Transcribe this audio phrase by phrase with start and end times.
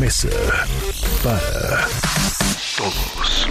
[0.00, 0.28] Mesa
[1.24, 1.88] para
[2.76, 3.48] Todos.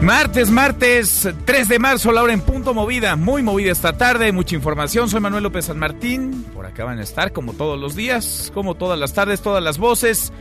[0.00, 4.56] Martes, martes, 3 de marzo, la hora en punto movida, muy movida esta tarde, mucha
[4.56, 5.08] información.
[5.08, 6.44] Soy Manuel López San Martín.
[6.54, 9.78] Por acá van a estar como todos los días, como todas las tardes, todas las
[9.78, 10.32] voces,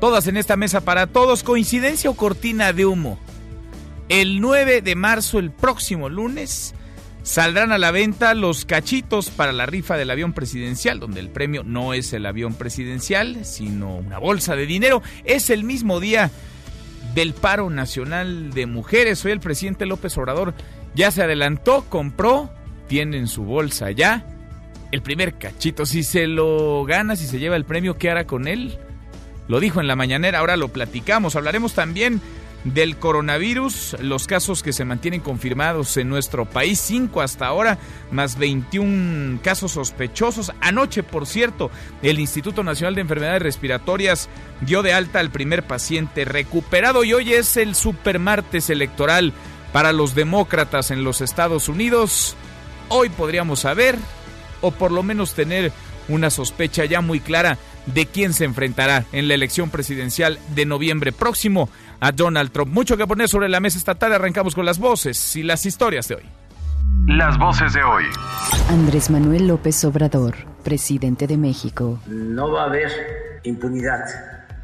[0.00, 1.44] todas en esta mesa para todos.
[1.44, 3.20] Coincidencia o cortina de humo.
[4.08, 6.74] El 9 de marzo, el próximo lunes,
[7.28, 11.62] saldrán a la venta los cachitos para la rifa del avión presidencial, donde el premio
[11.62, 15.02] no es el avión presidencial, sino una bolsa de dinero.
[15.24, 16.30] Es el mismo día
[17.14, 19.22] del paro nacional de mujeres.
[19.26, 20.54] Hoy el presidente López Obrador
[20.94, 22.50] ya se adelantó, compró,
[22.88, 24.24] tiene en su bolsa ya
[24.90, 25.84] el primer cachito.
[25.84, 28.78] Si se lo gana, si se lleva el premio, ¿qué hará con él?
[29.48, 31.36] Lo dijo en la mañanera, ahora lo platicamos.
[31.36, 32.22] Hablaremos también
[32.64, 37.78] del coronavirus, los casos que se mantienen confirmados en nuestro país, 5 hasta ahora,
[38.10, 40.52] más 21 casos sospechosos.
[40.60, 41.70] Anoche, por cierto,
[42.02, 44.28] el Instituto Nacional de Enfermedades Respiratorias
[44.60, 49.32] dio de alta al primer paciente recuperado y hoy es el supermartes electoral
[49.72, 52.36] para los demócratas en los Estados Unidos.
[52.88, 53.96] Hoy podríamos saber,
[54.60, 55.72] o por lo menos tener
[56.08, 57.58] una sospecha ya muy clara
[57.94, 61.68] de quién se enfrentará en la elección presidencial de noviembre próximo
[62.00, 62.72] a Donald Trump.
[62.72, 64.16] Mucho que poner sobre la mesa esta tarde.
[64.16, 66.22] Arrancamos con las voces y las historias de hoy.
[67.06, 68.04] Las voces de hoy.
[68.68, 72.00] Andrés Manuel López Obrador, presidente de México.
[72.06, 72.90] no va a haber
[73.44, 74.04] impunidad,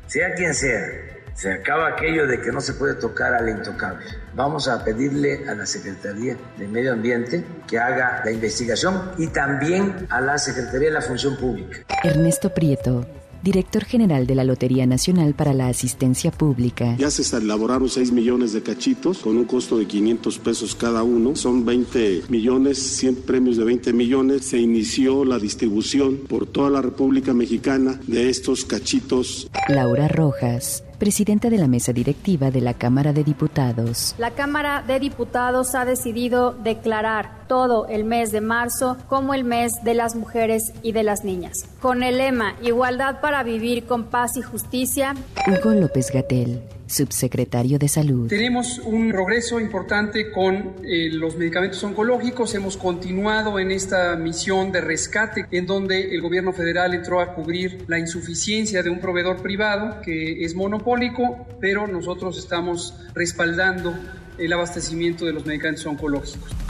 [0.06, 1.13] sea quien sea.
[1.34, 4.04] Se acaba aquello de que no se puede tocar al intocable.
[4.34, 10.06] Vamos a pedirle a la Secretaría de Medio Ambiente que haga la investigación y también
[10.10, 11.78] a la Secretaría de la Función Pública.
[12.04, 13.04] Ernesto Prieto,
[13.42, 16.96] director general de la Lotería Nacional para la Asistencia Pública.
[16.98, 21.36] Ya se elaboraron 6 millones de cachitos con un costo de 500 pesos cada uno.
[21.36, 24.46] Son 20 millones, 100 premios de 20 millones.
[24.46, 29.50] Se inició la distribución por toda la República Mexicana de estos cachitos.
[29.68, 34.14] Laura Rojas, presidenta de la mesa directiva de la Cámara de Diputados.
[34.18, 39.72] La Cámara de Diputados ha decidido declarar todo el mes de marzo como el mes
[39.82, 44.36] de las mujeres y de las niñas, con el lema Igualdad para vivir con paz
[44.36, 45.14] y justicia.
[45.46, 48.28] Hugo López Gatel, subsecretario de Salud.
[48.28, 52.54] Tenemos un progreso importante con eh, los medicamentos oncológicos.
[52.54, 57.84] Hemos continuado en esta misión de rescate en donde el gobierno federal entró a cubrir
[57.88, 63.94] la insuficiencia de un proveedor privado que es monopólico, pero nosotros estamos respaldando
[64.38, 66.63] el abastecimiento de los medicamentos oncológicos.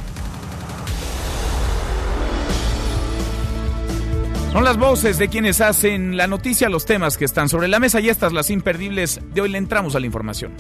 [4.55, 7.99] Son las voces de quienes hacen la noticia, los temas que están sobre la mesa
[7.99, 10.53] y estas las imperdibles de hoy le entramos a la información.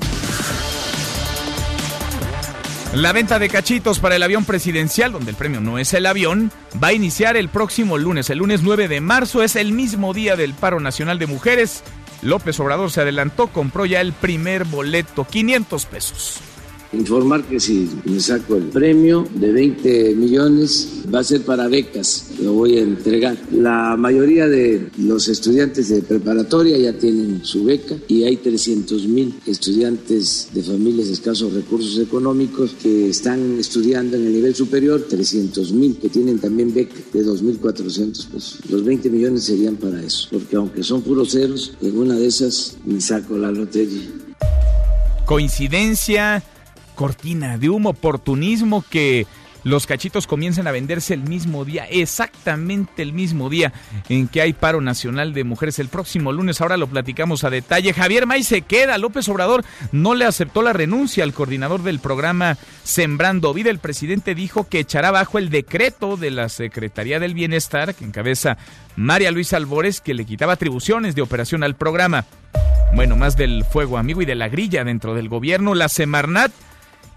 [2.92, 6.50] La venta de cachitos para el avión presidencial, donde el premio no es el avión,
[6.82, 8.30] va a iniciar el próximo lunes.
[8.30, 11.84] El lunes 9 de marzo es el mismo día del paro nacional de mujeres.
[12.20, 16.40] López Obrador se adelantó, compró ya el primer boleto, 500 pesos.
[16.98, 22.30] Informar que si me saco el premio de 20 millones va a ser para becas,
[22.40, 23.36] lo voy a entregar.
[23.52, 29.34] La mayoría de los estudiantes de preparatoria ya tienen su beca y hay 300 mil
[29.46, 35.72] estudiantes de familias de escasos recursos económicos que están estudiando en el nivel superior, 300
[35.72, 38.60] mil que tienen también beca de 2.400 pesos.
[38.68, 42.76] Los 20 millones serían para eso, porque aunque son puros ceros, en una de esas
[42.84, 44.08] me saco la lotería.
[45.24, 46.42] Coincidencia,
[46.94, 49.26] cortina de humo, oportunismo que
[49.64, 53.72] los cachitos comiencen a venderse el mismo día, exactamente el mismo día
[54.10, 56.60] en que hay paro nacional de mujeres el próximo lunes.
[56.60, 57.94] Ahora lo platicamos a detalle.
[57.94, 58.98] Javier May se queda.
[58.98, 63.70] López Obrador no le aceptó la renuncia al coordinador del programa Sembrando Vida.
[63.70, 68.58] El presidente dijo que echará bajo el decreto de la Secretaría del Bienestar que encabeza
[68.96, 72.26] María Luisa Albores que le quitaba atribuciones de operación al programa.
[72.94, 76.52] Bueno, más del fuego amigo y de la grilla dentro del gobierno, la Semarnat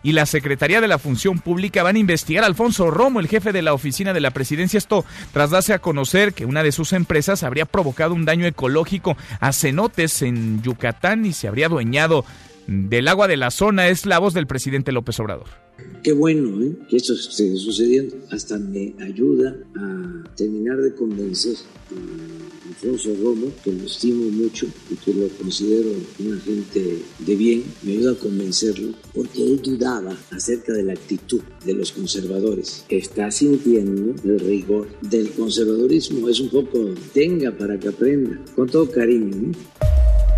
[0.07, 3.51] y la Secretaría de la Función Pública van a investigar a Alfonso Romo, el jefe
[3.51, 4.77] de la oficina de la presidencia.
[4.77, 9.17] Esto tras darse a conocer que una de sus empresas habría provocado un daño ecológico
[9.41, 12.23] a cenotes en Yucatán y se habría adueñado
[12.67, 13.89] del agua de la zona.
[13.89, 15.66] Es la voz del presidente López Obrador.
[16.03, 16.73] Qué bueno ¿eh?
[16.89, 18.15] que esto esté sucediendo.
[18.31, 21.55] Hasta me ayuda a terminar de convencer
[21.91, 25.89] a Alfonso Romo, que lo estimo mucho y que lo considero
[26.19, 27.63] una gente de bien.
[27.81, 32.85] Me ayuda a convencerlo porque él dudaba acerca de la actitud de los conservadores.
[32.89, 36.29] Está sintiendo el rigor del conservadurismo.
[36.29, 38.39] Es un poco tenga para que aprenda.
[38.55, 39.35] Con todo cariño.
[39.35, 39.77] ¿no?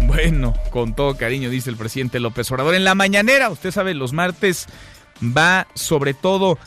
[0.07, 2.73] Bueno, con todo cariño, dice el presidente López Obrador.
[2.73, 4.65] En la mañanera, usted sabe, los martes
[5.21, 6.57] va sobre todo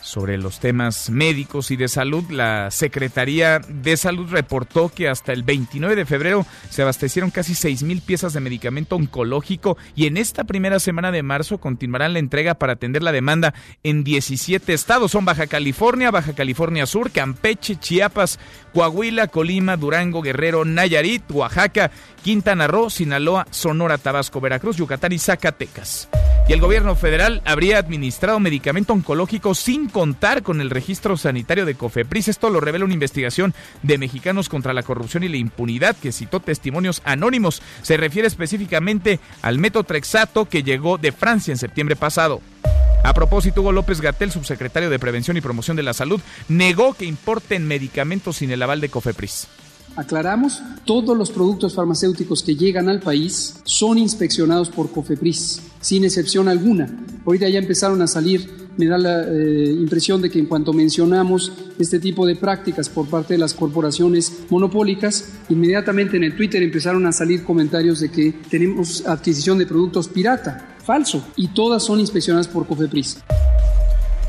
[0.00, 2.24] sobre los temas médicos y de salud.
[2.30, 7.82] La Secretaría de Salud reportó que hasta el 29 de febrero se abastecieron casi 6
[7.82, 12.54] mil piezas de medicamento oncológico y en esta primera semana de marzo continuarán la entrega
[12.54, 15.12] para atender la demanda en 17 estados.
[15.12, 18.38] Son Baja California, Baja California Sur, Campeche, Chiapas,
[18.72, 21.90] Coahuila, Colima, Durango, Guerrero, Nayarit, Oaxaca,
[22.22, 26.08] Quintana Roo, Sinaloa, Sonora, Tabasco, Veracruz, Yucatán y Zacatecas.
[26.48, 31.74] Y el gobierno federal habría administrado medicamento oncológico sin contar con el registro sanitario de
[31.74, 32.28] COFEPRIS.
[32.28, 33.52] Esto lo revela una investigación
[33.82, 37.60] de Mexicanos contra la Corrupción y la Impunidad que citó testimonios anónimos.
[37.82, 42.40] Se refiere específicamente al metotrexato que llegó de Francia en septiembre pasado.
[43.04, 47.04] A propósito, Hugo López Gatel, subsecretario de Prevención y Promoción de la Salud, negó que
[47.04, 49.48] importen medicamentos sin el aval de COFEPRIS.
[49.98, 56.46] Aclaramos, todos los productos farmacéuticos que llegan al país son inspeccionados por COFEPRIS, sin excepción
[56.46, 56.88] alguna.
[57.26, 61.50] Ahorita ya empezaron a salir, me da la eh, impresión de que en cuanto mencionamos
[61.80, 67.04] este tipo de prácticas por parte de las corporaciones monopólicas, inmediatamente en el Twitter empezaron
[67.04, 70.76] a salir comentarios de que tenemos adquisición de productos pirata.
[70.84, 71.26] Falso.
[71.34, 73.18] Y todas son inspeccionadas por COFEPRIS.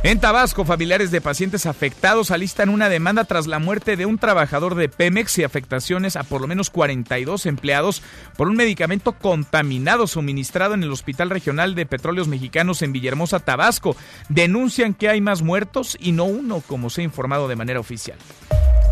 [0.02, 4.76] En Tabasco, familiares de pacientes afectados alistan una demanda tras la muerte de un trabajador
[4.76, 8.02] de Pemex y afectaciones a por lo menos 42 empleados
[8.38, 13.98] por un medicamento contaminado suministrado en el Hospital Regional de Petróleos Mexicanos en Villahermosa, Tabasco.
[14.30, 18.18] Denuncian que hay más muertos y no uno, como se ha informado de manera oficial.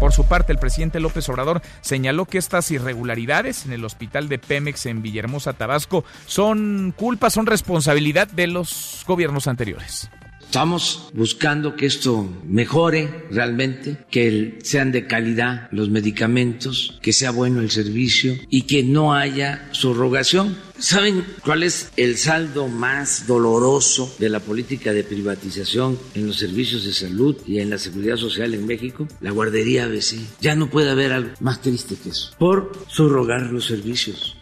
[0.02, 4.40] Por su parte, el presidente López Obrador señaló que estas irregularidades en el hospital de
[4.40, 10.10] Pemex en Villahermosa, Tabasco, son culpa, son responsabilidad de los gobiernos anteriores.
[10.48, 17.60] Estamos buscando que esto mejore realmente, que sean de calidad los medicamentos, que sea bueno
[17.60, 20.58] el servicio y que no haya subrogación.
[20.80, 26.86] ¿Saben cuál es el saldo más doloroso de la política de privatización en los servicios
[26.86, 29.06] de salud y en la seguridad social en México?
[29.20, 30.16] La guardería ABC.
[30.40, 32.32] Ya no puede haber algo más triste que eso.
[32.40, 34.38] Por subrogar los servicios.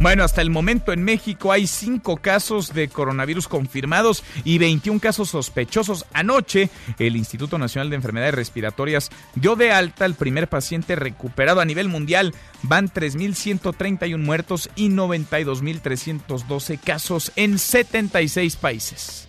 [0.00, 5.30] Bueno, hasta el momento en México hay cinco casos de coronavirus confirmados y 21 casos
[5.30, 6.04] sospechosos.
[6.12, 6.68] Anoche,
[6.98, 11.88] el Instituto Nacional de Enfermedades Respiratorias dio de alta al primer paciente recuperado a nivel
[11.88, 12.34] mundial.
[12.62, 19.28] Van 3.131 muertos y 92.312 casos en 76 países.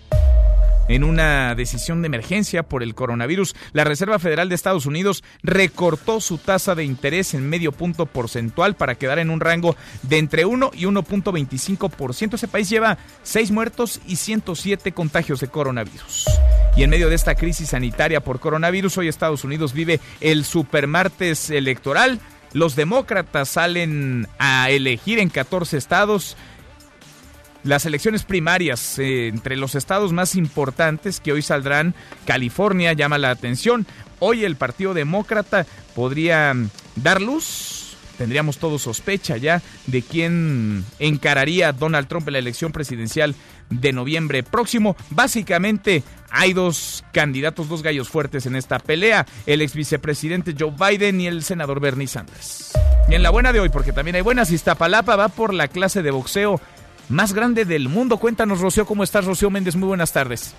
[0.87, 6.21] En una decisión de emergencia por el coronavirus, la Reserva Federal de Estados Unidos recortó
[6.21, 10.45] su tasa de interés en medio punto porcentual para quedar en un rango de entre
[10.45, 12.35] 1 y 1.25%.
[12.35, 16.25] Ese país lleva 6 muertos y 107 contagios de coronavirus.
[16.77, 21.49] Y en medio de esta crisis sanitaria por coronavirus, hoy Estados Unidos vive el supermartes
[21.49, 22.19] electoral.
[22.53, 26.37] Los demócratas salen a elegir en 14 estados
[27.65, 31.95] las elecciones primarias eh, entre los estados más importantes que hoy saldrán,
[32.25, 33.88] California llama la atención.
[34.19, 35.65] Hoy el Partido Demócrata
[35.95, 37.97] podría mm, dar luz.
[38.19, 43.35] Tendríamos todo sospecha ya de quién encararía Donald Trump en la elección presidencial
[43.69, 44.95] de noviembre próximo.
[45.09, 51.19] Básicamente hay dos candidatos, dos gallos fuertes en esta pelea, el ex vicepresidente Joe Biden
[51.19, 52.71] y el senador Bernie Sanders.
[53.09, 56.01] Y en la buena de hoy, porque también hay buenas, Iztapalapa va por la clase
[56.01, 56.61] de boxeo
[57.09, 58.18] más grande del mundo.
[58.18, 59.76] Cuéntanos, Rocío, ¿cómo estás, Rocío Méndez?
[59.76, 60.54] Muy buenas tardes.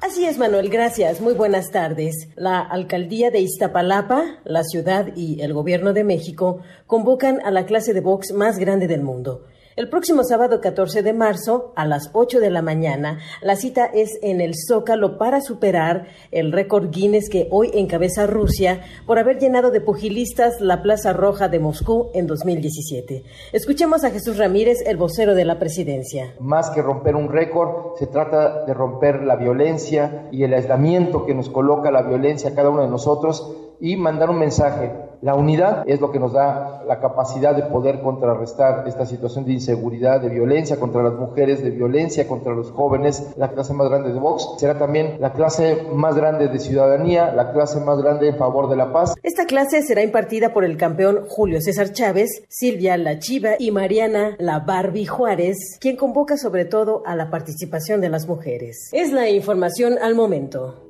[0.00, 1.20] Así es, Manuel, gracias.
[1.20, 2.28] Muy buenas tardes.
[2.34, 7.92] La alcaldía de Iztapalapa, la ciudad y el gobierno de México convocan a la clase
[7.92, 9.44] de box más grande del mundo.
[9.80, 14.18] El próximo sábado 14 de marzo, a las 8 de la mañana, la cita es
[14.20, 19.70] en el Zócalo para superar el récord Guinness que hoy encabeza Rusia por haber llenado
[19.70, 23.24] de pugilistas la Plaza Roja de Moscú en 2017.
[23.54, 26.34] Escuchemos a Jesús Ramírez, el vocero de la presidencia.
[26.40, 31.34] Más que romper un récord, se trata de romper la violencia y el aislamiento que
[31.34, 35.84] nos coloca la violencia a cada uno de nosotros y mandar un mensaje La unidad
[35.86, 40.30] es lo que nos da la capacidad de poder contrarrestar esta situación de inseguridad, de
[40.30, 43.34] violencia contra las mujeres, de violencia contra los jóvenes.
[43.36, 47.52] La clase más grande de Vox será también la clase más grande de ciudadanía, la
[47.52, 49.14] clase más grande en favor de la paz.
[49.22, 54.36] Esta clase será impartida por el campeón Julio César Chávez, Silvia La Chiva y Mariana
[54.38, 58.88] La Barbie Juárez, quien convoca sobre todo a la participación de las mujeres.
[58.92, 60.89] Es la información al momento.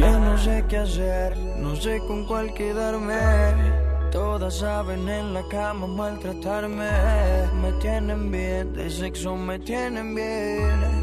[0.00, 3.18] Ya no sé qué hacer, no sé con cuál quedarme.
[4.10, 6.88] Todas saben en la cama maltratarme.
[7.60, 11.02] Me tienen bien, de sexo me tienen bien.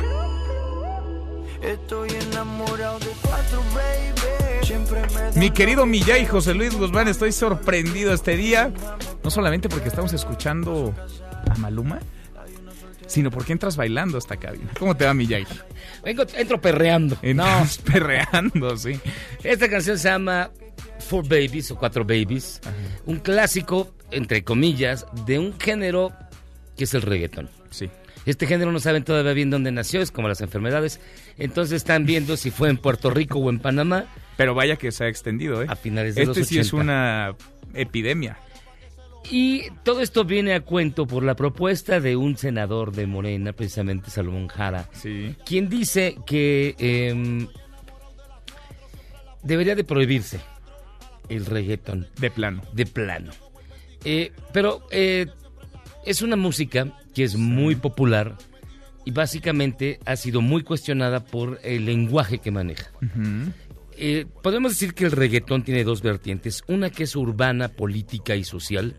[1.62, 4.66] Estoy enamorado de cuatro, baby.
[4.66, 8.74] Siempre me Mi querido Millay José Luis Guzmán, estoy sorprendido este día.
[9.24, 10.92] No solamente porque estamos escuchando
[11.52, 12.00] a Maluma,
[13.08, 14.72] sino porque entras bailando a esta cabina.
[14.78, 15.46] ¿Cómo te va, Millay?
[16.04, 17.18] Vengo, entro perreando.
[17.22, 19.00] Entras perreando, sí.
[19.44, 20.52] Esta canción se llama
[21.00, 22.62] Four Babies o Cuatro Babies.
[23.06, 26.12] Un clásico, entre comillas, de un género
[26.78, 27.50] que es el reggaeton.
[27.70, 27.90] Sí.
[28.26, 31.00] Este género no saben todavía bien dónde nació, es como las enfermedades.
[31.38, 34.06] Entonces están viendo si fue en Puerto Rico o en Panamá.
[34.36, 35.68] Pero vaya que se ha extendido, ¿eh?
[35.70, 36.84] A finales de este los sí es 80.
[36.84, 37.36] una
[37.74, 38.38] epidemia.
[39.30, 44.10] Y todo esto viene a cuento por la propuesta de un senador de Morena, precisamente
[44.10, 45.36] Salomón Jara, Sí.
[45.46, 47.48] quien dice que em,
[49.44, 50.40] debería de prohibirse
[51.30, 52.62] el reggaeton De plano.
[52.74, 53.32] de plano.
[54.06, 55.28] Eh, pero eh,
[56.06, 58.38] es una música que es muy popular
[59.04, 62.92] y básicamente ha sido muy cuestionada por el lenguaje que maneja.
[63.98, 68.44] Eh, podemos decir que el reggaetón tiene dos vertientes, una que es urbana, política y
[68.44, 68.96] social,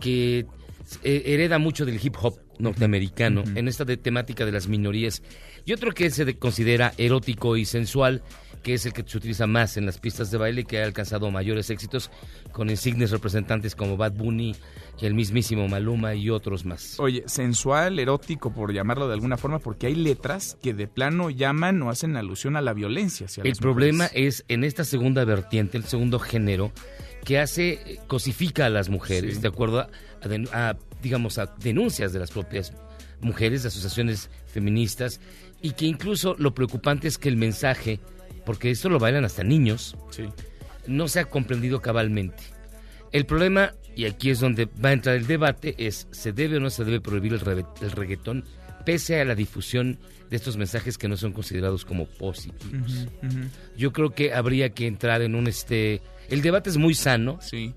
[0.00, 0.46] que
[1.02, 5.22] eh, hereda mucho del hip hop norteamericano en esta de temática de las minorías,
[5.64, 8.22] y otro que se de- considera erótico y sensual,
[8.62, 11.30] que es el que se utiliza más en las pistas de baile, que ha alcanzado
[11.30, 12.10] mayores éxitos
[12.52, 14.56] con insignes representantes como Bad Bunny,
[15.00, 16.98] y el mismísimo Maluma y otros más.
[16.98, 21.82] Oye, sensual, erótico, por llamarlo de alguna forma, porque hay letras que de plano llaman
[21.82, 23.26] o hacen alusión a la violencia.
[23.26, 24.38] hacia El problema mujeres.
[24.40, 26.72] es en esta segunda vertiente, el segundo género,
[27.26, 29.40] que hace, cosifica a las mujeres, Sí.
[29.42, 29.90] de acuerdo a,
[30.22, 32.72] a den- a, digamos, a denuncias de las propias
[33.20, 35.20] mujeres, de asociaciones feministas,
[35.60, 37.98] y que incluso lo preocupante es que el mensaje,
[38.44, 40.22] porque esto lo bailan hasta niños, Sí.
[40.86, 42.44] no se ha comprendido cabalmente.
[43.10, 46.60] El problema, y aquí es donde va a entrar el debate, es ¿se debe o
[46.60, 48.44] no se debe prohibir el, rebe- el reggaetón
[48.84, 49.98] pese a la difusión
[50.30, 53.08] de estos mensajes que no son considerados como positivos?
[53.76, 57.74] Yo creo que habría que entrar en un este el debate es muy sano, Sí.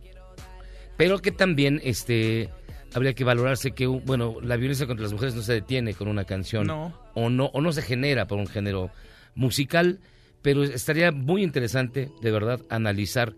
[0.98, 2.50] pero que también este
[2.94, 6.26] habría que valorarse que bueno, la violencia contra las mujeres no se detiene con una
[6.26, 6.94] canción No.
[7.14, 8.90] o no o no se genera por un género
[9.36, 10.00] musical,
[10.42, 13.36] pero estaría muy interesante de verdad analizar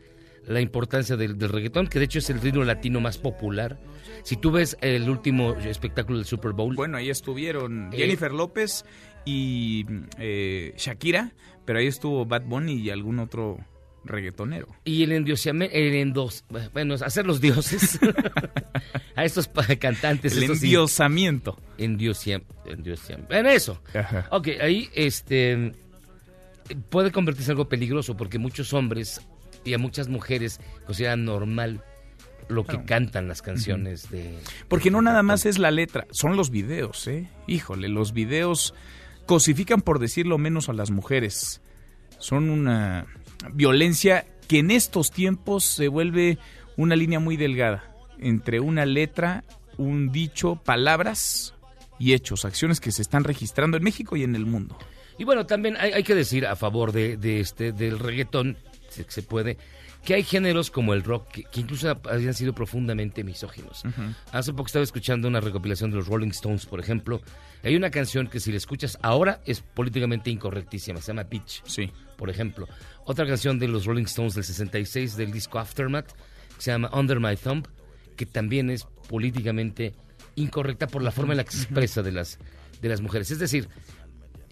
[0.48, 3.78] la importancia del, del reggaetón, que de hecho es el ritmo latino más popular.
[4.24, 7.98] Si tú ves el último espectáculo del Super Bowl, Bueno, ahí estuvieron Eh.
[7.98, 8.84] Jennifer López
[9.24, 9.86] y
[10.18, 11.34] eh, Shakira,
[11.66, 13.60] pero ahí estuvo Bad Bunny y algún otro
[14.04, 14.68] reggaetonero.
[14.84, 16.44] Y el endiosamiento, el endos,
[16.74, 18.00] bueno, hacer los dioses
[19.16, 20.34] a estos cantantes.
[20.36, 21.60] El estos endiosamiento.
[21.78, 23.82] endiosia- endiosia- En eso.
[23.94, 24.28] Ajá.
[24.32, 25.74] Ok, ahí este
[26.90, 29.22] puede convertirse en algo peligroso porque muchos hombres
[29.66, 31.84] y a muchas mujeres consideran normal
[32.50, 32.86] lo que Claro.
[32.86, 34.38] cantan las canciones de...
[34.68, 37.30] Porque no nada más es la letra, son los videos, ¿eh?
[37.48, 38.74] Híjole, los videos
[39.26, 41.62] cosifican, por decirlo menos, a las mujeres.
[42.18, 43.06] Son una
[43.54, 46.38] violencia que en estos tiempos se vuelve
[46.78, 47.84] una línea muy delgada
[48.20, 49.44] entre una letra,
[49.78, 51.54] un dicho, palabras
[52.00, 54.78] y hechos, acciones que se están registrando en México y en el mundo.
[55.18, 58.58] Y bueno, también hay, hay que decir a favor de, de este del reggaetón,
[58.90, 59.58] si se puede,
[60.04, 63.84] que hay géneros como el rock que, que incluso habían sido profundamente misóginos.
[64.32, 67.22] Hace poco estaba escuchando una recopilación de los Rolling Stones, por ejemplo.
[67.64, 71.92] Hay una canción que si la escuchas ahora es políticamente incorrectísima, se llama Bitch, Sí.
[72.18, 72.68] por ejemplo.
[73.06, 76.12] Otra canción de los Rolling Stones del 66 del disco Aftermath,
[76.56, 77.68] que se llama Under My Thumb,
[78.16, 79.94] que también es políticamente
[80.36, 82.40] incorrecta por la forma en la que se expresa de las,
[82.82, 83.32] de las mujeres.
[83.32, 83.68] Es decir,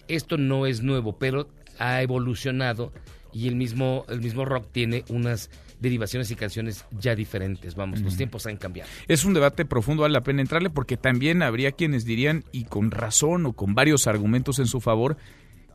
[0.08, 2.92] esto no es nuevo, pero ha evolucionado
[3.32, 7.74] y el mismo, el mismo rock tiene unas derivaciones y canciones ya diferentes.
[7.74, 8.90] Vamos, los tiempos han cambiado.
[9.08, 12.90] Es un debate profundo, vale la pena entrarle porque también habría quienes dirían, y con
[12.90, 15.16] razón o con varios argumentos en su favor,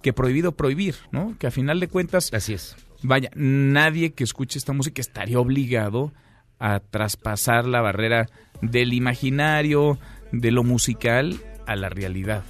[0.05, 1.35] que prohibido prohibir, ¿no?
[1.39, 2.75] Que a final de cuentas, Así es.
[3.01, 6.13] vaya, nadie que escuche esta música estaría obligado
[6.59, 8.29] a traspasar la barrera
[8.61, 9.97] del imaginario,
[10.31, 12.43] de lo musical, a la realidad.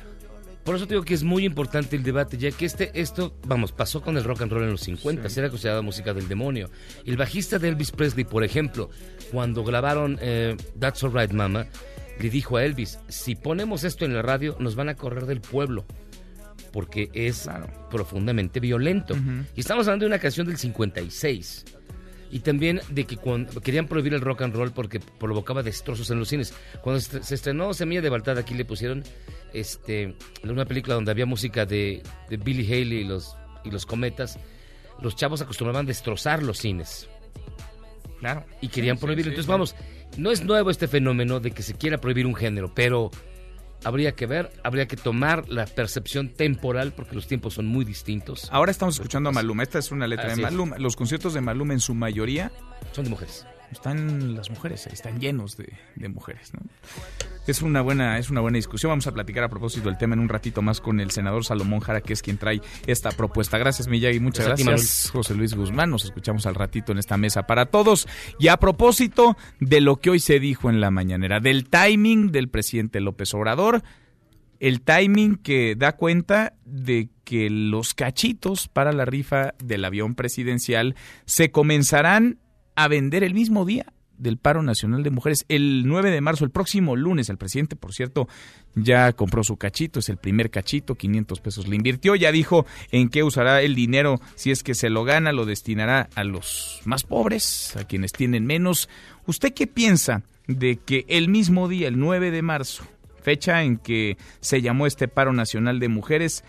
[0.65, 4.01] Por eso digo que es muy importante el debate, ya que este, esto, vamos, pasó
[4.01, 6.69] con el rock and roll en los 50, era considerada música del demonio.
[7.05, 8.89] El bajista de Elvis Presley, por ejemplo,
[9.31, 11.67] cuando grabaron eh, That's Alright Mama,
[12.19, 15.39] le dijo a Elvis, si ponemos esto en la radio, nos van a correr del
[15.39, 15.85] pueblo,
[16.75, 17.47] porque es
[17.89, 19.15] profundamente violento.
[19.55, 21.63] Y estamos hablando de una canción del 56.
[22.31, 26.19] Y también de que cuando querían prohibir el rock and roll porque provocaba destrozos en
[26.19, 26.53] los cines.
[26.81, 29.05] Cuando se estrenó Semilla de Baltada, aquí le pusieron
[29.53, 34.37] este una película donde había música de, de Billy Haley y los, y los cometas.
[35.01, 37.07] Los chavos acostumbraban a destrozar los cines.
[38.19, 38.43] Claro.
[38.59, 39.31] Y querían prohibirlo.
[39.31, 39.77] Entonces, vamos,
[40.17, 43.11] no es nuevo este fenómeno de que se quiera prohibir un género, pero
[43.85, 48.49] habría que ver, habría que tomar la percepción temporal porque los tiempos son muy distintos.
[48.51, 50.77] Ahora estamos escuchando a Maluma, esta es una letra de Maluma.
[50.77, 52.51] Los conciertos de Maluma en su mayoría
[52.91, 55.67] son de mujeres están las mujeres, están llenos de,
[56.09, 56.51] mujeres.
[57.47, 58.89] Es, una buena, es una buena discusión.
[58.89, 61.79] Vamos a platicar a propósito del tema en un ratito más con el senador Salomón
[61.79, 63.57] Jara, que es quien trae esta propuesta.
[63.57, 64.19] Gracias, Miyagi.
[64.19, 65.89] Muchas gracias, José Luis Guzmán.
[65.89, 68.07] Nos escuchamos al ratito en esta mesa para todos.
[68.39, 72.49] Y a propósito de lo que hoy se dijo en la mañanera, del timing del
[72.49, 73.83] presidente López Obrador,
[74.59, 80.95] el timing que da cuenta de que los cachitos para la rifa del avión presidencial
[81.25, 82.39] se comenzarán
[82.75, 83.85] a vender el mismo día
[84.17, 85.45] del paro nacional de mujeres.
[85.49, 88.27] El 9 de marzo, el próximo lunes, el presidente, por cierto,
[88.75, 93.09] ya compró su cachito, es el primer cachito, 500 pesos le invirtió, ya dijo en
[93.09, 97.03] qué usará el dinero, si es que se lo gana, lo destinará a los más
[97.03, 98.89] pobres, a quienes tienen menos.
[99.25, 102.85] ¿Usted qué piensa de que el mismo día, el 9 de marzo,
[103.21, 106.43] fecha en que se llamó este paro nacional de mujeres,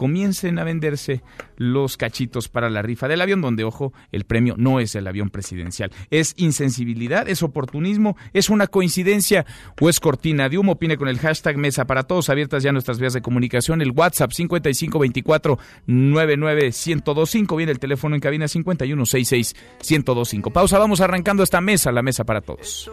[0.00, 1.20] comiencen a venderse
[1.58, 5.28] los cachitos para la rifa del avión, donde, ojo, el premio no es el avión
[5.28, 5.92] presidencial.
[6.08, 7.28] ¿Es insensibilidad?
[7.28, 8.16] ¿Es oportunismo?
[8.32, 9.44] ¿Es una coincidencia?
[9.78, 10.72] ¿O es cortina de humo?
[10.72, 14.32] Opine con el hashtag Mesa para Todos, abiertas ya nuestras vías de comunicación, el WhatsApp
[14.32, 19.54] 5524 99125, viene el teléfono en cabina 5166
[19.86, 20.50] 1025.
[20.50, 22.90] Pausa, vamos arrancando esta mesa, la Mesa para Todos.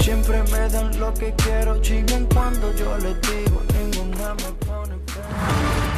[0.00, 1.80] Siempre me dan lo que quiero,
[2.34, 3.71] cuando yo digo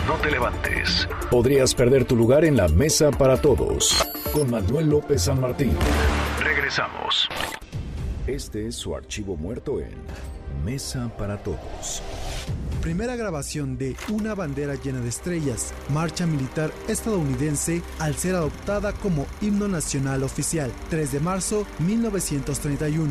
[0.06, 1.08] no te levantes.
[1.30, 4.04] Podrías perder tu lugar en la mesa para todos.
[4.32, 5.76] Con Manuel López San Martín.
[6.42, 7.28] Regresamos.
[8.26, 9.94] Este es su archivo muerto en
[10.64, 12.02] Mesa para Todos.
[12.80, 19.26] Primera grabación de Una bandera llena de estrellas, marcha militar estadounidense al ser adoptada como
[19.40, 23.10] himno nacional oficial, 3 de marzo 1931.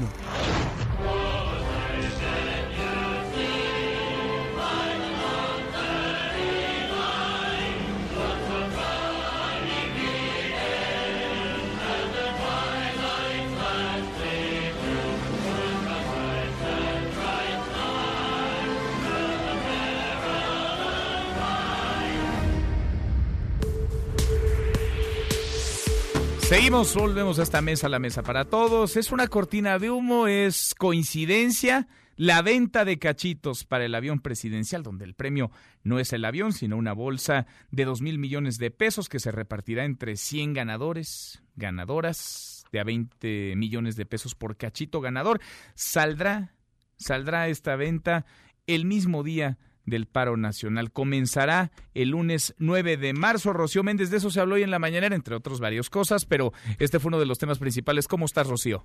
[26.53, 28.95] Seguimos, volvemos a esta mesa, la mesa para todos.
[28.95, 31.87] Es una cortina de humo, es coincidencia.
[32.15, 35.49] La venta de cachitos para el avión presidencial, donde el premio
[35.81, 39.31] no es el avión, sino una bolsa de dos mil millones de pesos que se
[39.31, 45.41] repartirá entre 100 ganadores, ganadoras, de a 20 millones de pesos por cachito ganador.
[45.73, 46.53] Saldrá,
[46.97, 48.27] saldrá esta venta
[48.67, 50.91] el mismo día del paro nacional.
[50.91, 53.53] Comenzará el lunes 9 de marzo.
[53.53, 56.51] Rocío Méndez, de eso se habló hoy en la mañanera, entre otras varias cosas, pero
[56.79, 58.07] este fue uno de los temas principales.
[58.07, 58.83] ¿Cómo estás, Rocío?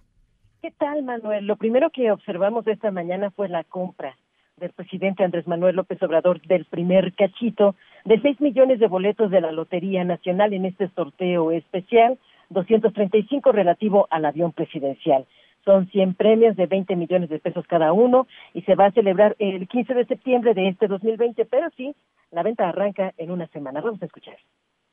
[0.62, 1.46] ¿Qué tal, Manuel?
[1.46, 4.16] Lo primero que observamos esta mañana fue la compra
[4.56, 9.40] del presidente Andrés Manuel López Obrador del primer cachito de 6 millones de boletos de
[9.40, 12.18] la Lotería Nacional en este sorteo especial,
[12.50, 15.26] 235 relativo al avión presidencial.
[15.64, 19.36] Son 100 premios de 20 millones de pesos cada uno y se va a celebrar
[19.38, 21.94] el 15 de septiembre de este 2020, pero sí,
[22.30, 23.80] la venta arranca en una semana.
[23.80, 24.36] Vamos a escuchar.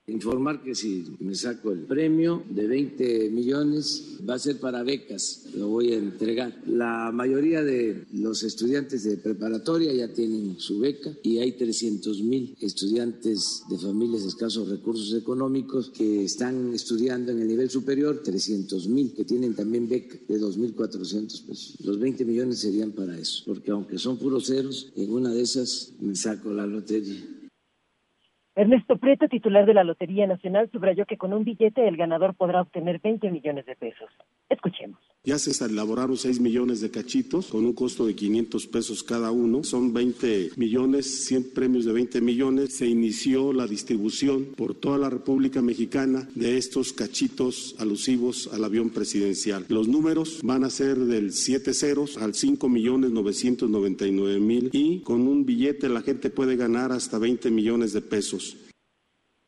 [0.07, 5.47] Informar que si me saco el premio de 20 millones va a ser para becas,
[5.55, 6.61] lo voy a entregar.
[6.67, 12.55] La mayoría de los estudiantes de preparatoria ya tienen su beca y hay 300 mil
[12.61, 18.87] estudiantes de familias de escasos recursos económicos que están estudiando en el nivel superior, 300
[18.87, 21.77] mil que tienen también beca de 2.400 pesos.
[21.83, 25.93] Los 20 millones serían para eso, porque aunque son puros ceros, en una de esas
[25.99, 27.34] me saco la lotería.
[28.55, 32.61] Ernesto Prieto, titular de la Lotería Nacional, subrayó que con un billete el ganador podrá
[32.61, 34.09] obtener 20 millones de pesos.
[34.49, 34.99] Escuchemos.
[35.25, 39.63] Ya se elaboraron 6 millones de cachitos con un costo de 500 pesos cada uno.
[39.63, 42.77] Son 20 millones, 100 premios de 20 millones.
[42.77, 48.91] Se inició la distribución por toda la República Mexicana de estos cachitos alusivos al avión
[48.91, 49.65] presidencial.
[49.67, 55.27] Los números van a ser del 7 ceros al 5 millones 999 mil y con
[55.27, 58.57] un billete la gente puede ganar hasta 20 millones de pesos.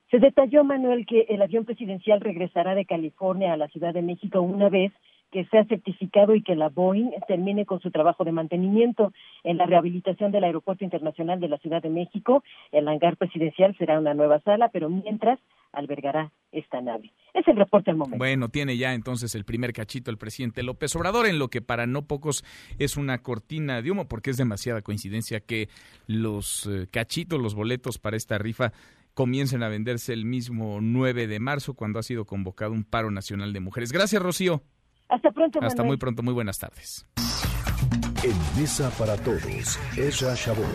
[0.09, 4.41] Se detalló, Manuel, que el avión presidencial regresará de California a la Ciudad de México
[4.41, 4.91] una vez
[5.31, 9.11] que sea certificado y que la Boeing termine con su trabajo de mantenimiento
[9.43, 12.43] en la rehabilitación del Aeropuerto Internacional de la Ciudad de México.
[12.71, 15.39] El hangar presidencial será una nueva sala, pero mientras
[15.73, 17.11] albergará esta nave.
[17.33, 18.17] Es el reporte al momento.
[18.17, 21.85] Bueno, tiene ya entonces el primer cachito el presidente López Obrador, en lo que para
[21.85, 22.43] no pocos
[22.79, 25.67] es una cortina de humo, porque es demasiada coincidencia que
[26.07, 28.71] los eh, cachitos, los boletos para esta rifa
[29.13, 33.51] comiencen a venderse el mismo 9 de marzo, cuando ha sido convocado un paro nacional
[33.51, 33.91] de mujeres.
[33.91, 34.61] Gracias, Rocío.
[35.09, 35.59] Hasta pronto.
[35.61, 37.07] Hasta muy pronto, muy buenas tardes.
[38.23, 40.65] En Mesa para Todos, Ezra Shabot.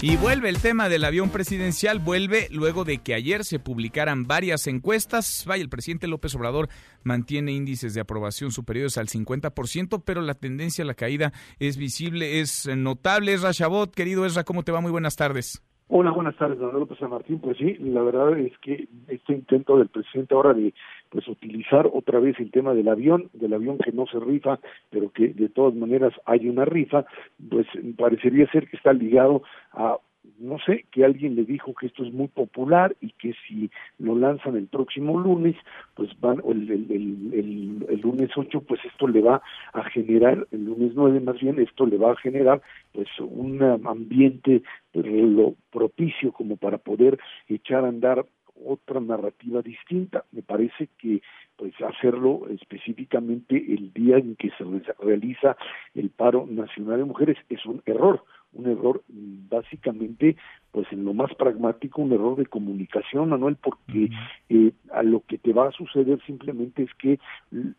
[0.00, 4.66] Y vuelve el tema del avión presidencial, vuelve luego de que ayer se publicaran varias
[4.66, 5.44] encuestas.
[5.46, 6.68] Vaya, el presidente López Obrador
[7.04, 12.40] mantiene índices de aprobación superiores al 50%, pero la tendencia a la caída es visible,
[12.40, 13.32] es notable.
[13.32, 14.80] Ezra Shabot, querido Ezra, ¿cómo te va?
[14.80, 15.62] Muy buenas tardes.
[15.88, 17.40] Hola, buenas tardes, don López San Martín.
[17.40, 20.74] Pues sí, la verdad es que este intento del presidente ahora de
[21.14, 24.58] pues utilizar otra vez el tema del avión, del avión que no se rifa,
[24.90, 27.06] pero que de todas maneras hay una rifa,
[27.48, 29.96] pues parecería ser que está ligado a
[30.38, 34.16] no sé, que alguien le dijo que esto es muy popular y que si lo
[34.16, 35.54] lanzan el próximo lunes,
[35.94, 40.64] pues van, el, el, el, el, lunes 8, pues esto le va a generar, el
[40.64, 42.60] lunes 9 más bien, esto le va a generar
[42.92, 48.24] pues un ambiente pues, lo propicio como para poder echar a andar
[48.66, 50.24] otra narrativa distinta.
[50.32, 51.22] Me parece que
[51.56, 54.64] pues hacerlo específicamente el día en que se
[54.98, 55.56] realiza
[55.94, 60.36] el paro nacional de mujeres es un error un error básicamente
[60.74, 64.10] pues en lo más pragmático un error de comunicación Manuel porque
[64.48, 67.20] eh, a lo que te va a suceder simplemente es que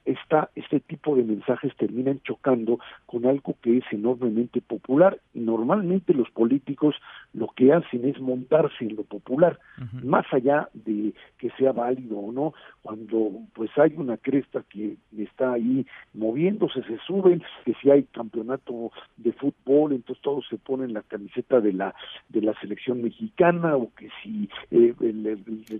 [0.05, 5.19] esta este tipo de mensajes terminan chocando con algo que es enormemente popular.
[5.33, 6.95] Normalmente los políticos
[7.33, 9.59] lo que hacen es montarse en lo popular
[10.01, 12.53] más allá de que sea válido o no.
[12.81, 18.91] Cuando pues hay una cresta que está ahí moviéndose se suben que si hay campeonato
[19.17, 21.95] de fútbol entonces todos se ponen la camiseta de la
[22.29, 24.93] de la selección mexicana o que si eh,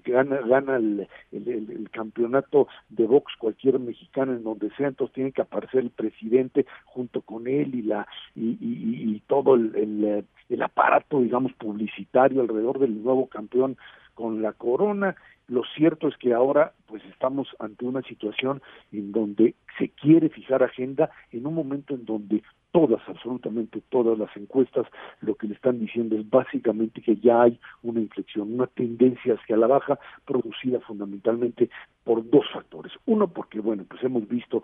[0.06, 5.42] gana gana el, el, campeonato de box cualquier mexicano en donde sea entonces tiene que
[5.42, 11.22] aparecer el presidente junto con él y la y, y, y todo el, el aparato
[11.22, 13.78] digamos publicitario alrededor del nuevo campeón
[14.14, 15.16] con la corona
[15.48, 20.64] lo cierto es que ahora pues estamos ante una situación en donde se quiere fijar
[20.64, 22.44] agenda en un momento en donde
[22.76, 24.86] todas, absolutamente todas las encuestas,
[25.22, 29.56] lo que le están diciendo es básicamente que ya hay una inflexión, una tendencia hacia
[29.56, 31.70] la baja producida fundamentalmente
[32.04, 32.92] por dos factores.
[33.06, 34.62] Uno, porque, bueno, pues hemos visto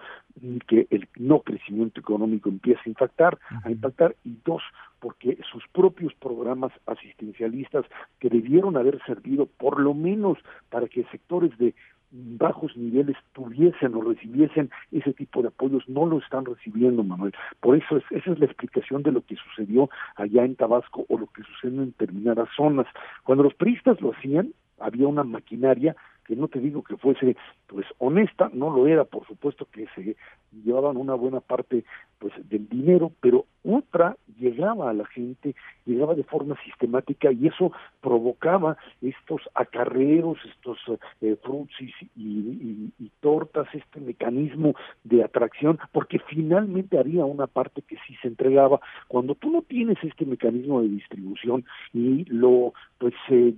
[0.67, 4.61] que el no crecimiento económico empieza a impactar, a impactar, y dos,
[5.01, 7.85] porque sus propios programas asistencialistas
[8.19, 10.37] que debieron haber servido por lo menos
[10.69, 11.73] para que sectores de
[12.11, 17.33] bajos niveles tuviesen o recibiesen ese tipo de apoyos, no lo están recibiendo, Manuel.
[17.61, 21.17] Por eso es, esa es la explicación de lo que sucedió allá en Tabasco o
[21.17, 22.85] lo que sucede en determinadas zonas.
[23.23, 27.35] Cuando los priistas lo hacían, había una maquinaria que no te digo que fuese
[27.67, 30.15] pues honesta, no lo era, por supuesto que se
[30.63, 31.85] llevaban una buena parte
[32.21, 35.55] pues del dinero, pero otra llegaba a la gente,
[35.85, 40.77] llegaba de forma sistemática y eso provocaba estos acarreos, estos
[41.21, 48.15] eh, frutsis y, tortas, este mecanismo de atracción, porque finalmente había una parte que sí
[48.21, 48.79] se entregaba.
[49.07, 53.53] Cuando tú no tienes este mecanismo de distribución y lo pues eh,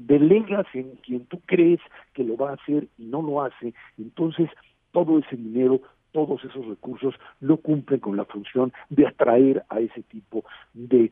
[0.00, 1.80] delegas en quien tú crees
[2.14, 4.48] que lo va a hacer y no lo hace, entonces
[4.92, 5.80] todo ese dinero
[6.16, 11.10] todos esos recursos no cumplen con la función de atraer a ese tipo de,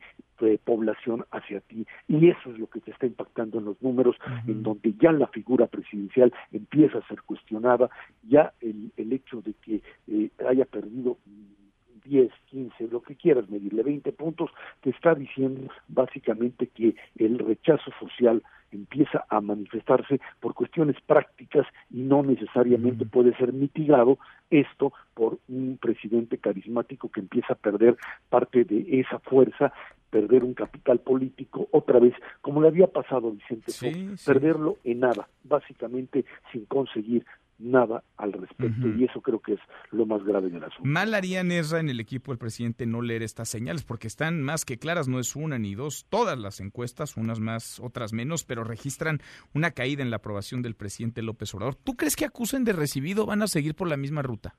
[0.63, 1.85] población hacia ti.
[2.07, 4.15] Y eso es lo que te está impactando en los números,
[4.47, 7.89] en donde ya la figura presidencial empieza a ser cuestionada,
[8.27, 11.17] ya el, el hecho de que eh, haya perdido
[12.03, 14.49] 10, 15, lo que quieras medirle, 20 puntos,
[14.81, 18.41] te está diciendo básicamente que el rechazo social
[18.75, 24.17] empieza a manifestarse por cuestiones prácticas y no necesariamente puede ser mitigado
[24.49, 27.97] esto por un presidente carismático que empieza a perder
[28.29, 29.73] parte de esa fuerza
[30.09, 35.01] perder un capital político otra vez, como le había pasado a Vicente Fox, perderlo en
[35.01, 37.25] nada, básicamente sin conseguir
[37.57, 39.59] nada al respecto y eso creo que es
[39.91, 40.83] lo más grave del asunto.
[40.83, 44.65] Mal harían Ezra en el equipo del presidente no leer estas señales porque están más
[44.65, 48.63] que claras, no es una ni dos, todas las encuestas, unas más, otras menos, pero
[48.63, 49.19] registran
[49.53, 51.75] una caída en la aprobación del presidente López Obrador.
[51.75, 54.55] ¿Tú crees que acusen de recibido van a seguir por la misma ruta?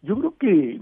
[0.00, 0.78] Yo creo que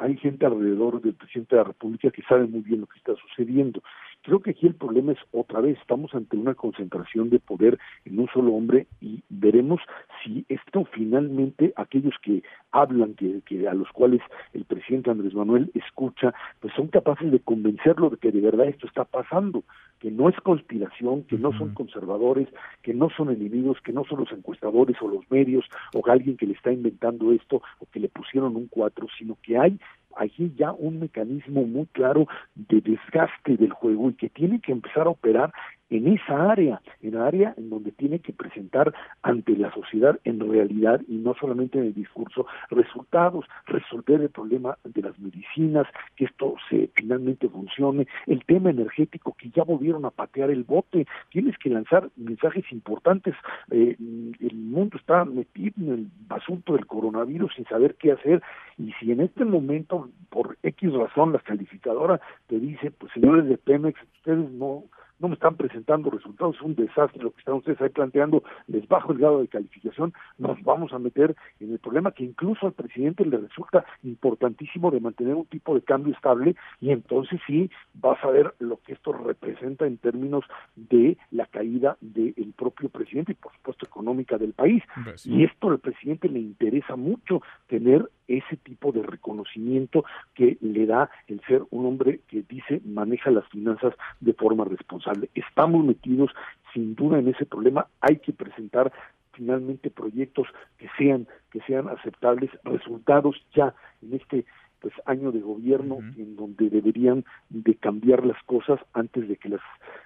[0.00, 3.14] hay gente alrededor del presidente de la República que sabe muy bien lo que está
[3.16, 3.82] sucediendo.
[4.22, 8.18] Creo que aquí el problema es otra vez, estamos ante una concentración de poder en
[8.18, 9.80] un solo hombre y veremos
[10.22, 14.20] si esto finalmente aquellos que hablan, que, que a los cuales
[14.52, 18.86] el presidente Andrés Manuel escucha, pues son capaces de convencerlo de que de verdad esto
[18.86, 19.64] está pasando,
[20.00, 22.48] que no es conspiración, que no son conservadores,
[22.82, 26.46] que no son enemigos, que no son los encuestadores o los medios o alguien que
[26.46, 29.78] le está inventando esto o que le pusieron un cuatro, sino que hay
[30.16, 35.06] allí ya un mecanismo muy claro de desgaste del juego y que tiene que empezar
[35.06, 35.52] a operar
[35.90, 41.00] en esa área, en área en donde tiene que presentar ante la sociedad en realidad
[41.08, 46.54] y no solamente en el discurso resultados, resolver el problema de las medicinas, que esto
[46.68, 51.70] se finalmente funcione, el tema energético que ya volvieron a patear el bote, tienes que
[51.70, 53.34] lanzar mensajes importantes,
[53.70, 58.42] eh, el mundo está metido en el asunto del coronavirus sin saber qué hacer
[58.78, 63.58] y si en este momento por X razón la calificadora te dice, pues señores de
[63.58, 64.84] Pemex, ustedes no
[65.20, 68.86] no me están presentando resultados, es un desastre lo que están ustedes ahí planteando, les
[68.88, 72.72] bajo el grado de calificación, nos vamos a meter en el problema que incluso al
[72.72, 78.22] presidente le resulta importantísimo de mantener un tipo de cambio estable y entonces sí vas
[78.24, 83.34] a ver lo que esto representa en términos de la caída del propio presidente y
[83.36, 84.82] por supuesto económica del país.
[85.24, 91.10] Y esto al presidente le interesa mucho tener ese tipo de reconocimiento que le da
[91.26, 95.30] el ser un hombre que dice maneja las finanzas de forma responsable.
[95.34, 96.30] Estamos metidos
[96.72, 98.92] sin duda en ese problema, hay que presentar
[99.32, 100.46] finalmente proyectos
[100.78, 104.44] que sean que sean aceptables, resultados ya en este
[104.80, 109.60] pues año de gobierno en donde deberían de cambiar las cosas antes de que las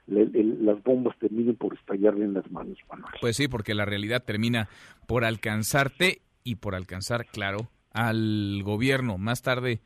[0.07, 2.79] las bombas terminen por estallarle en las manos,
[3.21, 4.69] Pues sí, porque la realidad termina
[5.07, 9.81] por alcanzarte y por alcanzar, claro, al gobierno más tarde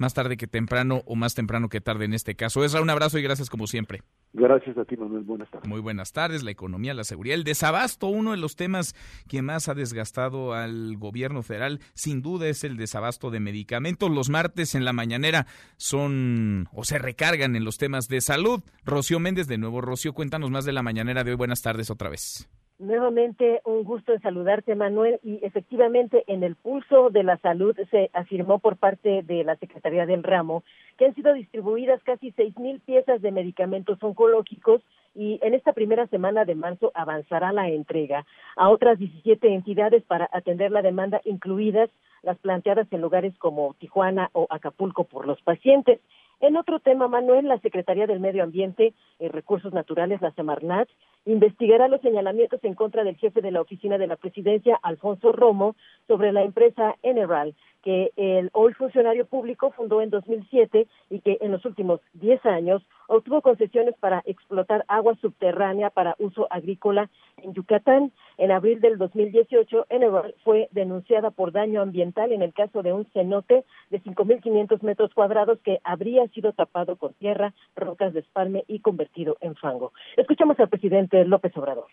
[0.00, 2.64] más tarde que temprano o más temprano que tarde en este caso.
[2.64, 4.02] Esra, un abrazo y gracias como siempre.
[4.32, 5.24] Gracias a ti, Manuel.
[5.24, 5.68] Buenas tardes.
[5.68, 6.42] Muy buenas tardes.
[6.42, 8.94] La economía, la seguridad, el desabasto, uno de los temas
[9.28, 14.10] que más ha desgastado al gobierno federal, sin duda es el desabasto de medicamentos.
[14.10, 15.46] Los martes en la mañanera
[15.76, 18.62] son o se recargan en los temas de salud.
[18.84, 21.36] Rocío Méndez, de nuevo, Rocío, cuéntanos más de la mañanera de hoy.
[21.36, 22.48] Buenas tardes otra vez.
[22.80, 25.20] Nuevamente un gusto en saludarte, Manuel.
[25.22, 30.06] Y efectivamente, en el pulso de la salud se afirmó por parte de la Secretaría
[30.06, 30.64] del Ramo
[30.96, 34.80] que han sido distribuidas casi seis mil piezas de medicamentos oncológicos
[35.14, 38.24] y en esta primera semana de marzo avanzará la entrega
[38.56, 41.90] a otras 17 entidades para atender la demanda, incluidas
[42.22, 46.00] las planteadas en lugares como Tijuana o Acapulco por los pacientes.
[46.40, 50.88] En otro tema, Manuel, la Secretaría del Medio Ambiente y Recursos Naturales, la Semarnat,
[51.26, 55.76] investigará los señalamientos en contra del jefe de la oficina de la presidencia, Alfonso Romo,
[56.06, 61.52] sobre la empresa Eneral, que el hoy funcionario público fundó en 2007 y que en
[61.52, 68.12] los últimos 10 años obtuvo concesiones para explotar agua subterránea para uso agrícola en Yucatán.
[68.36, 73.06] En abril del 2018, Eneral fue denunciada por daño ambiental en el caso de un
[73.12, 78.80] cenote de 5.500 metros cuadrados que habría sido tapado con tierra, rocas de espalme y
[78.80, 79.92] convertido en fango.
[80.16, 81.86] Escuchamos al presidente López Obrador.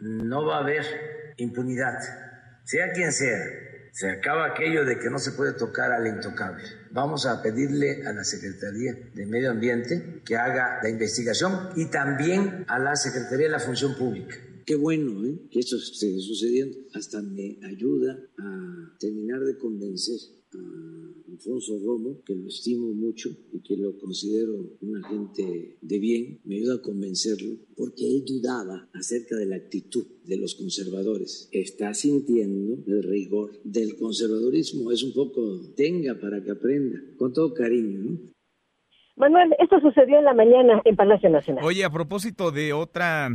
[0.00, 0.84] No va a haber
[1.36, 1.98] impunidad,
[2.64, 3.38] sea quien sea
[3.92, 6.64] se acaba aquello de que no se puede tocar al intocable.
[6.92, 12.64] Vamos a pedirle a la Secretaría de Medio Ambiente que haga la investigación y también
[12.68, 14.34] a la Secretaría de la Función Pública.
[14.64, 15.46] Qué bueno ¿eh?
[15.50, 16.78] que esto esté sucediendo.
[16.94, 20.16] Hasta me ayuda a terminar de convencer
[20.54, 26.40] a Alfonso Romo, que lo estimo mucho y que lo considero un agente de bien,
[26.44, 31.48] me ayuda a convencerlo, porque él dudaba acerca de la actitud de los conservadores.
[31.52, 37.54] Está sintiendo el rigor del conservadurismo, es un poco tenga para que aprenda, con todo
[37.54, 38.32] cariño, ¿no?
[39.16, 41.64] Manuel, esto sucedió en la mañana en Palacio Nacional.
[41.64, 43.28] Oye, a propósito de otra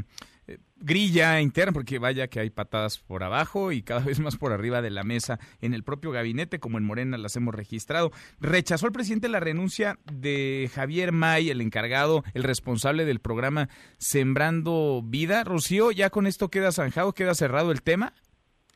[0.79, 4.81] grilla interna, porque vaya que hay patadas por abajo y cada vez más por arriba
[4.81, 8.11] de la mesa en el propio gabinete, como en Morena las hemos registrado.
[8.39, 15.01] Rechazó el presidente la renuncia de Javier May, el encargado, el responsable del programa Sembrando
[15.03, 15.43] Vida.
[15.43, 18.13] Rocío, ¿ya con esto queda zanjado, queda cerrado el tema?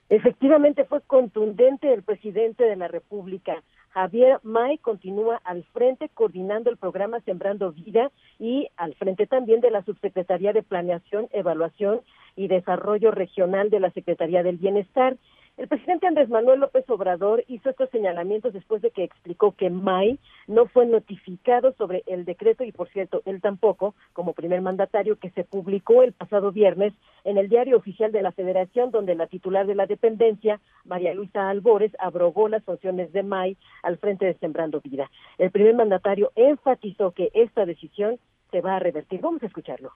[0.10, 3.64] Efectivamente fue contundente el presidente de la República.
[3.92, 9.72] Javier May continúa al frente coordinando el programa Sembrando Vida y al frente también de
[9.72, 12.02] la Subsecretaría de Planeación, Evaluación
[12.36, 15.18] y Desarrollo Regional de la Secretaría del Bienestar.
[15.62, 20.18] El presidente Andrés Manuel López Obrador hizo estos señalamientos después de que explicó que May
[20.48, 25.30] no fue notificado sobre el decreto y, por cierto, él tampoco, como primer mandatario, que
[25.30, 26.96] se publicó el pasado viernes
[27.26, 31.48] en el diario oficial de la Federación, donde la titular de la dependencia, María Luisa
[31.48, 35.12] Albores, abrogó las funciones de May al frente de Sembrando Vida.
[35.38, 38.18] El primer mandatario enfatizó que esta decisión
[38.50, 39.22] se va a revertir.
[39.22, 39.92] Vamos a escucharlo.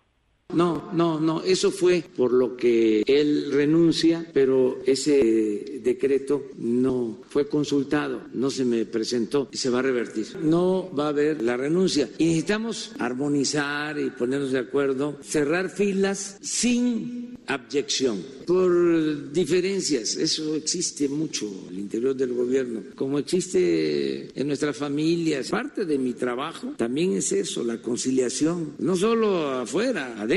[0.53, 7.47] No, no, no, eso fue por lo que él renuncia, pero ese decreto no fue
[7.49, 10.37] consultado, no se me presentó y se va a revertir.
[10.41, 12.09] No va a haber la renuncia.
[12.19, 20.15] Y necesitamos armonizar y ponernos de acuerdo, cerrar filas sin abyección, por diferencias.
[20.15, 25.49] Eso existe mucho el interior del gobierno, como existe en nuestras familias.
[25.49, 30.34] Parte de mi trabajo también es eso, la conciliación, no solo afuera, adentro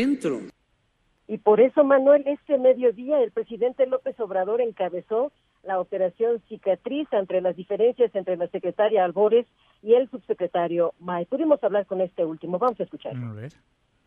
[1.28, 5.30] y por eso, Manuel, este mediodía el presidente López Obrador encabezó
[5.62, 9.46] la operación cicatriz entre las diferencias entre la secretaria Albores
[9.82, 11.26] y el subsecretario May.
[11.26, 12.58] Pudimos hablar con este último.
[12.58, 13.14] Vamos a escuchar.
[13.14, 13.52] A ver.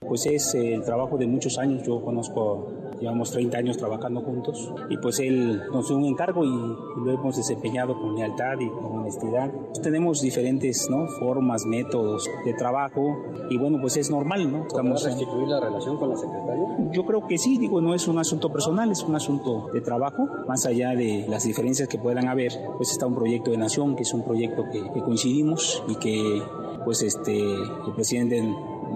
[0.08, 2.68] Pues es eh, el trabajo de muchos años, yo conozco,
[3.00, 7.38] llevamos 30 años trabajando juntos y pues él nos dio un encargo y, lo hemos
[7.38, 9.52] desempeñado con lealtad y con honestidad.
[9.82, 11.08] tenemos diferentes ¿no?
[11.08, 13.16] formas, métodos de trabajo
[13.50, 14.66] y bueno, pues es normal, ¿no?
[14.66, 16.92] Estamos restituir la relación con la secretaria?
[16.92, 20.28] Yo creo que sí, digo, no es un asunto personal, es un asunto de trabajo,
[20.48, 24.02] más allá de las diferencias que puedan haber, pues está un proyecto de nación, que
[24.02, 26.42] es un proyecto que, que coincidimos y que
[26.84, 28.42] pues este el presidente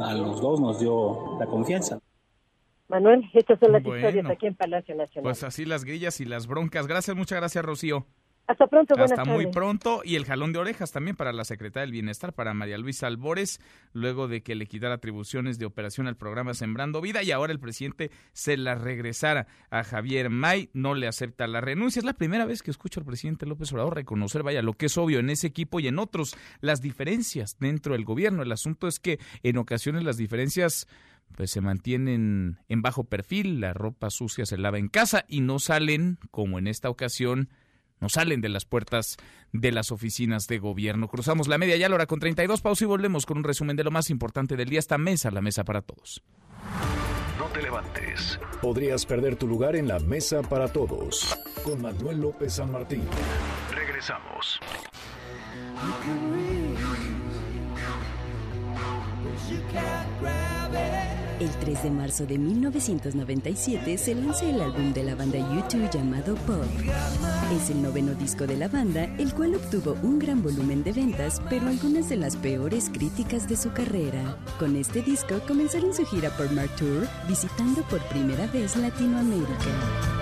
[0.02, 2.00] a los dos nos dio la confianza.
[2.88, 5.24] Manuel, estas son las historias aquí en Palacio Nacional.
[5.24, 6.88] Pues así las grillas y las broncas.
[6.88, 8.06] Gracias, muchas gracias, Rocío.
[8.48, 10.02] Hasta pronto, Hasta muy pronto.
[10.04, 13.60] Y el jalón de orejas también para la secretaria del Bienestar, para María Luisa Albores,
[13.94, 17.60] luego de que le quitara atribuciones de operación al programa Sembrando Vida y ahora el
[17.60, 22.00] presidente se la regresara a Javier May, no le acepta la renuncia.
[22.00, 24.98] Es la primera vez que escucho al presidente López Obrador reconocer, vaya, lo que es
[24.98, 28.44] obvio en ese equipo y en otros, las diferencias dentro del gobierno.
[28.44, 30.88] El asunto es que en ocasiones las diferencias
[31.36, 35.58] pues se mantienen en bajo perfil, la ropa sucia se lava en casa y no
[35.58, 37.50] salen, como en esta ocasión,
[38.00, 39.18] no salen de las puertas
[39.52, 41.08] de las oficinas de gobierno.
[41.08, 43.84] Cruzamos la media ya la hora con 32 pausa y volvemos con un resumen de
[43.84, 44.80] lo más importante del día.
[44.80, 46.22] Esta mesa, la mesa para todos.
[47.38, 48.40] No te levantes.
[48.62, 51.38] Podrías perder tu lugar en la mesa para todos.
[51.64, 53.04] Con Manuel López San Martín.
[53.72, 54.60] Regresamos.
[61.40, 66.36] El 3 de marzo de 1997 se lanza el álbum de la banda YouTube llamado
[66.36, 66.64] Pop.
[67.54, 71.42] Es el noveno disco de la banda, el cual obtuvo un gran volumen de ventas,
[71.50, 74.38] pero algunas de las peores críticas de su carrera.
[74.60, 80.16] Con este disco comenzaron su gira por Mar Tour, visitando por primera vez Latinoamérica.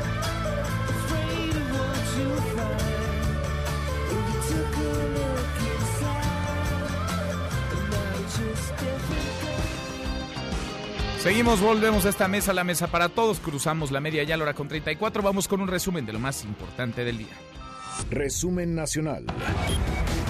[11.23, 13.39] Seguimos, volvemos a esta mesa, la mesa para todos.
[13.39, 15.23] Cruzamos la media ya la hora con 34.
[15.23, 17.37] Vamos con un resumen de lo más importante del día.
[18.11, 19.23] Resumen nacional.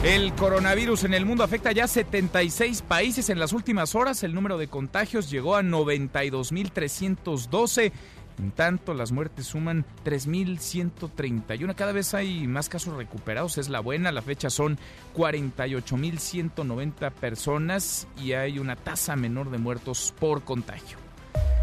[0.04, 4.22] El coronavirus en el mundo afecta ya 76 países en las últimas horas.
[4.22, 7.92] El número de contagios llegó a 92.312.
[8.40, 11.76] En tanto, las muertes suman 3.131.
[11.76, 14.12] Cada vez hay más casos recuperados, es la buena.
[14.12, 14.78] La fecha son
[15.16, 21.03] 48.190 personas y hay una tasa menor de muertos por contagio.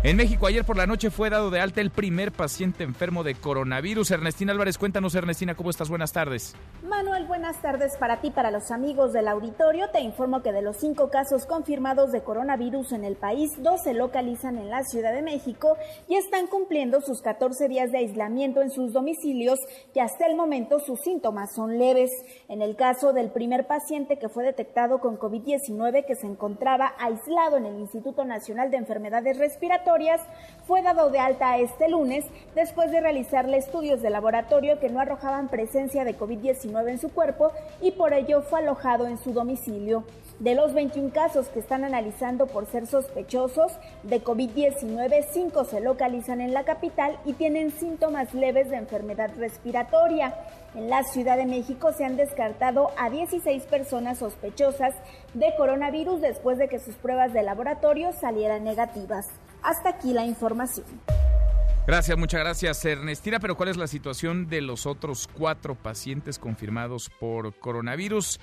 [0.03, 3.35] En México ayer por la noche fue dado de alta el primer paciente enfermo de
[3.35, 4.11] coronavirus.
[4.13, 5.91] Ernestina Álvarez, cuéntanos Ernestina, ¿cómo estás?
[5.91, 6.57] Buenas tardes.
[6.83, 9.91] Manuel, buenas tardes para ti, para los amigos del auditorio.
[9.91, 13.93] Te informo que de los cinco casos confirmados de coronavirus en el país, dos se
[13.93, 15.77] localizan en la Ciudad de México
[16.09, 19.59] y están cumpliendo sus 14 días de aislamiento en sus domicilios
[19.95, 22.11] y hasta el momento sus síntomas son leves.
[22.49, 27.59] En el caso del primer paciente que fue detectado con COVID-19 que se encontraba aislado
[27.59, 29.60] en el Instituto Nacional de Enfermedades Respiratorias,
[30.67, 35.49] fue dado de alta este lunes después de realizarle estudios de laboratorio que no arrojaban
[35.49, 40.05] presencia de COVID-19 en su cuerpo y por ello fue alojado en su domicilio.
[40.39, 43.73] De los 21 casos que están analizando por ser sospechosos
[44.05, 50.35] de COVID-19, 5 se localizan en la capital y tienen síntomas leves de enfermedad respiratoria.
[50.75, 54.95] En la Ciudad de México se han descartado a 16 personas sospechosas
[55.35, 59.27] de coronavirus después de que sus pruebas de laboratorio salieran negativas.
[59.63, 60.87] Hasta aquí la información.
[61.87, 63.41] Gracias, muchas gracias Ernestina.
[63.41, 68.39] Pero ¿cuál es la situación de los otros cuatro pacientes confirmados por coronavirus?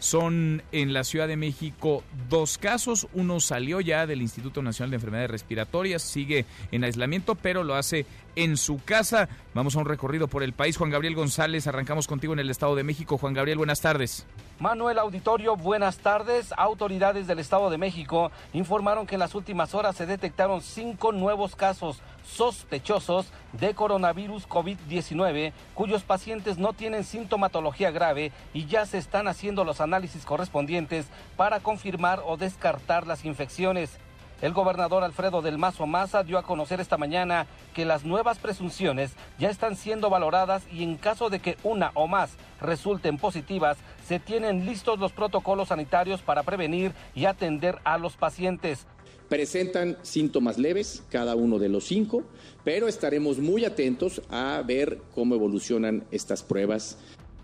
[0.00, 3.06] Son en la Ciudad de México dos casos.
[3.12, 8.06] Uno salió ya del Instituto Nacional de Enfermedades Respiratorias, sigue en aislamiento, pero lo hace
[8.34, 9.28] en su casa.
[9.54, 10.76] Vamos a un recorrido por el país.
[10.76, 13.18] Juan Gabriel González, arrancamos contigo en el Estado de México.
[13.18, 14.26] Juan Gabriel, buenas tardes.
[14.58, 16.52] Manuel Auditorio, buenas tardes.
[16.56, 21.56] Autoridades del Estado de México informaron que en las últimas horas se detectaron cinco nuevos
[21.56, 22.00] casos
[22.30, 29.64] sospechosos de coronavirus COVID-19, cuyos pacientes no tienen sintomatología grave y ya se están haciendo
[29.64, 31.06] los análisis correspondientes
[31.36, 33.98] para confirmar o descartar las infecciones.
[34.42, 39.12] El gobernador Alfredo del Mazo Maza dio a conocer esta mañana que las nuevas presunciones
[39.38, 43.76] ya están siendo valoradas y en caso de que una o más resulten positivas,
[44.06, 48.86] se tienen listos los protocolos sanitarios para prevenir y atender a los pacientes.
[49.30, 52.24] Presentan síntomas leves, cada uno de los cinco,
[52.64, 56.98] pero estaremos muy atentos a ver cómo evolucionan estas pruebas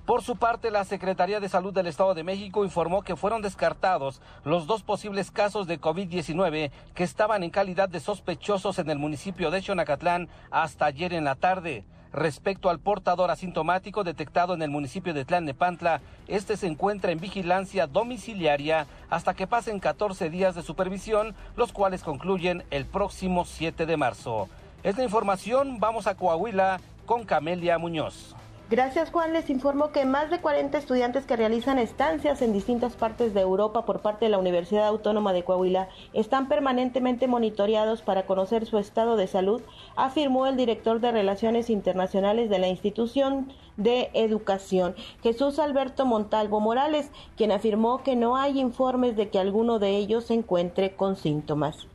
[0.05, 4.21] por su parte, la Secretaría de Salud del Estado de México informó que fueron descartados
[4.45, 9.51] los dos posibles casos de COVID-19 que estaban en calidad de sospechosos en el municipio
[9.51, 11.85] de Xonacatlán hasta ayer en la tarde.
[12.17, 17.87] Respecto al portador asintomático detectado en el municipio de Tlalnepantla, este se encuentra en vigilancia
[17.87, 23.99] domiciliaria hasta que pasen 14 días de supervisión, los cuales concluyen el próximo 7 de
[23.99, 24.49] marzo.
[24.83, 28.35] Esta información, vamos a Coahuila con Camelia Muñoz.
[28.69, 33.33] Gracias Juan, les informo que más de 40 estudiantes que realizan estancias en distintas partes
[33.33, 38.67] de Europa por parte de la Universidad Autónoma de Coahuila están permanentemente monitoreados para conocer
[38.67, 39.63] su estado de salud,
[39.95, 47.13] afirmó el director de Relaciones Internacionales de la institución de Educación, Jesús Alberto Montalvo Morales,
[47.37, 51.87] quien afirmó que no hay informes de que alguno de ellos se encuentre con síntomas.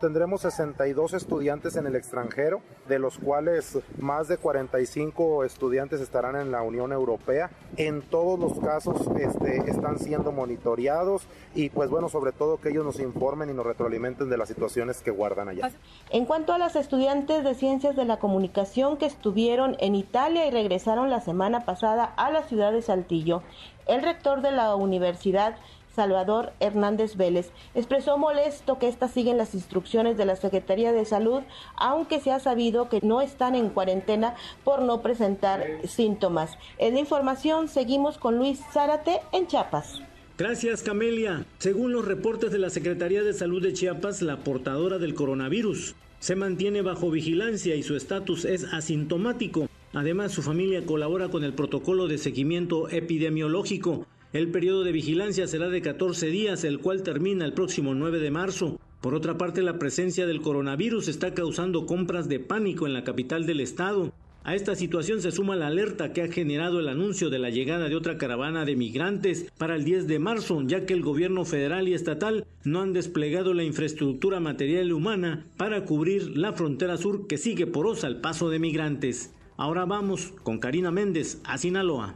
[0.00, 6.52] Tendremos 62 estudiantes en el extranjero, de los cuales más de 45 estudiantes estarán en
[6.52, 7.50] la Unión Europea.
[7.76, 12.84] En todos los casos este, están siendo monitoreados y pues bueno, sobre todo que ellos
[12.84, 15.68] nos informen y nos retroalimenten de las situaciones que guardan allá.
[16.10, 20.52] En cuanto a las estudiantes de Ciencias de la Comunicación que estuvieron en Italia y
[20.52, 23.42] regresaron la semana pasada a la ciudad de Saltillo,
[23.88, 25.56] el rector de la universidad
[25.98, 31.42] Salvador Hernández Vélez, expresó molesto que éstas siguen las instrucciones de la Secretaría de Salud,
[31.74, 36.56] aunque se ha sabido que no están en cuarentena por no presentar síntomas.
[36.78, 40.00] En la información seguimos con Luis Zárate en Chiapas.
[40.38, 41.44] Gracias, Camelia.
[41.58, 46.36] Según los reportes de la Secretaría de Salud de Chiapas, la portadora del coronavirus se
[46.36, 49.66] mantiene bajo vigilancia y su estatus es asintomático.
[49.94, 55.70] Además, su familia colabora con el protocolo de seguimiento epidemiológico el periodo de vigilancia será
[55.70, 58.78] de 14 días, el cual termina el próximo 9 de marzo.
[59.00, 63.46] Por otra parte, la presencia del coronavirus está causando compras de pánico en la capital
[63.46, 64.12] del estado.
[64.44, 67.88] A esta situación se suma la alerta que ha generado el anuncio de la llegada
[67.88, 71.88] de otra caravana de migrantes para el 10 de marzo, ya que el gobierno federal
[71.88, 77.26] y estatal no han desplegado la infraestructura material y humana para cubrir la frontera sur
[77.26, 79.32] que sigue porosa al paso de migrantes.
[79.56, 82.14] Ahora vamos con Karina Méndez a Sinaloa.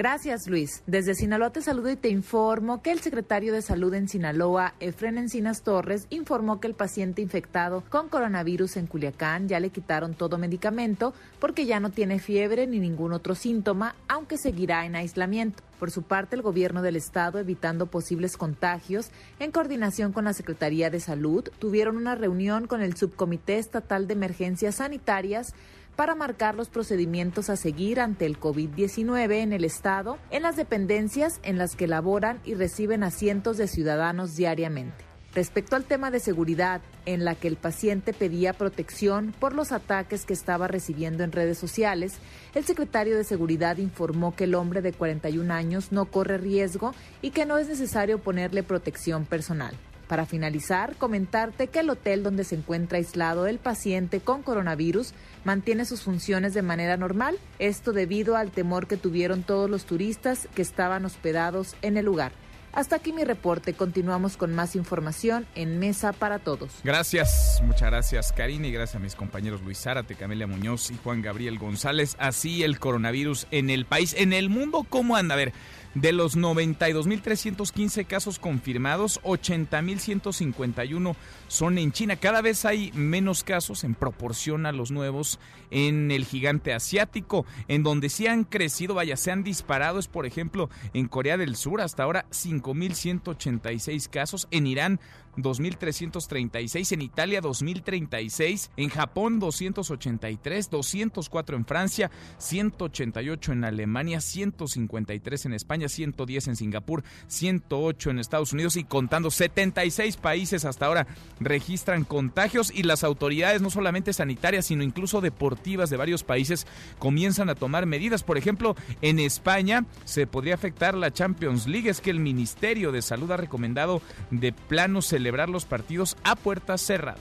[0.00, 0.82] Gracias, Luis.
[0.86, 5.18] Desde Sinaloa te saludo y te informo que el secretario de Salud en Sinaloa, Efren
[5.18, 10.38] Encinas Torres, informó que el paciente infectado con coronavirus en Culiacán ya le quitaron todo
[10.38, 15.62] medicamento porque ya no tiene fiebre ni ningún otro síntoma, aunque seguirá en aislamiento.
[15.78, 20.88] Por su parte, el gobierno del estado, evitando posibles contagios, en coordinación con la Secretaría
[20.88, 25.54] de Salud, tuvieron una reunión con el Subcomité Estatal de Emergencias Sanitarias
[26.00, 31.40] para marcar los procedimientos a seguir ante el COVID-19 en el Estado, en las dependencias
[31.42, 35.04] en las que laboran y reciben a cientos de ciudadanos diariamente.
[35.34, 40.24] Respecto al tema de seguridad, en la que el paciente pedía protección por los ataques
[40.24, 42.14] que estaba recibiendo en redes sociales,
[42.54, 47.32] el secretario de Seguridad informó que el hombre de 41 años no corre riesgo y
[47.32, 49.76] que no es necesario ponerle protección personal.
[50.10, 55.14] Para finalizar, comentarte que el hotel donde se encuentra aislado el paciente con coronavirus
[55.44, 60.48] mantiene sus funciones de manera normal, esto debido al temor que tuvieron todos los turistas
[60.54, 62.32] que estaban hospedados en el lugar.
[62.72, 63.74] Hasta aquí mi reporte.
[63.74, 66.70] Continuamos con más información en Mesa para Todos.
[66.84, 71.20] Gracias, muchas gracias Karina y gracias a mis compañeros Luis Zárate, Camelia Muñoz y Juan
[71.20, 72.14] Gabriel González.
[72.20, 75.34] Así el coronavirus en el país, en el mundo, ¿cómo anda?
[75.34, 75.52] A ver,
[75.94, 81.16] de los 92.315 casos confirmados, 80.151
[81.48, 82.16] son en China.
[82.16, 87.82] Cada vez hay menos casos en proporción a los nuevos en el gigante asiático, en
[87.82, 91.80] donde sí han crecido, vaya, se han disparado, es por ejemplo en Corea del Sur,
[91.80, 95.00] hasta ahora 5.186 casos, en Irán
[95.36, 105.52] 2.336, en Italia 2.036, en Japón 283, 204 en Francia, 188 en Alemania, 153 en
[105.54, 111.06] España España, 110 en Singapur, 108 en Estados Unidos y contando 76 países hasta ahora
[111.38, 116.66] registran contagios y las autoridades no solamente sanitarias, sino incluso deportivas de varios países
[116.98, 118.24] comienzan a tomar medidas.
[118.24, 121.88] Por ejemplo, en España se podría afectar la Champions League.
[121.88, 124.02] Es que el Ministerio de Salud ha recomendado
[124.32, 127.20] de plano celebrar los partidos a puerta cerrada.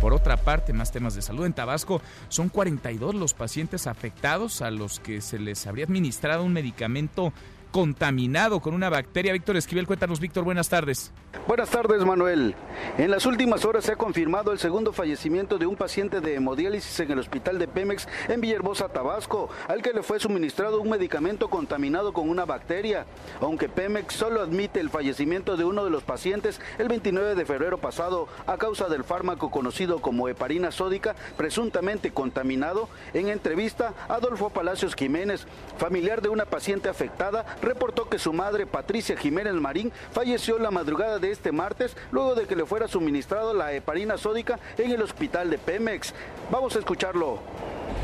[0.00, 1.44] Por otra parte, más temas de salud.
[1.44, 2.00] En Tabasco
[2.30, 7.34] son 42 los pacientes afectados a los que se les habría administrado un medicamento
[7.70, 9.32] contaminado con una bacteria.
[9.32, 11.12] Víctor Esquivel, cuéntanos, Víctor, buenas tardes.
[11.46, 12.54] Buenas tardes, Manuel.
[12.98, 17.00] En las últimas horas se ha confirmado el segundo fallecimiento de un paciente de hemodiálisis
[17.00, 21.48] en el hospital de Pemex en Villahermosa, Tabasco, al que le fue suministrado un medicamento
[21.48, 23.06] contaminado con una bacteria.
[23.40, 27.78] Aunque Pemex solo admite el fallecimiento de uno de los pacientes el 29 de febrero
[27.78, 34.94] pasado a causa del fármaco conocido como heparina sódica, presuntamente contaminado, en entrevista, Adolfo Palacios
[34.94, 35.46] Jiménez,
[35.78, 41.18] familiar de una paciente afectada, reportó que su madre, Patricia Jiménez Marín, falleció la madrugada
[41.18, 45.50] de este martes luego de que le fuera suministrado la heparina sódica en el hospital
[45.50, 46.14] de Pemex.
[46.50, 47.40] Vamos a escucharlo.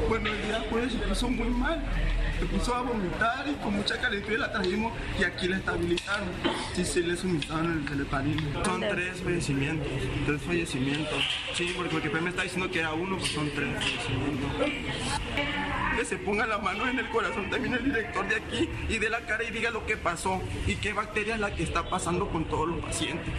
[0.08, 0.30] Bueno,
[1.28, 1.82] muy mal.
[2.38, 6.28] Se puso a vomitar y con mucha calentura la trajimos y aquí la estabilizaron.
[6.74, 8.42] Sí, sí, le suministraron el heparina.
[8.64, 9.88] Son tres fallecimientos,
[10.26, 11.24] tres fallecimientos.
[11.54, 15.06] Sí, porque, porque me está diciendo que era uno, pues son tres fallecimientos
[15.96, 19.08] que se ponga la mano en el corazón también el director de aquí y de
[19.08, 22.28] la cara y diga lo que pasó y qué bacteria es la que está pasando
[22.28, 23.32] con todos los pacientes.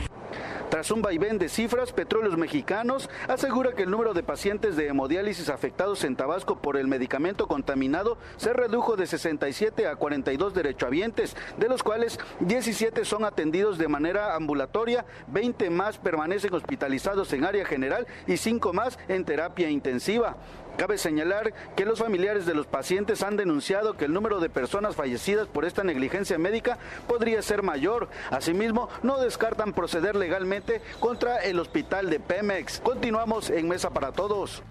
[0.69, 5.49] Tras un vaivén de cifras, Petróleos Mexicanos asegura que el número de pacientes de hemodiálisis
[5.49, 11.69] afectados en Tabasco por el medicamento contaminado se redujo de 67 a 42 derechohabientes, de
[11.69, 18.05] los cuales 17 son atendidos de manera ambulatoria, 20 más permanecen hospitalizados en área general
[18.27, 20.35] y 5 más en terapia intensiva.
[20.77, 24.95] Cabe señalar que los familiares de los pacientes han denunciado que el número de personas
[24.95, 28.09] fallecidas por esta negligencia médica podría ser mayor.
[28.29, 32.79] Asimismo, no descartan proceder legalmente contra el hospital de Pemex.
[32.81, 34.61] Continuamos en Mesa para Todos.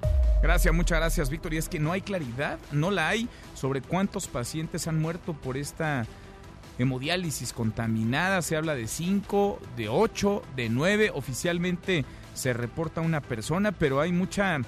[0.42, 1.54] Gracias, muchas gracias, Víctor.
[1.54, 5.56] Y es que no hay claridad, no la hay sobre cuántos pacientes han muerto por
[5.56, 6.06] esta
[6.78, 8.42] hemodiálisis contaminada.
[8.42, 11.10] Se habla de 5, de 8, de 9.
[11.14, 14.60] Oficialmente se reporta una persona, pero hay mucha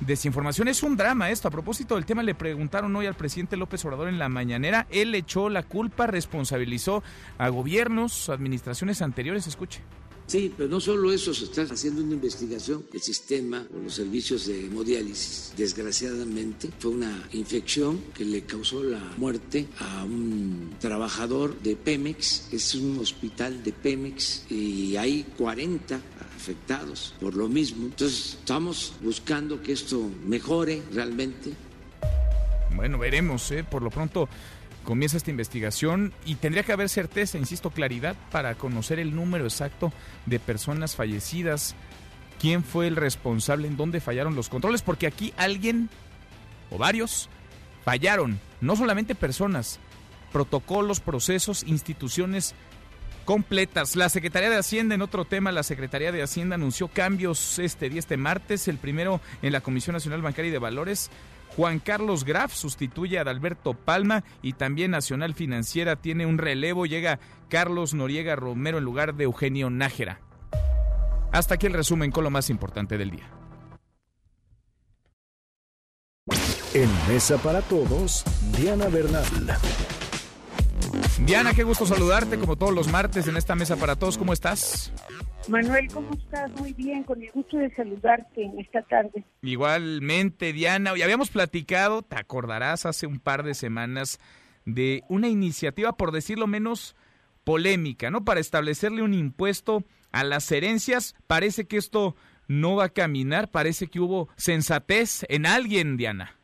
[0.00, 0.68] desinformación.
[0.68, 1.48] Es un drama esto.
[1.48, 4.86] A propósito del tema, le preguntaron hoy al presidente López Obrador en la mañanera.
[4.90, 7.02] Él echó la culpa, responsabilizó
[7.38, 9.46] a gobiernos, administraciones anteriores.
[9.46, 9.80] Escuche.
[10.26, 12.86] Sí, pero no solo eso, se está haciendo una investigación.
[12.92, 19.00] El sistema o los servicios de hemodiálisis, desgraciadamente, fue una infección que le causó la
[19.18, 22.48] muerte a un trabajador de Pemex.
[22.52, 26.00] Es un hospital de Pemex y hay 40
[26.44, 27.86] afectados por lo mismo.
[27.86, 31.52] Entonces, estamos buscando que esto mejore realmente.
[32.74, 33.64] Bueno, veremos, ¿eh?
[33.64, 34.28] Por lo pronto
[34.84, 39.90] comienza esta investigación y tendría que haber certeza, insisto, claridad para conocer el número exacto
[40.26, 41.74] de personas fallecidas,
[42.38, 45.88] quién fue el responsable, en dónde fallaron los controles, porque aquí alguien
[46.70, 47.30] o varios
[47.86, 49.78] fallaron, no solamente personas,
[50.30, 52.54] protocolos, procesos, instituciones
[53.24, 53.96] completas.
[53.96, 57.98] La Secretaría de Hacienda, en otro tema, la Secretaría de Hacienda anunció cambios este día,
[57.98, 61.10] este martes, el primero en la Comisión Nacional Bancaria y de Valores.
[61.56, 66.86] Juan Carlos Graf sustituye a Adalberto Palma y también Nacional Financiera tiene un relevo.
[66.86, 70.20] Llega Carlos Noriega Romero en lugar de Eugenio Nájera.
[71.32, 73.30] Hasta aquí el resumen con lo más importante del día.
[76.74, 78.24] En Mesa para Todos,
[78.56, 79.24] Diana Bernal.
[81.20, 84.18] Diana, qué gusto saludarte como todos los martes en esta Mesa para Todos.
[84.18, 84.92] ¿Cómo estás?
[85.48, 86.50] Manuel, ¿cómo estás?
[86.58, 89.24] Muy bien, con el gusto de saludarte en esta tarde.
[89.42, 90.92] Igualmente, Diana.
[90.92, 94.18] Hoy habíamos platicado, te acordarás, hace un par de semanas
[94.64, 96.96] de una iniciativa, por decirlo menos,
[97.44, 98.24] polémica, ¿no?
[98.24, 101.14] Para establecerle un impuesto a las herencias.
[101.26, 102.16] Parece que esto
[102.48, 106.36] no va a caminar, parece que hubo sensatez en alguien, Diana.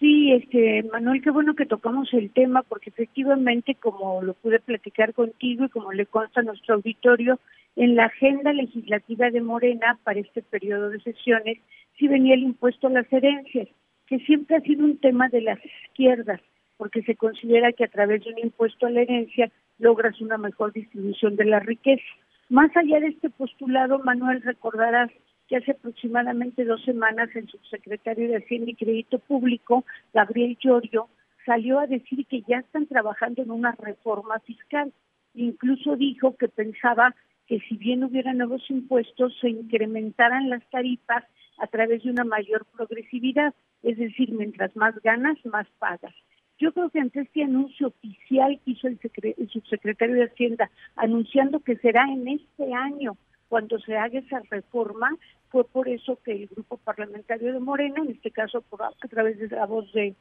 [0.00, 5.12] Sí, este, Manuel, qué bueno que tocamos el tema porque efectivamente, como lo pude platicar
[5.12, 7.38] contigo y como le consta a nuestro auditorio,
[7.76, 11.58] en la agenda legislativa de Morena para este periodo de sesiones
[11.98, 13.68] sí venía el impuesto a las herencias,
[14.06, 16.40] que siempre ha sido un tema de las izquierdas,
[16.78, 20.72] porque se considera que a través de un impuesto a la herencia logras una mejor
[20.72, 22.02] distribución de la riqueza.
[22.48, 25.10] Más allá de este postulado, Manuel, recordarás
[25.50, 29.84] que hace aproximadamente dos semanas el subsecretario de Hacienda y Crédito Público,
[30.14, 31.08] Gabriel Llorio,
[31.44, 34.92] salió a decir que ya están trabajando en una reforma fiscal.
[35.34, 37.16] Incluso dijo que pensaba
[37.48, 41.24] que si bien hubiera nuevos impuestos, se incrementaran las tarifas
[41.58, 46.14] a través de una mayor progresividad, es decir, mientras más ganas, más pagas.
[46.60, 49.00] Yo creo que ante este anuncio oficial que hizo el,
[49.36, 53.16] el subsecretario de Hacienda, anunciando que será en este año
[53.50, 55.10] cuando se haga esa reforma,
[55.50, 59.38] fue por eso que el grupo parlamentario de Morena, en este caso por, a través
[59.38, 60.14] de la voz de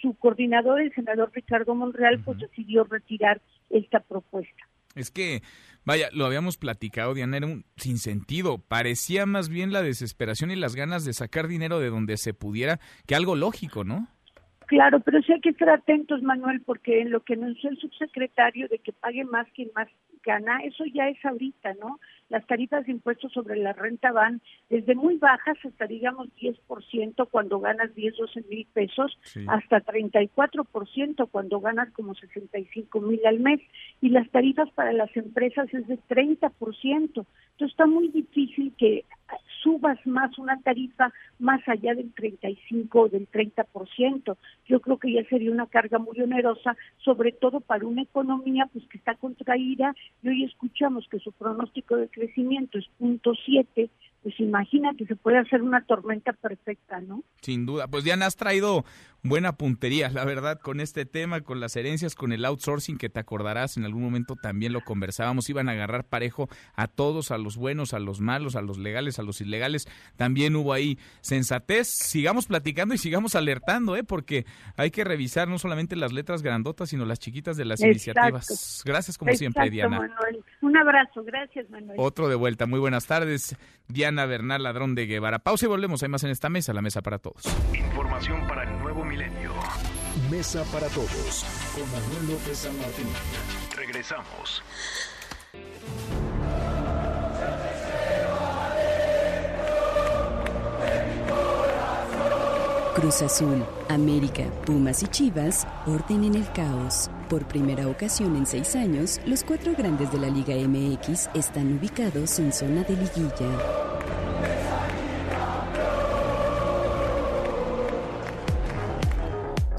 [0.00, 4.64] su coordinador, el senador Ricardo Monreal, pues decidió retirar esta propuesta.
[4.94, 5.42] Es que,
[5.84, 8.58] vaya, lo habíamos platicado, Diana, era un sinsentido.
[8.58, 12.80] Parecía más bien la desesperación y las ganas de sacar dinero de donde se pudiera
[13.06, 14.08] que algo lógico, ¿no?
[14.66, 18.68] Claro, pero sí hay que estar atentos, Manuel, porque en lo que anunció el subsecretario
[18.68, 19.88] de que pague más quien más
[20.24, 21.98] gana, eso ya es ahorita, ¿no?
[22.30, 27.60] Las tarifas de impuestos sobre la renta van desde muy bajas hasta, digamos, 10% cuando
[27.60, 29.18] ganas 10, 12 mil pesos,
[29.48, 33.60] hasta 34% cuando ganas como 65 mil al mes.
[34.00, 36.50] Y las tarifas para las empresas es de 30%.
[36.84, 37.26] Entonces
[37.58, 39.04] está muy difícil que
[39.62, 44.36] subas más una tarifa más allá del 35 o del 30%.
[44.66, 48.86] Yo creo que ya sería una carga muy onerosa, sobre todo para una economía pues
[48.88, 53.90] que está contraída y hoy escuchamos que su pronóstico de crecimiento es punto siete,
[54.22, 57.24] pues imagina que se puede hacer una tormenta perfecta, ¿no?
[57.40, 57.88] Sin duda.
[57.88, 58.84] Pues Diana, has traído
[59.22, 63.20] buena puntería, la verdad, con este tema, con las herencias, con el outsourcing, que te
[63.20, 67.56] acordarás, en algún momento también lo conversábamos, iban a agarrar parejo a todos, a los
[67.56, 69.88] buenos, a los malos, a los legales, a los ilegales.
[70.16, 71.88] También hubo ahí sensatez.
[71.88, 74.04] Sigamos platicando y sigamos alertando, ¿eh?
[74.04, 74.44] porque
[74.76, 78.82] hay que revisar no solamente las letras grandotas, sino las chiquitas de las iniciativas.
[78.84, 80.10] Gracias, como siempre, Diana.
[80.60, 81.96] Un abrazo, gracias, Manuel.
[81.98, 82.66] Otro de vuelta.
[82.66, 83.56] Muy buenas tardes,
[83.88, 85.38] Diana Bernal, ladrón de Guevara.
[85.38, 86.02] Pausa y volvemos.
[86.02, 87.42] Hay más en esta mesa, la mesa para todos.
[87.72, 89.52] Información para el nuevo milenio.
[90.30, 91.44] Mesa para todos
[91.74, 93.06] con Manuel López San Martín.
[93.76, 94.62] Regresamos.
[102.94, 107.10] Cruz Azul, América, Pumas y Chivas, orden en el caos.
[107.30, 112.40] Por primera ocasión en seis años, los cuatro grandes de la Liga MX están ubicados
[112.40, 114.59] en zona de liguilla.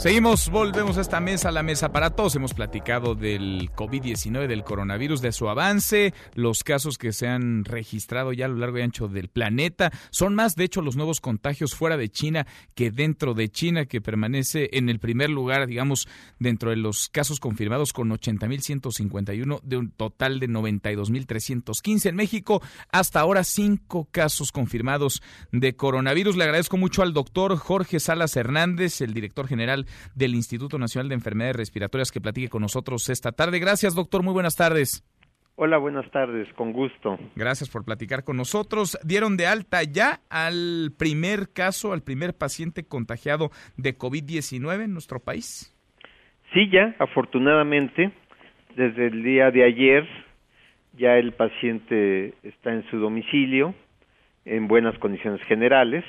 [0.02, 2.36] Seguimos, volvemos a esta mesa, la mesa para todos.
[2.36, 8.34] Hemos platicado del COVID-19, del coronavirus, de su avance, los casos que se han registrado
[8.34, 9.91] ya a lo largo y ancho del planeta.
[10.10, 14.02] Son más, de hecho, los nuevos contagios fuera de China que dentro de China, que
[14.02, 16.08] permanece en el primer lugar, digamos,
[16.39, 22.64] dentro de los casos confirmados con 80.151 de un total de 92.315 en México.
[22.91, 25.22] Hasta ahora, cinco casos confirmados
[25.52, 26.38] de coronavirus.
[26.38, 29.86] Le agradezco mucho al doctor Jorge Salas Hernández, el director general
[30.16, 33.60] del Instituto Nacional de Enfermedades Respiratorias que platique con nosotros esta tarde.
[33.60, 34.24] Gracias, doctor.
[34.24, 35.04] Muy buenas tardes.
[35.56, 37.20] Hola, buenas tardes, con gusto.
[37.36, 38.98] Gracias por platicar con nosotros.
[39.04, 45.20] ¿Dieron de alta ya al primer caso, al primer paciente contagiado de COVID-19 en nuestro
[45.20, 45.76] país?
[46.54, 48.12] Sí, ya, afortunadamente,
[48.76, 50.08] desde el día de ayer
[50.98, 53.74] ya el paciente está en su domicilio
[54.46, 56.04] en buenas condiciones generales.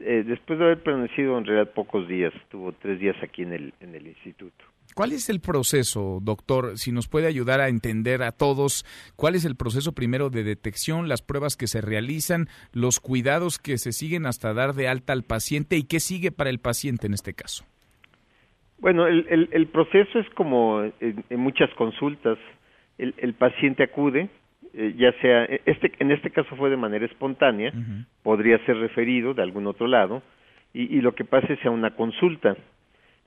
[0.00, 3.74] Eh, después de haber permanecido en realidad pocos días, estuvo tres días aquí en el,
[3.80, 4.64] en el instituto.
[4.94, 6.78] ¿Cuál es el proceso, doctor?
[6.78, 8.84] Si nos puede ayudar a entender a todos,
[9.16, 13.78] ¿cuál es el proceso primero de detección, las pruebas que se realizan, los cuidados que
[13.78, 17.14] se siguen hasta dar de alta al paciente y qué sigue para el paciente en
[17.14, 17.64] este caso?
[18.78, 22.38] Bueno, el, el, proceso es como en, muchas consultas.
[22.98, 24.28] El, el paciente acude,
[24.78, 27.72] eh, ya sea, e, este, en este caso fue de manera espontánea,
[28.22, 30.22] podría ser referido de algún otro lado,
[30.74, 32.54] y, lo que pase sea una consulta.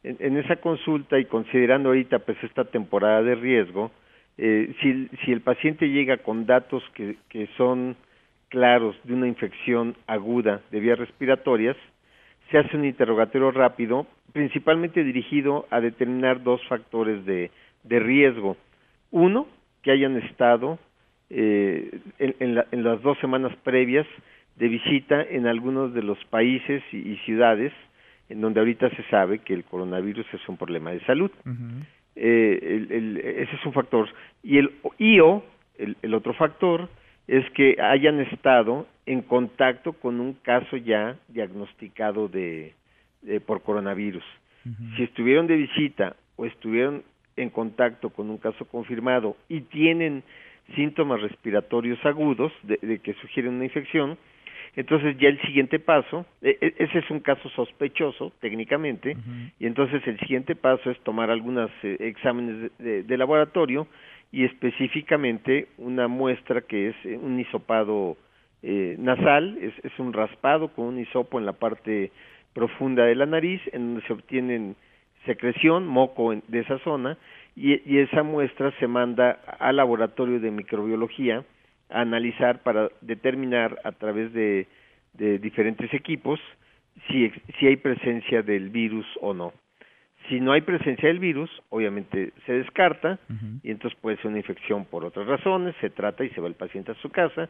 [0.04, 3.92] En, esa consulta y considerando ahorita pues esta temporada de riesgo,
[4.38, 7.96] eh, si, si el paciente llega con datos que, que son
[8.50, 11.76] claros de una infección aguda de vías respiratorias,
[12.52, 17.50] se hace un interrogatorio rápido, principalmente dirigido a determinar dos factores de,
[17.84, 18.58] de riesgo.
[19.10, 19.48] Uno,
[19.82, 20.78] que hayan estado
[21.30, 24.08] eh, en, en, las dos semanas previas
[24.56, 27.72] de visita en algunos de los países y, ciudades
[28.30, 31.32] en donde ahorita se sabe que el coronavirus es un problema de salud.
[32.16, 34.10] eh, el, ese es un factor.
[34.44, 35.44] Y el IO,
[35.78, 36.90] el, el, otro factor,
[37.28, 42.74] es que hayan estado en contacto con un caso ya diagnosticado de,
[43.46, 44.24] por coronavirus.
[44.96, 47.04] Si estuvieron de visita o estuvieron
[47.38, 50.24] en contacto con un caso confirmado y tienen
[50.76, 54.18] síntomas respiratorios agudos de, que sugieren una infección,
[54.76, 59.18] entonces ya el siguiente paso, e, e, ese es un caso sospechoso técnicamente,
[59.60, 63.88] y entonces el siguiente paso es tomar algunos eh, exámenes de, laboratorio
[64.32, 68.18] y específicamente una muestra que es eh, un hisopado
[68.62, 72.12] eh, nasal, es, es, un raspado con un hisopo en la parte
[72.54, 74.76] profunda de la nariz, en donde se obtienen
[75.26, 77.18] secreción, moco de esa zona,
[77.60, 81.44] y, esa muestra se manda al laboratorio de microbiología
[81.90, 84.68] a analizar para determinar a través de,
[85.14, 86.40] diferentes equipos
[87.08, 87.30] si,
[87.60, 89.52] si hay presencia del virus o no.
[90.30, 93.20] Si no hay presencia del virus, obviamente se descarta
[93.64, 96.54] y entonces puede ser una infección por otras razones, se trata y se va el
[96.54, 97.50] paciente a su casa.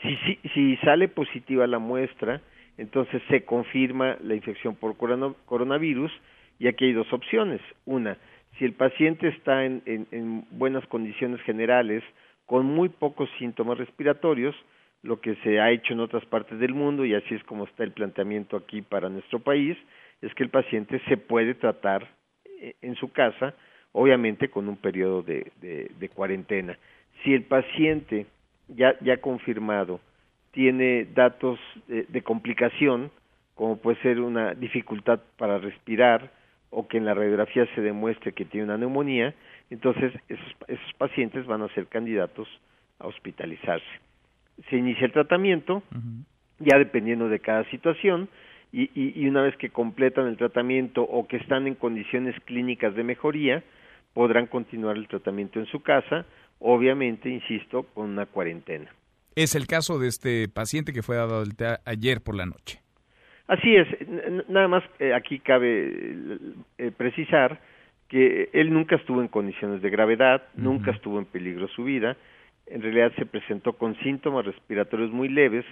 [0.00, 2.40] Si, si, si sale positiva la muestra,
[2.78, 6.12] entonces se confirma la infección por coronavirus
[6.58, 7.60] y aquí hay dos opciones.
[7.84, 8.16] Una,
[8.58, 12.02] si el paciente está en, en, buenas condiciones generales,
[12.46, 14.54] con muy pocos síntomas respiratorios,
[15.02, 17.82] lo que se ha hecho en otras partes del mundo, y así es como está
[17.82, 19.76] el planteamiento aquí para nuestro país,
[20.20, 22.08] es que el paciente se puede tratar
[22.60, 23.54] eh, en su casa,
[23.92, 26.78] obviamente con un periodo de, de, cuarentena.
[27.22, 28.26] Si el paciente
[28.68, 30.00] ya, ya confirmado
[30.52, 33.10] tiene datos de, de complicación,
[33.54, 36.30] como puede ser una dificultad para respirar,
[36.72, 39.34] o que en la radiografía se demuestre que tiene una neumonía,
[39.70, 42.48] entonces esos, esos pacientes van a ser candidatos
[42.98, 43.86] a hospitalizarse.
[44.70, 45.82] Se inicia el tratamiento,
[46.58, 48.28] ya dependiendo de cada situación,
[48.72, 53.04] y, y, una vez que completan el tratamiento o que están en condiciones clínicas de
[53.04, 53.62] mejoría,
[54.14, 56.24] podrán continuar el tratamiento en su casa,
[56.58, 58.90] obviamente, insisto, con una cuarentena.
[59.34, 61.42] Es el caso de este paciente que fue dado
[61.84, 62.81] ayer por la noche.
[63.52, 63.86] Así es,
[64.48, 66.38] nada más eh, aquí cabe
[66.78, 67.60] eh, precisar
[68.08, 72.16] que él nunca estuvo en condiciones de gravedad, nunca estuvo en peligro su vida,
[72.66, 75.66] en realidad se presentó con síntomas respiratorios muy leves,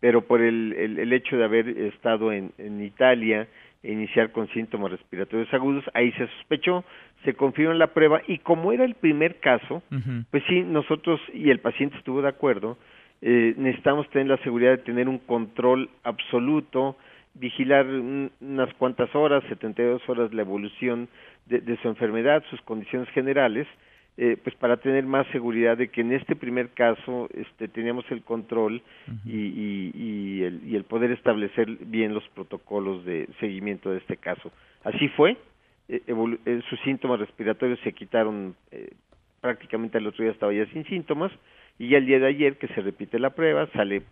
[0.00, 3.46] pero por el, el, hecho de haber estado en, en Italia
[3.82, 6.82] e iniciar con síntomas respiratorios agudos, ahí se sospechó,
[7.26, 9.82] se confió en la prueba y como era el primer caso,
[10.30, 12.78] pues sí, nosotros y el paciente estuvo de acuerdo,
[13.20, 16.96] eh, necesitamos tener la seguridad de tener un control absoluto,
[17.38, 21.08] vigilar unas cuantas horas, 72 horas la evolución
[21.46, 23.66] de, su enfermedad, sus condiciones generales,
[24.16, 28.22] eh, pues para tener más seguridad de que en este primer caso este, teníamos el
[28.22, 28.82] control
[29.24, 34.50] y, y, el, y, el, poder establecer bien los protocolos de seguimiento de este caso.
[34.82, 35.36] Así fue,
[35.88, 38.56] eh, eh, sus síntomas respiratorios se quitaron
[39.40, 41.30] prácticamente al otro día estaba ya sin síntomas
[41.78, 44.02] y ya el día de ayer que se repite la prueba sale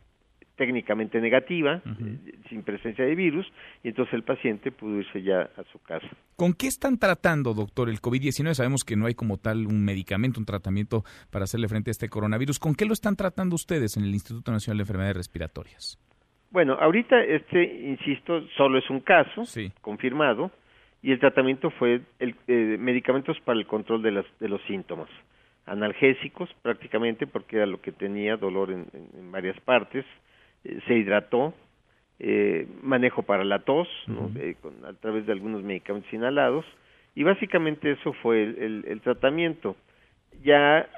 [0.57, 3.47] técnicamente negativa, eh, sin presencia de virus,
[3.85, 6.09] y entonces el paciente pudo irse ya a su casa.
[6.35, 8.55] ¿Con qué están tratando, doctor, el COVID-19?
[8.55, 12.09] Sabemos que no hay como tal un medicamento, un tratamiento para hacerle frente a este
[12.09, 12.59] coronavirus.
[12.59, 15.99] ¿Con qué lo están tratando ustedes en el Instituto Nacional de Enfermedades Respiratorias?
[16.51, 19.43] Bueno, ahorita este, insisto, solo es un caso
[19.83, 20.51] confirmado
[21.03, 25.11] y el tratamiento fue el, eh, medicamentos para el control de, las, de los síntomas
[25.67, 30.05] analgésicos prácticamente porque era lo que tenía dolor en varias partes,
[30.87, 31.55] se hidrató,
[32.19, 33.89] eh, manejo para la tos,
[34.37, 36.65] eh, a través de algunos medicamentos inhalados,
[37.15, 39.77] y básicamente eso fue el, tratamiento.
[40.43, 40.89] Ya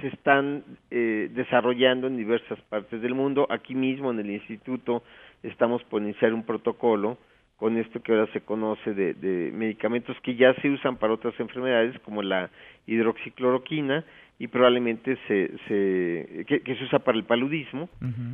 [0.00, 3.46] se están desarrollando en diversas partes del mundo.
[3.50, 5.02] Aquí mismo en el instituto
[5.42, 7.18] estamos por iniciar un protocolo
[7.60, 11.38] con esto que ahora se conoce de, de medicamentos que ya se usan para otras
[11.38, 12.48] enfermedades como la
[12.86, 14.02] hidroxicloroquina
[14.38, 17.90] y probablemente se, se que, se usa para el paludismo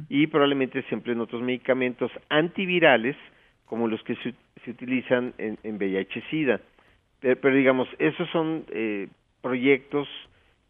[0.08, 3.16] y probablemente se empleen otros medicamentos antivirales
[3.64, 4.32] como los que se,
[4.64, 6.60] se utilizan en, en VIH-Sida.
[7.20, 9.08] Pero, digamos, esos son eh,
[9.42, 10.06] proyectos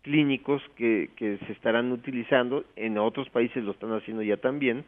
[0.01, 4.87] clínicos que, que se estarán utilizando, en otros países lo están haciendo ya también,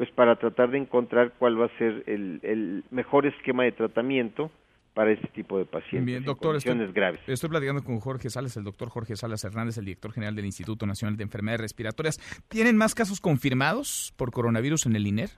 [0.00, 4.50] pues para tratar de encontrar cuál va a ser el, el mejor esquema de tratamiento
[4.94, 7.20] para este tipo de pacientes Bien, doctor, estoy, graves.
[7.26, 10.86] Estoy platicando con Jorge Salas, el doctor Jorge Salas Hernández, el director general del Instituto
[10.86, 12.16] Nacional de Enfermedades Respiratorias.
[12.48, 15.28] ¿Tienen más casos confirmados por coronavirus en el INER?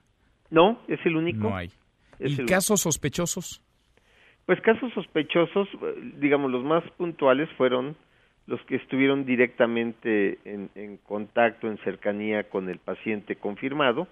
[0.49, 1.39] No, es el único.
[1.49, 1.69] No hay.
[2.19, 3.61] ¿Y casos sospechosos?
[4.45, 5.67] Pues casos sospechosos,
[6.21, 7.97] digamos, los más puntuales fueron
[8.45, 14.07] los que estuvieron directamente en, contacto, en cercanía con el paciente confirmado,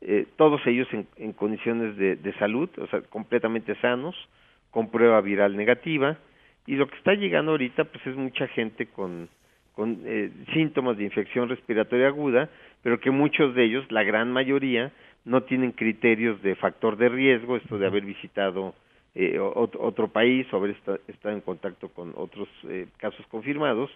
[0.00, 4.14] eh, todos ellos en, condiciones de, de, salud, o sea, completamente sanos,
[4.70, 6.16] con prueba viral negativa.
[6.66, 9.28] Y lo que está llegando ahorita pues es mucha gente con,
[9.74, 12.48] con eh, síntomas de infección respiratoria aguda,
[12.82, 14.90] pero que muchos de ellos, la gran mayoría,
[15.26, 18.74] no tienen criterios de factor de riesgo, esto de haber visitado
[19.18, 20.76] eh, otro, país o haber
[21.08, 23.90] estado en contacto con otros eh, casos confirmados,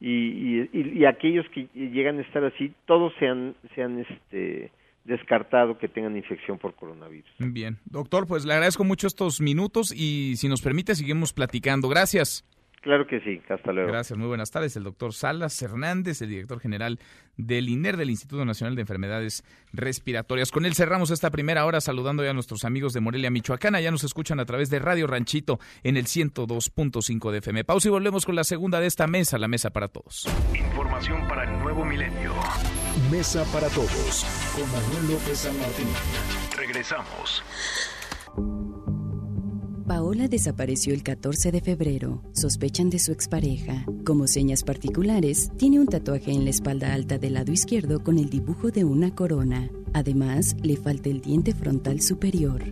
[0.00, 4.72] y, y, y, aquellos que llegan a estar así, todos sean, sean este,
[5.04, 7.30] descartado que tengan infección por coronavirus.
[7.38, 11.88] Bien, doctor, pues le agradezco mucho estos minutos y si nos permite seguimos platicando.
[11.88, 12.44] Gracias.
[12.84, 13.88] Claro que sí, hasta luego.
[13.90, 14.76] Gracias, muy buenas tardes.
[14.76, 16.98] El doctor Salas Hernández, el director general
[17.38, 20.50] del INER, del Instituto Nacional de Enfermedades Respiratorias.
[20.50, 23.74] Con él cerramos esta primera hora saludando ya a nuestros amigos de Morelia, Michoacán.
[23.80, 27.64] Ya nos escuchan a través de Radio Ranchito en el 102.5 de FM.
[27.64, 30.28] Pausa y volvemos con la segunda de esta mesa, la mesa para todos.
[30.54, 32.34] Información para el nuevo milenio.
[33.10, 35.88] Mesa para todos con Manuel López San Martín.
[36.54, 37.42] Regresamos.
[39.86, 42.22] Paola desapareció el 14 de febrero.
[42.32, 43.84] Sospechan de su expareja.
[44.06, 48.30] Como señas particulares, tiene un tatuaje en la espalda alta del lado izquierdo con el
[48.30, 49.70] dibujo de una corona.
[49.92, 52.62] Además, le falta el diente frontal superior.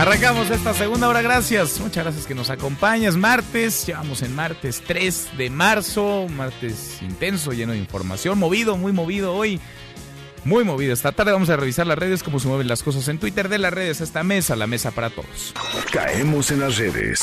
[0.00, 1.78] Arrancamos esta segunda hora, gracias.
[1.78, 3.16] Muchas gracias que nos acompañas.
[3.18, 9.34] Martes, llevamos en martes 3 de marzo, martes intenso, lleno de información, movido, muy movido
[9.34, 9.60] hoy.
[10.44, 10.94] Muy movido.
[10.94, 13.58] Esta tarde vamos a revisar las redes, cómo se mueven las cosas en Twitter de
[13.58, 15.52] las redes, esta mesa, la mesa para todos.
[15.92, 17.22] Caemos en las redes.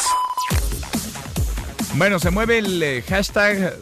[1.95, 3.73] Bueno, se mueve el eh, hashtag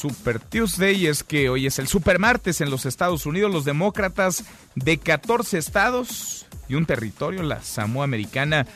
[0.00, 3.52] Super Tuesday y es que hoy es el Super Martes en los Estados Unidos.
[3.52, 4.44] Los demócratas
[4.74, 8.66] de 14 estados y un territorio, la Samoa Americana,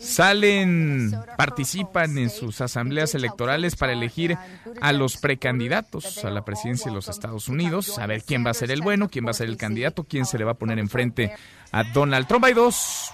[0.00, 4.36] salen, participan en sus asambleas electorales para elegir
[4.80, 8.54] a los precandidatos a la presidencia de los Estados Unidos, a ver quién va a
[8.54, 10.80] ser el bueno, quién va a ser el candidato, quién se le va a poner
[10.80, 11.32] enfrente
[11.70, 12.44] a Donald Trump.
[12.44, 13.12] Hay dos,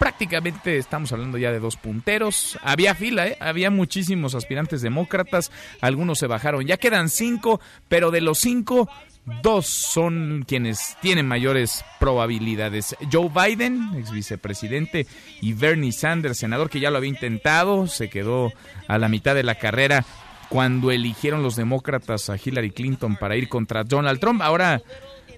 [0.00, 2.58] prácticamente estamos hablando ya de dos punteros.
[2.62, 3.36] Había fila, ¿eh?
[3.38, 8.88] había muchísimos aspirantes demócratas, algunos se bajaron, ya quedan cinco, pero de los cinco
[9.42, 12.96] Dos son quienes tienen mayores probabilidades.
[13.12, 15.06] Joe Biden, ex vicepresidente,
[15.42, 18.50] y Bernie Sanders, senador que ya lo había intentado, se quedó
[18.88, 20.04] a la mitad de la carrera
[20.48, 24.42] cuando eligieron los demócratas a Hillary Clinton para ir contra Donald Trump.
[24.42, 24.82] Ahora,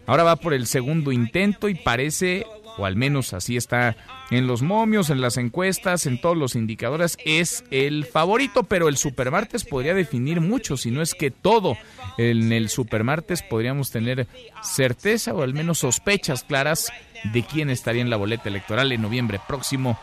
[0.07, 2.45] ahora va por el segundo intento y parece
[2.79, 3.97] o al menos así está
[4.31, 8.97] en los momios, en las encuestas, en todos los indicadores, es el favorito, pero el
[8.97, 11.77] Supermartes podría definir mucho, si no es que todo.
[12.19, 14.27] En el Supermartes podríamos tener
[14.63, 16.91] certeza o al menos sospechas claras
[17.33, 19.99] de quién estaría en la boleta electoral en noviembre próximo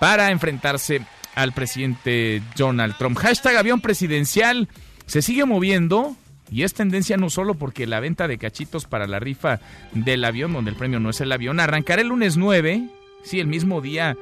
[0.00, 1.02] para enfrentarse
[1.34, 3.18] al presidente Donald Trump.
[3.18, 4.68] Hashtag avión presidencial
[5.06, 6.16] se sigue moviendo
[6.52, 9.60] y es tendencia no solo porque la venta de cachitos para la rifa
[9.92, 12.88] del avión, donde el premio no es el avión, arrancará el lunes 9,
[13.24, 14.16] sí, el mismo día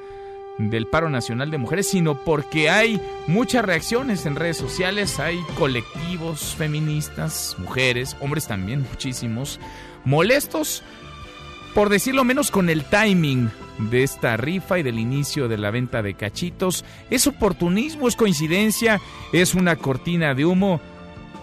[0.58, 6.54] del paro nacional de mujeres, sino porque hay muchas reacciones en redes sociales, hay colectivos
[6.56, 9.58] feministas, mujeres, hombres también, muchísimos,
[10.04, 10.84] molestos,
[11.74, 13.50] por decirlo menos, con el timing
[13.90, 16.84] de esta rifa y del inicio de la venta de cachitos.
[17.10, 19.00] Es oportunismo, es coincidencia,
[19.32, 20.80] es una cortina de humo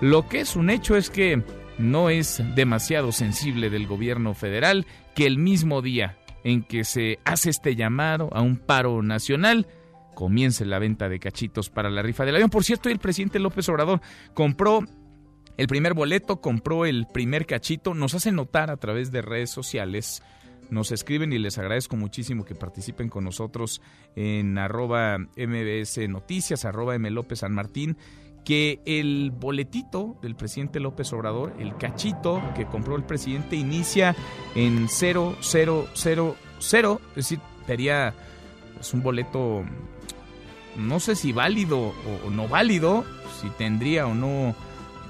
[0.01, 1.43] lo que es un hecho es que
[1.77, 4.85] no es demasiado sensible del gobierno federal
[5.15, 9.67] que el mismo día en que se hace este llamado a un paro nacional,
[10.15, 12.49] comience la venta de cachitos para la rifa del avión.
[12.49, 14.01] Por cierto, el presidente López Obrador
[14.33, 14.79] compró
[15.57, 20.23] el primer boleto, compró el primer cachito, nos hace notar a través de redes sociales,
[20.69, 23.81] nos escriben y les agradezco muchísimo que participen con nosotros
[24.15, 27.97] en arroba mbs noticias, arroba m López San Martín
[28.47, 34.15] que el boletito del presidente López Obrador, el cachito que compró el presidente, inicia
[34.55, 38.13] en 0000, es decir, sería
[38.73, 39.65] pues, un boleto,
[40.77, 41.93] no sé si válido
[42.25, 43.03] o no válido,
[43.41, 44.55] si tendría o no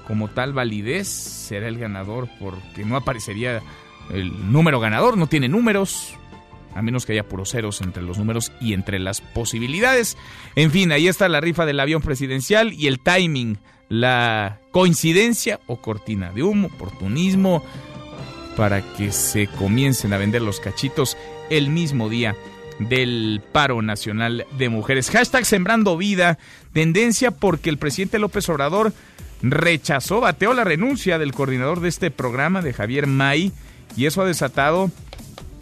[0.08, 3.62] como tal validez, será el ganador porque no aparecería
[4.10, 6.12] el número ganador, no tiene números,
[6.78, 10.16] a menos que haya puros ceros entre los números y entre las posibilidades.
[10.54, 13.58] En fin, ahí está la rifa del avión presidencial y el timing,
[13.88, 17.64] la coincidencia o cortina de humo, oportunismo,
[18.56, 21.16] para que se comiencen a vender los cachitos
[21.50, 22.36] el mismo día
[22.78, 25.10] del paro nacional de mujeres.
[25.10, 26.38] Hashtag Sembrando Vida,
[26.72, 28.92] tendencia porque el presidente López Obrador
[29.42, 33.50] rechazó, bateó la renuncia del coordinador de este programa, de Javier May,
[33.96, 34.92] y eso ha desatado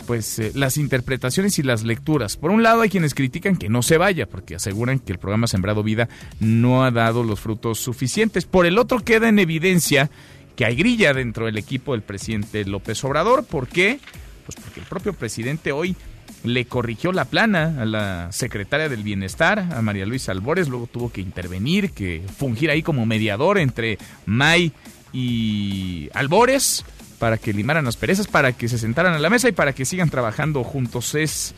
[0.06, 2.36] pues eh, las interpretaciones y las lecturas.
[2.36, 5.46] Por un lado hay quienes critican que no se vaya porque aseguran que el programa
[5.46, 6.08] Sembrado Vida
[6.40, 8.44] no ha dado los frutos suficientes.
[8.44, 10.10] Por el otro queda en evidencia
[10.54, 13.44] que hay grilla dentro del equipo del presidente López Obrador.
[13.44, 14.00] ¿Por qué?
[14.46, 15.96] Pues porque el propio presidente hoy
[16.44, 21.10] le corrigió la plana a la secretaria del Bienestar, a María Luisa Albores, luego tuvo
[21.10, 24.72] que intervenir, que fungir ahí como mediador entre May
[25.12, 26.84] y Albores
[27.18, 29.84] para que limaran las perezas, para que se sentaran a la mesa y para que
[29.84, 31.14] sigan trabajando juntos.
[31.14, 31.54] Es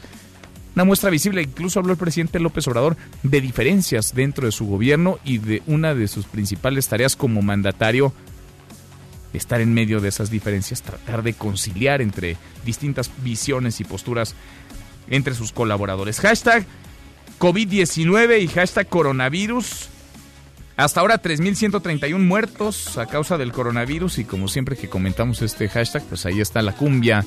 [0.75, 5.19] una muestra visible, incluso habló el presidente López Obrador de diferencias dentro de su gobierno
[5.25, 8.13] y de una de sus principales tareas como mandatario
[9.33, 14.35] estar en medio de esas diferencias, tratar de conciliar entre distintas visiones y posturas
[15.11, 16.21] entre sus colaboradores.
[16.21, 16.65] Hashtag
[17.39, 19.89] COVID-19 y hashtag coronavirus.
[20.79, 26.05] Hasta ahora 3.131 muertos a causa del coronavirus y como siempre que comentamos este hashtag,
[26.05, 27.27] pues ahí está la cumbia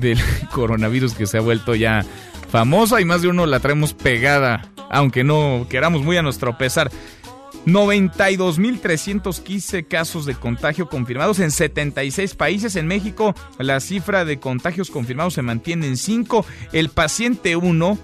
[0.00, 0.18] del
[0.52, 2.04] coronavirus que se ha vuelto ya
[2.50, 6.90] famosa y más de uno la traemos pegada, aunque no queramos muy a nuestro pesar.
[7.64, 12.76] 92.315 casos de contagio confirmados en 76 países.
[12.76, 16.44] En México la cifra de contagios confirmados se mantiene en 5.
[16.74, 17.98] El paciente 1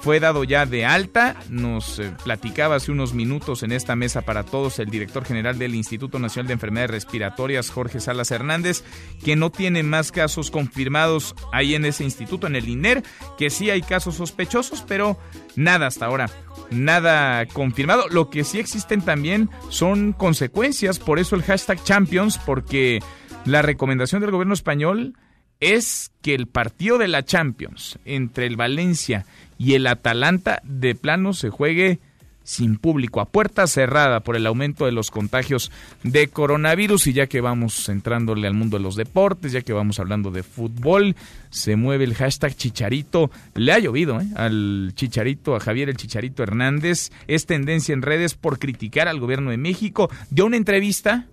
[0.00, 1.36] fue dado ya de alta.
[1.48, 5.74] Nos eh, platicaba hace unos minutos en esta mesa para todos el director general del
[5.74, 8.82] Instituto Nacional de Enfermedades Respiratorias, Jorge Salas Hernández,
[9.24, 13.02] que no tiene más casos confirmados ahí en ese instituto, en el INER,
[13.38, 15.18] que sí hay casos sospechosos, pero
[15.54, 16.30] nada hasta ahora.
[16.70, 18.08] Nada confirmado.
[18.08, 23.00] Lo que sí existen también son consecuencias, por eso el hashtag Champions, porque
[23.44, 25.14] la recomendación del gobierno español
[25.60, 29.26] es que el partido de la Champions entre el Valencia
[29.60, 31.98] y el Atalanta de plano se juegue
[32.44, 35.70] sin público, a puerta cerrada por el aumento de los contagios
[36.02, 37.08] de coronavirus.
[37.08, 40.42] Y ya que vamos entrándole al mundo de los deportes, ya que vamos hablando de
[40.42, 41.14] fútbol,
[41.50, 44.28] se mueve el hashtag Chicharito, le ha llovido ¿eh?
[44.34, 49.50] al Chicharito, a Javier el Chicharito Hernández, es tendencia en redes por criticar al gobierno
[49.50, 51.26] de México, dio una entrevista,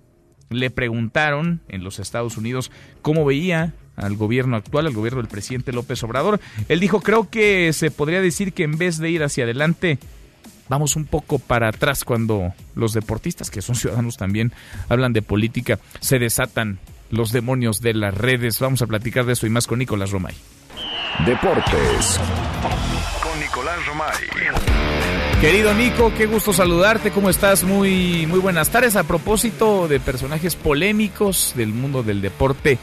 [0.50, 2.72] le preguntaron en los Estados Unidos
[3.02, 6.40] cómo veía al gobierno actual, al gobierno del presidente López Obrador.
[6.70, 10.00] Él dijo, creo que se podría decir que en vez de ir hacia adelante,
[10.70, 14.54] vamos un poco para atrás cuando los deportistas, que son ciudadanos también,
[14.88, 16.80] hablan de política, se desatan
[17.10, 18.60] los demonios de las redes.
[18.60, 20.36] Vamos a platicar de eso y más con Nicolás Romay.
[21.26, 22.20] Deportes.
[23.24, 24.14] Con Nicolás Romay.
[25.42, 27.12] Querido Nico, qué gusto saludarte.
[27.12, 27.64] ¿Cómo estás?
[27.64, 28.96] Muy, muy buenas tardes.
[28.96, 32.78] A propósito de personajes polémicos del mundo del deporte,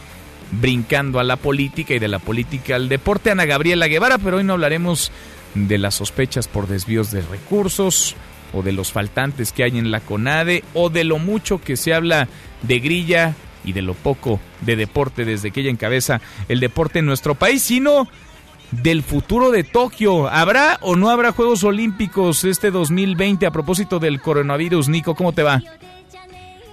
[0.61, 3.31] brincando a la política y de la política al deporte.
[3.31, 5.13] Ana Gabriela Guevara, pero hoy no hablaremos
[5.55, 8.17] de las sospechas por desvíos de recursos
[8.53, 11.95] o de los faltantes que hay en la CONADE o de lo mucho que se
[11.95, 12.29] habla
[12.63, 13.35] de grilla
[13.65, 17.63] y de lo poco de deporte desde que ella encabeza el deporte en nuestro país,
[17.63, 18.09] sino
[18.71, 20.29] del futuro de Tokio.
[20.29, 24.89] ¿Habrá o no habrá Juegos Olímpicos este 2020 a propósito del coronavirus?
[24.89, 25.63] Nico, ¿cómo te va?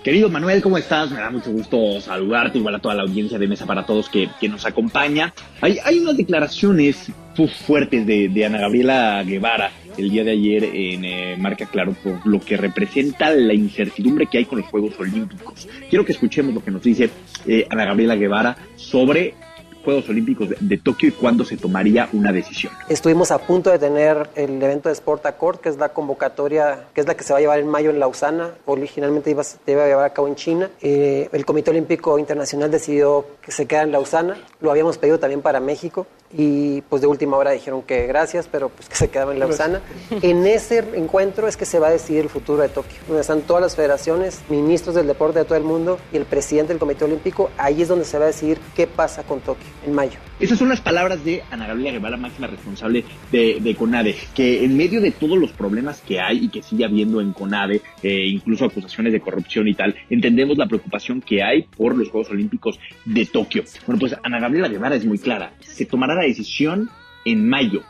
[0.04, 1.12] Querido Manuel, ¿cómo estás?
[1.12, 4.30] Me da mucho gusto saludarte, igual a toda la audiencia de Mesa para Todos que,
[4.50, 5.32] nos acompaña.
[5.62, 7.12] Hay, hay unas declaraciones
[7.66, 12.40] fuertes de, Ana Gabriela Guevara el día de ayer en eh, Marca Claro por lo
[12.40, 15.68] que representa la incertidumbre que hay con los Juegos Olímpicos.
[15.90, 17.10] Quiero que escuchemos lo que nos dice
[17.46, 19.34] eh, Ana Gabriela Guevara sobre
[19.84, 22.74] Juegos Olímpicos de, Tokio y cuándo se tomaría una decisión.
[22.90, 27.02] Estuvimos a punto de tener el evento de Sport Accord, que es la convocatoria, que
[27.02, 28.52] es la que se va a llevar en mayo en Lausana.
[28.66, 30.70] Originalmente iba, se iba a llevar a cabo en China.
[30.82, 34.38] Eh, el Comité Olímpico Internacional decidió que se queda en Lausana.
[34.60, 38.70] Lo habíamos pedido también para México y pues de última hora dijeron que gracias, pero
[38.70, 39.82] pues que se quedaba en Lausana.
[40.22, 43.42] En ese encuentro es que se va a decidir el futuro de Tokio, donde están
[43.42, 47.06] todas las federaciones, ministros del deporte de todo el mundo y el presidente del Comité
[47.06, 47.50] Olímpico.
[47.58, 50.18] Ahí es donde se va a decidir qué pasa con Tokio en mayo.
[50.40, 54.76] Esas son las palabras de Ana Gabriela Guevara, máxima responsable de, de, CONADE, que en
[54.76, 58.66] medio de todos los problemas que hay y que sigue habiendo en CONADE, eh, incluso
[58.66, 63.26] acusaciones de corrupción y tal, entendemos la preocupación que hay por los Juegos Olímpicos de
[63.26, 63.64] Tokio.
[63.86, 66.90] Bueno, pues Ana Gabriela Guevara es muy clara, se tomará la decisión
[67.26, 67.84] en mayo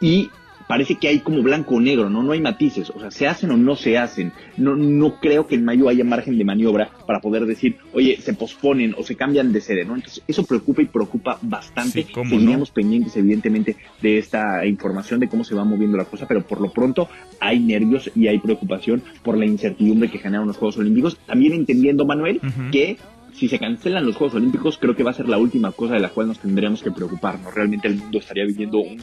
[0.00, 0.30] y
[0.72, 2.22] parece que hay como blanco o negro, ¿no?
[2.22, 4.32] No hay matices, o sea, se hacen o no se hacen.
[4.56, 8.32] No, no creo que en mayo haya margen de maniobra para poder decir, oye, se
[8.32, 9.96] posponen o se cambian de sede, ¿no?
[9.96, 12.04] Entonces, eso preocupa y preocupa bastante.
[12.04, 16.62] Sí, pendientes, evidentemente, de esta información, de cómo se va moviendo la cosa, pero por
[16.62, 17.06] lo pronto
[17.38, 21.18] hay nervios y hay preocupación por la incertidumbre que generan los Juegos Olímpicos.
[21.26, 22.96] También entendiendo, Manuel, que
[23.34, 26.00] si se cancelan los Juegos Olímpicos, creo que va a ser la última cosa de
[26.00, 27.54] la cual nos tendríamos que preocuparnos.
[27.54, 29.00] Realmente el mundo estaría viviendo un,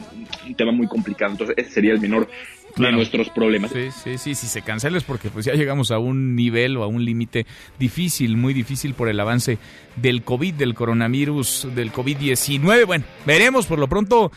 [0.56, 1.32] tema muy complicado.
[1.32, 2.28] Entonces, ese sería el menor
[2.76, 3.72] de nuestros problemas.
[3.72, 4.34] Sí, sí, sí.
[4.34, 7.46] Si se cancela es porque pues ya llegamos a un nivel o a un límite
[7.78, 9.58] difícil, muy difícil por el avance
[9.96, 12.86] del COVID, del coronavirus, del COVID-19.
[12.86, 14.30] Bueno, veremos por lo pronto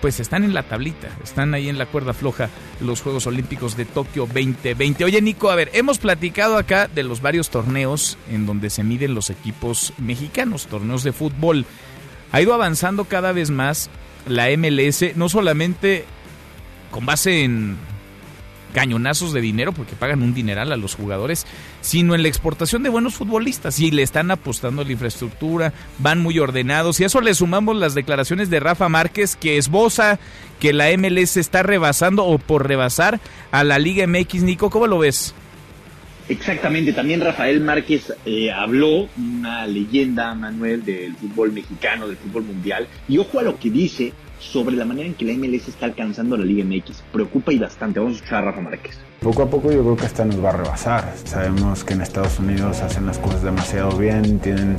[0.00, 3.84] pues están en la tablita, están ahí en la cuerda floja los Juegos Olímpicos de
[3.84, 5.04] Tokio 2020.
[5.04, 9.14] Oye Nico, a ver, hemos platicado acá de los varios torneos en donde se miden
[9.14, 11.66] los equipos mexicanos, torneos de fútbol.
[12.32, 13.90] Ha ido avanzando cada vez más
[14.26, 16.04] la MLS, no solamente
[16.90, 17.76] con base en
[18.78, 21.46] cañonazos de dinero porque pagan un dineral a los jugadores,
[21.80, 26.20] sino en la exportación de buenos futbolistas y le están apostando a la infraestructura, van
[26.20, 30.20] muy ordenados y a eso le sumamos las declaraciones de Rafa Márquez que esboza
[30.60, 33.20] que la MLS está rebasando o por rebasar
[33.50, 34.42] a la Liga MX.
[34.44, 35.34] Nico, ¿cómo lo ves?
[36.28, 42.86] Exactamente, también Rafael Márquez eh, habló, una leyenda, Manuel, del fútbol mexicano, del fútbol mundial,
[43.08, 46.36] y ojo a lo que dice sobre la manera en que la MLS está alcanzando
[46.36, 47.02] la Liga MX.
[47.12, 48.00] Preocupa y bastante.
[48.00, 48.98] Vamos a escuchar a Rafa Márquez.
[49.20, 51.12] Poco a poco yo creo que esta nos va a rebasar.
[51.24, 54.76] Sabemos que en Estados Unidos hacen las cosas demasiado bien, tienen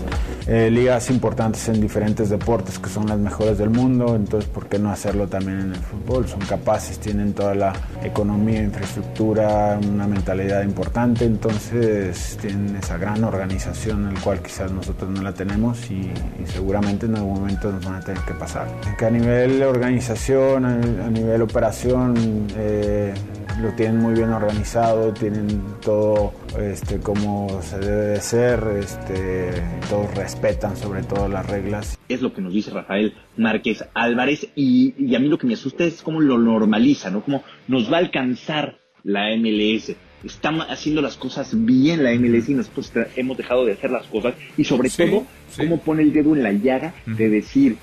[0.51, 4.79] eh, ligas importantes en diferentes deportes que son las mejores del mundo, entonces ¿por qué
[4.79, 6.27] no hacerlo también en el fútbol?
[6.27, 7.71] Son capaces, tienen toda la
[8.01, 15.21] economía, infraestructura, una mentalidad importante, entonces tienen esa gran organización, el cual quizás nosotros no
[15.21, 16.11] la tenemos y,
[16.45, 18.67] seguramente en algún momento nos van a tener que pasar.
[18.97, 22.15] Que a nivel organización, a, nivel operación,
[22.57, 23.13] eh,
[23.59, 29.51] lo tienen muy bien organizado, tienen todo este, como se debe de ser, este,
[29.89, 31.99] todos respetan sobre todo las reglas.
[32.07, 35.83] Es lo que nos dice Rafael Márquez Álvarez y, a mí lo que me asusta
[35.83, 37.21] es cómo lo normaliza, ¿no?
[37.21, 39.95] Cómo nos va a alcanzar la MLS.
[40.23, 44.35] Está haciendo las cosas bien la MLS y nosotros hemos dejado de hacer las cosas
[44.57, 45.25] y sobre todo
[45.57, 47.77] cómo pone el dedo en la llaga de decir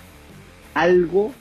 [0.74, 1.32] algo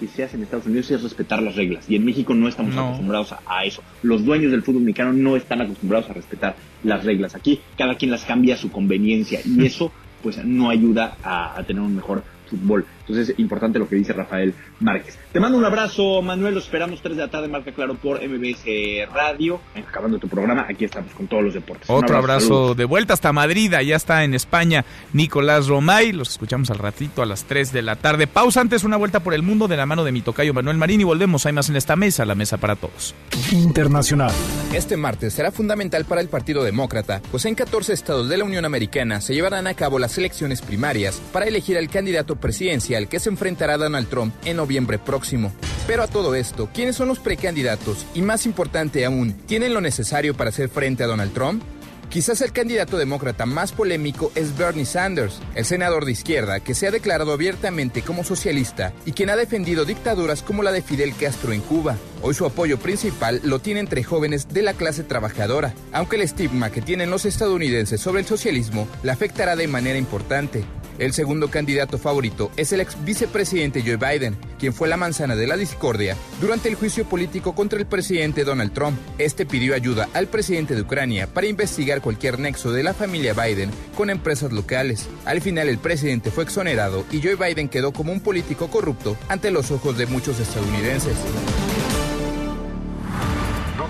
[0.00, 1.84] que se hace en Estados Unidos es respetar las reglas.
[1.88, 3.82] Y en México no estamos acostumbrados a, eso.
[4.02, 7.34] Los dueños del fútbol mexicano no están acostumbrados a respetar las reglas.
[7.34, 9.40] Aquí cada quien las cambia a su conveniencia.
[9.44, 9.92] Y eso
[10.22, 12.86] pues no ayuda a tener un mejor fútbol.
[13.10, 15.18] Entonces es importante lo que dice Rafael Márquez.
[15.32, 16.54] Te mando un abrazo, Manuel.
[16.54, 18.64] Los esperamos 3 de la tarde, marca claro, por MBS
[19.12, 19.60] Radio.
[19.76, 21.90] Acabando tu programa, aquí estamos con todos los deportes.
[21.90, 23.74] Otro abrazo, de vuelta hasta Madrid.
[23.84, 26.12] Ya está en España Nicolás Romay.
[26.12, 28.26] Los escuchamos al ratito a las 3 de la tarde.
[28.26, 31.00] Pausa antes, una vuelta por el mundo de la mano de mi tocayo Manuel Marín.
[31.00, 31.46] Y volvemos.
[31.46, 33.14] Hay más en esta mesa, la mesa para todos.
[33.50, 34.32] Internacional.
[34.72, 38.64] Este martes será fundamental para el Partido Demócrata, pues en 14 estados de la Unión
[38.64, 43.28] Americana se llevarán a cabo las elecciones primarias para elegir al candidato presidencial que se
[43.28, 45.52] enfrentará a Donald Trump en noviembre próximo.
[45.86, 48.06] Pero a todo esto, ¿quiénes son los precandidatos?
[48.14, 51.62] Y más importante aún, ¿tienen lo necesario para hacer frente a Donald Trump?
[52.10, 56.88] Quizás el candidato demócrata más polémico es Bernie Sanders, el senador de izquierda que se
[56.88, 61.52] ha declarado abiertamente como socialista y quien ha defendido dictaduras como la de Fidel Castro
[61.52, 61.96] en Cuba.
[62.22, 66.70] Hoy su apoyo principal lo tiene entre jóvenes de la clase trabajadora, aunque el estigma
[66.70, 70.64] que tienen los estadounidenses sobre el socialismo le afectará de manera importante.
[70.98, 75.46] El segundo candidato favorito es el ex vicepresidente Joe Biden, quien fue la manzana de
[75.46, 78.98] la discordia durante el juicio político contra el presidente Donald Trump.
[79.16, 83.70] Este pidió ayuda al presidente de Ucrania para investigar cualquier nexo de la familia Biden
[83.96, 85.08] con empresas locales.
[85.24, 89.50] Al final el presidente fue exonerado y Joe Biden quedó como un político corrupto ante
[89.50, 91.16] los ojos de muchos estadounidenses.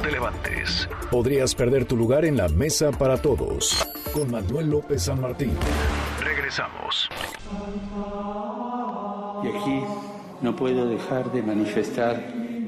[0.03, 0.89] Te levantes.
[1.11, 3.87] Podrías perder tu lugar en la mesa para todos.
[4.15, 5.53] Con Manuel López San Martín.
[6.25, 7.09] Regresamos.
[9.45, 9.85] Y aquí
[10.41, 12.17] no puedo dejar de manifestar.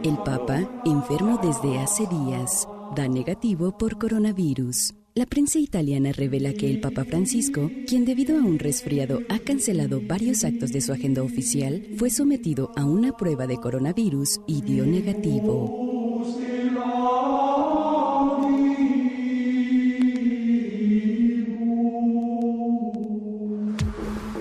[0.03, 4.95] El Papa, enfermo desde hace días, da negativo por coronavirus.
[5.15, 10.01] La prensa italiana revela que el Papa Francisco, quien debido a un resfriado ha cancelado
[10.03, 14.87] varios actos de su agenda oficial, fue sometido a una prueba de coronavirus y dio
[14.87, 15.92] negativo.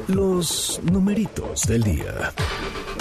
[0.08, 2.34] Los numeritos del día.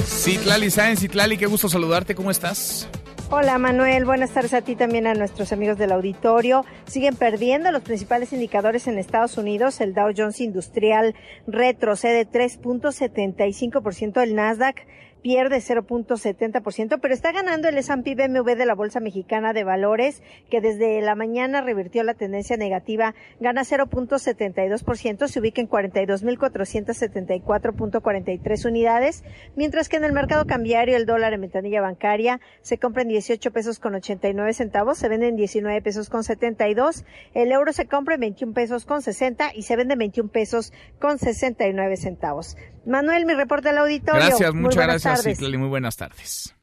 [0.05, 2.89] Citlali Sáenz, Citlali, qué gusto saludarte, ¿cómo estás?
[3.33, 6.65] Hola Manuel, buenas tardes a ti también a nuestros amigos del auditorio.
[6.87, 9.81] Siguen perdiendo los principales indicadores en Estados Unidos.
[9.81, 11.15] El Dow Jones Industrial
[11.47, 14.85] retrocede 3.75%, el Nasdaq
[15.23, 20.61] pierde 0.70%, pero está ganando el S&P BMW de la Bolsa Mexicana de Valores, que
[20.61, 29.23] desde la mañana revirtió la tendencia negativa, gana 0.72%, se ubica en 42.474.43 unidades,
[29.57, 33.53] mientras que en el mercado cambiario el dólar en ventanilla bancaria se compra en 18
[33.53, 37.05] pesos con 89 centavos, se vende en 19 pesos con 72,
[37.35, 40.73] el euro se compra en 21 pesos con 60 y se vende en 21 pesos
[40.99, 42.57] con 69 centavos.
[42.87, 44.21] Manuel, mi reporte al auditorio.
[44.21, 45.57] Gracias, muchas gracias, Citlali.
[45.59, 46.55] Muy buenas tardes.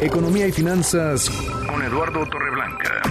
[0.00, 1.30] Economía y finanzas
[1.66, 3.02] con Eduardo Torreblanca.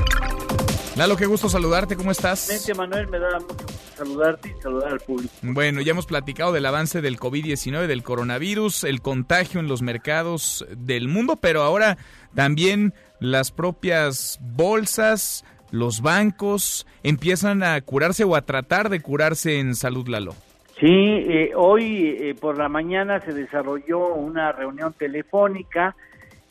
[0.95, 2.71] Lalo, qué gusto saludarte, ¿cómo estás?
[2.77, 3.65] Manuel, me da mucho
[3.97, 5.33] saludarte y saludar al público.
[5.41, 10.65] Bueno, ya hemos platicado del avance del COVID-19, del coronavirus, el contagio en los mercados
[10.77, 11.97] del mundo, pero ahora
[12.35, 19.75] también las propias bolsas, los bancos empiezan a curarse o a tratar de curarse en
[19.75, 20.35] salud, Lalo.
[20.83, 25.95] Sí, eh, hoy eh, por la mañana se desarrolló una reunión telefónica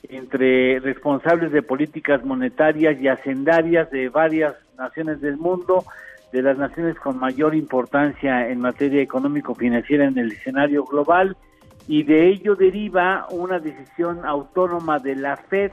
[0.05, 5.85] entre responsables de políticas monetarias y hacendarias de varias naciones del mundo,
[6.33, 11.37] de las naciones con mayor importancia en materia económico-financiera en el escenario global,
[11.87, 15.73] y de ello deriva una decisión autónoma de la Fed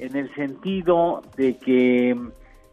[0.00, 2.18] en el sentido de que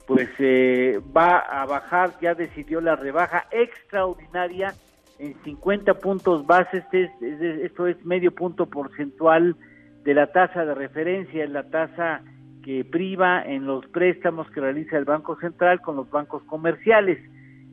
[0.07, 4.73] pues eh, va a bajar, ya decidió la rebaja extraordinaria
[5.21, 9.55] en 50 puntos bases, esto es medio punto porcentual
[10.03, 12.21] de la tasa de referencia, la tasa
[12.63, 17.19] que priva en los préstamos que realiza el Banco Central con los bancos comerciales.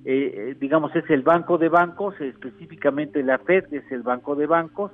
[0.05, 4.47] Eh, eh, digamos, es el banco de bancos, específicamente la FED es el banco de
[4.47, 4.93] bancos,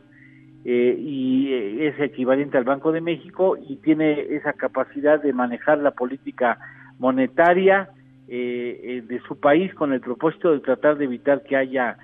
[0.64, 5.90] eh, y es equivalente al Banco de México y tiene esa capacidad de manejar la
[5.90, 6.58] política
[6.98, 7.90] monetaria
[8.26, 11.98] de su país con el propósito de tratar de evitar que haya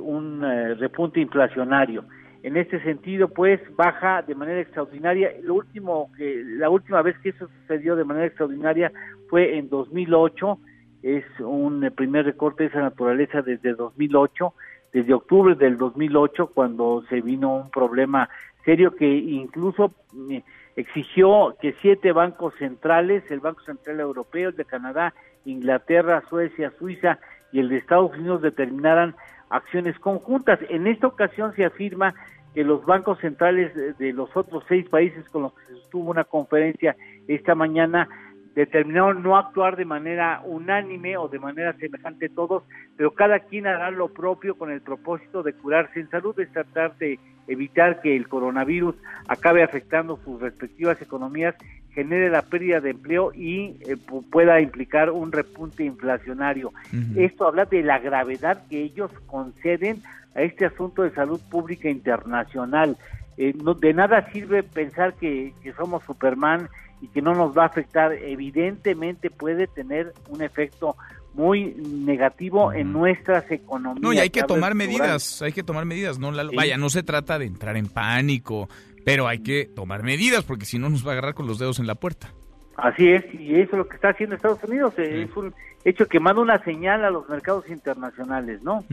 [0.00, 0.42] un
[0.78, 2.04] repunte inflacionario.
[2.46, 5.32] En este sentido, pues baja de manera extraordinaria.
[5.42, 8.92] Lo último que la última vez que eso sucedió de manera extraordinaria
[9.28, 10.56] fue en 2008.
[11.02, 14.54] Es un primer recorte de esa naturaleza desde 2008,
[14.92, 18.28] desde octubre del 2008 cuando se vino un problema
[18.64, 19.94] serio que incluso
[20.30, 20.42] eh,
[20.76, 25.14] exigió que siete bancos centrales, el Banco Central Europeo, el de Canadá,
[25.44, 27.18] Inglaterra, Suecia, Suiza
[27.50, 29.16] y el de Estados Unidos determinaran
[29.50, 30.58] acciones conjuntas.
[30.68, 32.14] En esta ocasión se afirma
[32.54, 36.24] que los bancos centrales de los otros seis países con los que se estuvo una
[36.24, 36.96] conferencia
[37.28, 38.08] esta mañana
[38.56, 42.64] determinaron no actuar de manera unánime o de manera semejante todos,
[42.96, 46.96] pero cada quien hará lo propio con el propósito de curarse en salud, de tratar
[46.96, 48.96] de evitar que el coronavirus
[49.28, 51.54] acabe afectando sus respectivas economías,
[51.92, 53.96] genere la pérdida de empleo y eh,
[54.30, 56.72] pueda implicar un repunte inflacionario.
[57.14, 60.02] Esto habla de la gravedad que ellos conceden
[60.34, 62.96] a este asunto de salud pública internacional.
[63.36, 66.68] Eh, no, de nada sirve pensar que, somos Superman
[67.06, 68.12] y que no nos va a afectar.
[68.12, 70.96] Evidentemente puede tener un efecto
[71.34, 74.02] muy negativo en nuestras economías.
[74.02, 77.38] No, y hay que tomar medidas, hay que tomar medidas, no vaya, no se trata
[77.38, 78.68] de entrar en pánico,
[79.04, 81.78] pero hay que tomar medidas porque si no nos va a agarrar con los dedos
[81.78, 82.32] en la puerta.
[82.76, 86.20] Así es, y eso es lo que está haciendo Estados Unidos, es un hecho que
[86.20, 88.84] manda una señal a los mercados internacionales, ¿no?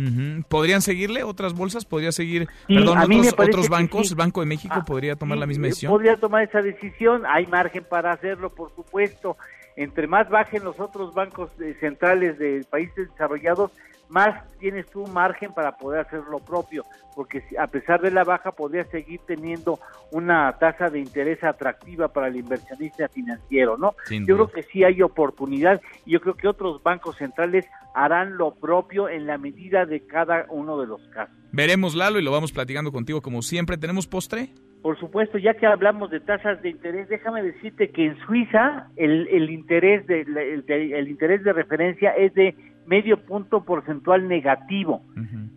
[0.47, 1.85] ¿Podrían seguirle otras bolsas?
[1.85, 2.99] ¿Podría seguir, perdón,
[3.37, 4.11] otros, bancos?
[4.11, 5.91] ¿El Banco de México ah, podría tomar la misma decisión?
[5.91, 9.37] Podría tomar esa decisión, hay margen para hacerlo, por supuesto.
[9.75, 13.71] Entre más bajen los otros bancos eh, centrales de países desarrollados,
[14.13, 16.85] más tienes tú margen para poder hacer lo propio,
[17.15, 19.79] porque a pesar de la baja podría seguir teniendo
[20.11, 23.95] una tasa de interés atractiva para el inversionista financiero, ¿no?
[24.09, 27.65] yo creo que sí hay oportunidad y yo creo que otros bancos centrales
[27.95, 31.35] harán lo propio en la medida de cada uno de los casos.
[31.51, 33.77] Veremos, Lalo, y lo vamos platicando contigo como siempre.
[33.77, 34.49] ¿Tenemos postre?
[34.81, 39.27] Por supuesto, ya que hablamos de tasas de interés, déjame decirte que en Suiza el,
[39.29, 42.53] el interés de el interés de referencia es de
[42.85, 45.01] medio punto porcentual negativo.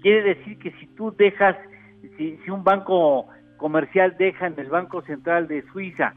[0.03, 1.57] Quiere decir que si tú dejas,
[2.17, 3.27] si, si un banco
[3.57, 6.15] comercial deja en el Banco Central de Suiza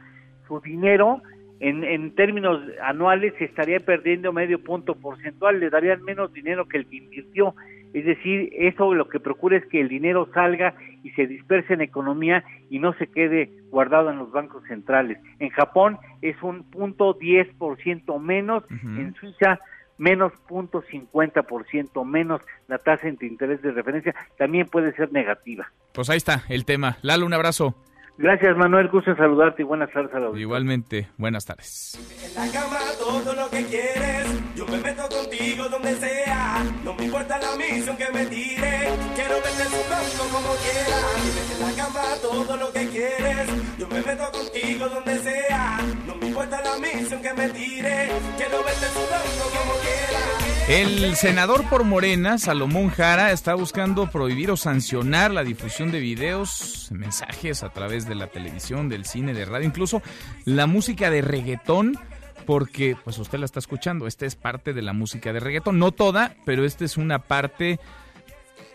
[0.48, 1.22] su dinero,
[1.60, 6.77] en, en términos anuales se estaría perdiendo medio punto porcentual, le darían menos dinero que
[6.77, 7.56] el que invirtió.
[7.94, 11.81] Es decir, eso lo que procura es que el dinero salga y se disperse en
[11.81, 15.18] economía y no se quede guardado en los bancos centrales.
[15.40, 19.60] En Japón es un punto 10% menos, en Suiza
[19.99, 25.11] menos punto cincuenta por ciento menos la tasa de interés de referencia también puede ser
[25.11, 25.71] negativa.
[25.93, 26.97] Pues ahí está el tema.
[27.03, 27.76] Lalo, un abrazo.
[28.21, 31.97] Gracias Manuel, gusto en saludarte y buenas tardes a Igualmente, buenas tardes.
[32.21, 34.27] En la cama todo lo que quieres,
[34.57, 39.35] yo me meto contigo donde sea, no me importa la misión que me tire, quiero
[39.35, 41.53] verte sudando como quieras.
[41.53, 46.27] En la cama todo lo que quieres, yo me meto contigo donde sea, no me
[46.27, 50.48] importa la misión que me tire, quiero verte sudando como quieras.
[50.69, 56.89] El senador por Morena, Salomón Jara, está buscando prohibir o sancionar la difusión de videos,
[56.91, 60.03] mensajes a través de la televisión, del cine, de radio, incluso
[60.45, 61.97] la música de reggaetón,
[62.45, 65.91] porque pues usted la está escuchando, esta es parte de la música de reggaetón, no
[65.91, 67.79] toda, pero esta es una parte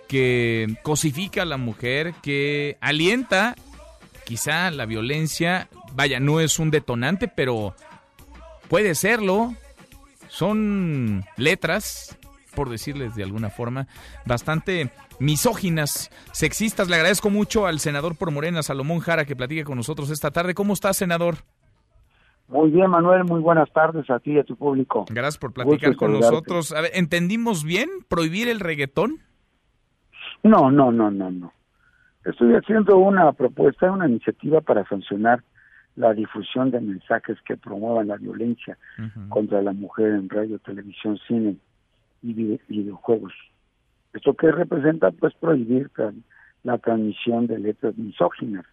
[0.08, 3.54] que cosifica a la mujer, que alienta
[4.24, 7.76] quizá la violencia, vaya, no es un detonante, pero
[8.68, 9.54] puede serlo,
[10.34, 12.18] son letras,
[12.56, 13.86] por decirles de alguna forma,
[14.26, 14.90] bastante
[15.20, 16.88] misóginas, sexistas.
[16.88, 20.54] Le agradezco mucho al senador por Morena, Salomón Jara, que platique con nosotros esta tarde.
[20.54, 21.36] ¿Cómo está, senador?
[22.48, 25.04] Muy bien, Manuel, muy buenas tardes a ti y a tu público.
[25.08, 26.72] Gracias por platicar con nosotros.
[26.72, 29.20] A ver, ¿entendimos bien prohibir el reggaetón?
[30.42, 31.52] No, no, no, no, no.
[32.24, 35.44] Estoy haciendo una propuesta, una iniciativa para sancionar
[35.96, 38.76] la difusión de mensajes que promuevan la violencia
[39.28, 41.56] contra la mujer en radio, televisión, cine
[42.22, 43.32] y videojuegos.
[44.12, 45.10] ¿Esto qué representa?
[45.10, 45.90] Pues prohibir
[46.62, 48.64] la transmisión de letras misóginas,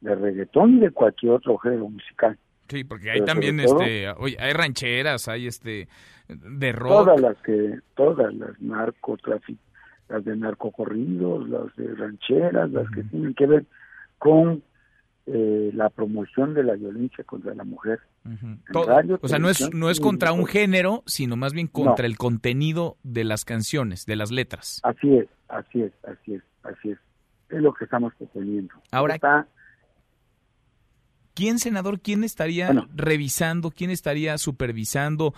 [0.00, 2.38] de reggaetón y de cualquier otro género musical.
[2.68, 5.88] Sí, porque hay también, este, hay rancheras, hay este,
[6.28, 7.04] de rock.
[7.04, 9.64] Todas las que, todas las narcotráficos,
[10.08, 13.64] las de narcocorridos, las de rancheras, las que tienen que ver
[14.18, 14.62] con
[15.32, 18.00] eh, la promoción de la violencia contra la mujer.
[18.74, 22.96] o sea, no es, no es contra un género, sino más bien contra el contenido
[23.04, 24.80] de las canciones, de las letras.
[24.82, 26.98] Así es, así es, así es, así es.
[27.48, 28.74] Es lo que estamos proponiendo.
[28.90, 29.46] Ahora,
[31.34, 35.32] ¿quién, senador, quién estaría revisando, quién estaría supervisando?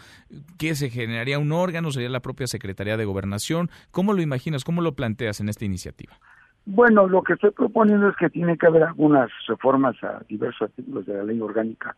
[0.57, 1.93] ¿Qué se generaría un órgano?
[1.93, 3.71] ¿Sería la propia Secretaría de Gobernación?
[3.91, 4.65] ¿Cómo lo imaginas?
[4.65, 6.19] ¿Cómo lo planteas en esta iniciativa?
[6.65, 11.07] Bueno, lo que estoy proponiendo es que tiene que haber algunas reformas a diversos artículos
[11.07, 11.97] de la ley orgánica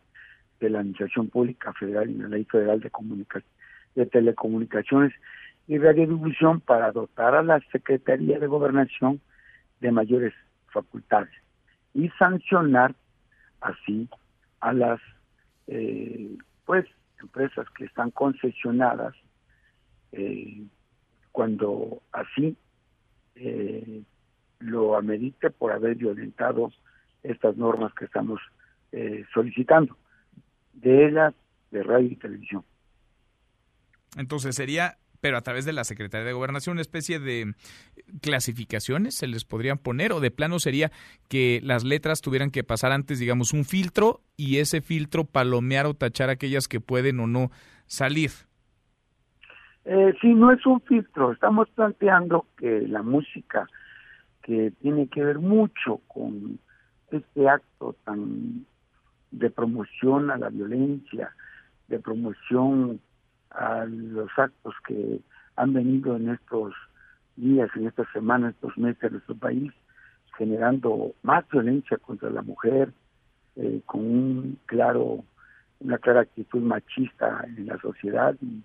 [0.59, 2.91] de la Administración Pública Federal y la Ley Federal de,
[3.95, 5.13] de Telecomunicaciones
[5.67, 9.21] y Radiodifusión para dotar a la Secretaría de Gobernación
[9.81, 10.33] de mayores
[10.69, 11.33] facultades
[11.93, 12.95] y sancionar
[13.61, 14.09] así
[14.61, 15.01] a las
[15.67, 16.87] eh, pues
[17.21, 19.15] empresas que están concesionadas
[20.13, 20.63] eh,
[21.33, 22.57] cuando así
[23.37, 24.03] eh,
[24.65, 26.73] lo amerite por haber violentado
[27.23, 28.41] estas normas que estamos
[28.93, 29.97] eh, solicitando,
[30.73, 31.35] de ellas
[31.71, 32.65] de radio y televisión.
[34.17, 37.55] Entonces sería, pero a través de la Secretaría de Gobernación, una especie de
[38.23, 40.91] clasificaciones se les podrían poner o de plano sería
[41.29, 45.95] que las letras tuvieran que pasar antes, digamos, un filtro y ese filtro palomear o
[45.95, 47.51] tachar aquellas que pueden o no
[47.87, 48.31] salir.
[49.85, 53.69] Eh, sí, no es un filtro, estamos planteando que la música
[54.45, 56.59] que tiene que ver mucho con
[57.11, 58.67] este acto tan
[59.31, 61.35] de promoción a la violencia,
[61.89, 63.01] de promoción
[63.51, 65.21] a los actos que
[65.57, 66.75] han venido en estos
[67.37, 69.73] días, en estas semanas, estos meses en nuestro país,
[70.37, 72.93] generando más violencia contra la mujer,
[73.57, 75.25] eh, con un claro,
[75.81, 78.63] una clara actitud machista en la sociedad y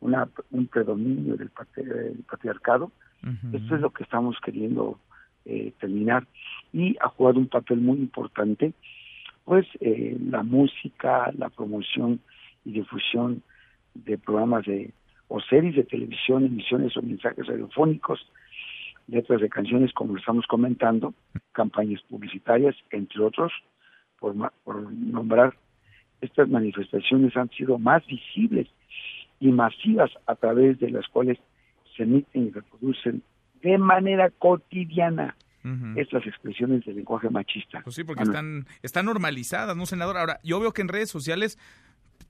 [0.00, 2.90] una, un predominio del, patriarcado.
[3.52, 4.98] Esto es lo que estamos queriendo
[5.48, 6.26] eh, terminar
[6.72, 8.72] y ha jugado un papel muy importante
[9.44, 12.20] pues eh, la música, la promoción
[12.66, 13.42] y difusión
[13.94, 14.92] de programas de
[15.28, 18.20] o series de televisión, emisiones o mensajes radiofónicos,
[19.06, 21.14] letras de canciones como estamos comentando,
[21.52, 23.50] campañas publicitarias, entre otros,
[24.18, 24.34] por,
[24.64, 25.54] por nombrar
[26.20, 28.68] estas manifestaciones han sido más visibles
[29.40, 31.38] y masivas a través de las cuales
[31.96, 33.22] se emiten y reproducen
[33.62, 35.36] de manera cotidiana
[35.96, 37.82] estas expresiones del lenguaje machista.
[37.82, 40.16] Pues sí, porque están, están normalizadas, ¿no, senador?
[40.16, 41.58] Ahora, yo veo que en redes sociales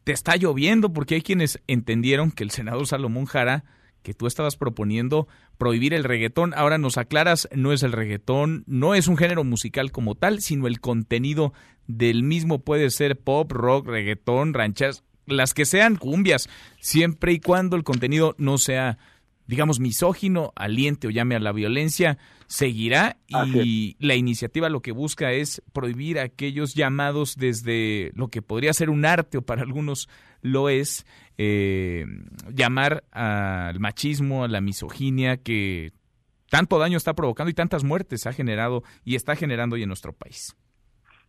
[0.02, 3.62] te está lloviendo porque hay quienes entendieron que el senador Salomón Jara
[4.02, 5.28] que tú estabas proponiendo
[5.59, 6.55] prohibir el reggaetón.
[6.55, 10.66] Ahora nos aclaras, no es el reggaetón, no es un género musical como tal, sino
[10.66, 11.52] el contenido
[11.86, 16.48] del mismo puede ser pop, rock, reggaetón, ranchas, las que sean cumbias,
[16.80, 18.98] siempre y cuando el contenido no sea
[19.49, 25.33] digamos, misógino, aliente o llame a la violencia, seguirá y la iniciativa lo que busca
[25.33, 30.09] es prohibir aquellos llamados desde lo que podría ser un arte o para algunos
[30.43, 31.07] lo es,
[31.39, 32.05] eh,
[32.53, 35.93] llamar al machismo, a la misoginia que
[36.51, 40.12] tanto daño está provocando y tantas muertes ha generado y está generando hoy en nuestro
[40.12, 40.55] país.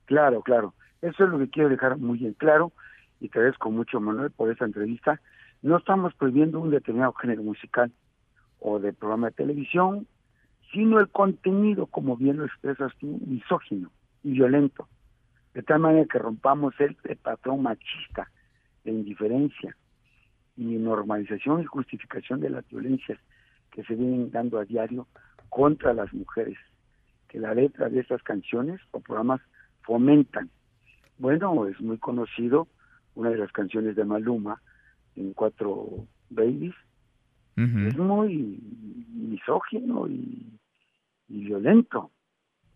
[0.05, 0.73] Claro, claro.
[1.01, 2.73] Eso es lo que quiero dejar muy bien claro
[3.21, 5.21] y te agradezco mucho, Manuel, por esta entrevista.
[5.61, 7.93] No estamos prohibiendo un determinado género musical
[8.59, 10.07] o de programa de televisión,
[10.71, 13.91] sino el contenido, como bien lo expresas tú, misógino
[14.23, 14.87] y violento,
[15.53, 18.29] de tal manera que rompamos el, patrón machista
[18.83, 19.75] de indiferencia
[20.55, 23.19] y normalización y justificación de las violencias
[23.71, 25.07] que se vienen dando a diario
[25.49, 26.57] contra las mujeres,
[27.27, 29.41] que la letra de estas canciones o programas
[29.81, 30.49] fomentan.
[31.17, 32.67] Bueno, es muy conocido
[33.15, 34.61] una de las canciones de Maluma
[35.15, 36.75] en Cuatro Babies,
[37.87, 38.59] es muy
[39.13, 40.45] misógino y,
[41.27, 42.11] violento.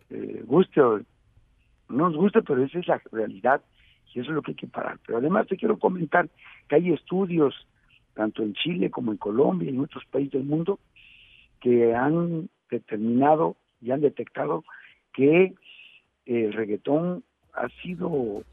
[0.09, 0.99] Eh, guste o
[1.89, 3.61] no nos guste, pero esa es la realidad
[4.13, 4.99] y eso es lo que hay que parar.
[5.05, 6.29] Pero además te quiero comentar
[6.67, 7.55] que hay estudios,
[8.13, 10.79] tanto en Chile como en Colombia y en otros países del mundo,
[11.61, 14.63] que han determinado y han detectado
[15.13, 15.53] que
[16.25, 17.23] el reggaetón
[17.53, 18.43] ha sido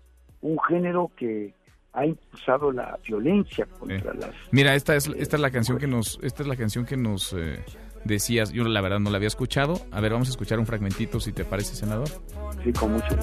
[0.42, 1.54] un género que
[1.92, 6.20] ha impulsado la violencia contra las mira esta es esta es la canción que nos
[6.22, 7.64] esta es la canción que nos eh,
[8.04, 9.80] decías, yo la verdad no la había escuchado.
[9.90, 12.08] A ver, vamos a escuchar un fragmentito si te parece, senador.
[12.64, 13.16] Sí, con mucho.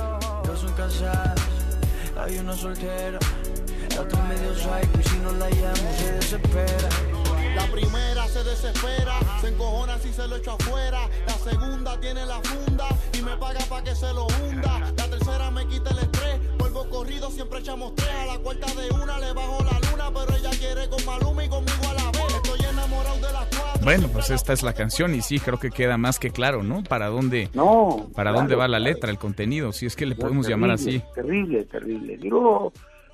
[2.17, 3.19] Hay una soltera,
[3.95, 7.16] la otra medio psycho y si no la llamo se desespera.
[7.71, 10.99] Primera se desespera, se encojona si se lo echo afuera.
[11.27, 12.85] La segunda tiene la funda
[13.17, 14.79] y me paga para que se lo hunda.
[14.97, 18.09] La tercera me quita el estrés, vuelvo corrido, siempre echamos tres.
[18.09, 21.49] A la cuarta de una le bajo la luna, pero ella quiere con Maluma y
[21.49, 22.35] conmigo a la vez.
[22.43, 23.81] Estoy enamorado de las cuatro.
[23.83, 26.83] Bueno, pues esta es la canción y sí, creo que queda más que claro, ¿no?
[26.83, 30.15] Para dónde, No, para claro, dónde va la letra, el contenido, si es que le
[30.15, 31.01] No, podemos terrible, llamar así.
[31.15, 32.17] Terrible, terrible.
[32.17, 32.73] Digo,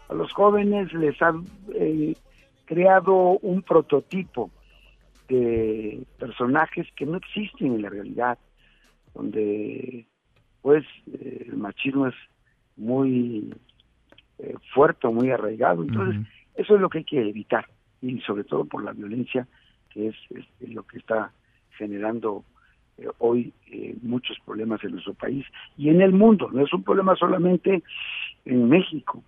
[0.10, 2.16] a los jóvenes les han eh,
[2.66, 4.52] creado un prototipo
[5.28, 8.38] de personajes que no existen en la realidad,
[9.14, 10.06] donde
[10.62, 12.16] pues eh, el machismo es
[12.78, 13.54] muy
[14.40, 15.84] eh, fuerte, muy arraigado.
[15.84, 16.22] Entonces,
[16.56, 17.68] eso es lo que hay que evitar,
[18.02, 19.48] y sobre todo por la violencia,
[19.90, 21.32] que es este, lo que está
[21.78, 22.44] generando
[22.98, 25.46] eh, hoy eh, muchos problemas en nuestro país
[25.78, 26.50] y en el mundo.
[26.52, 27.84] No es un problema solamente
[28.46, 29.24] en México.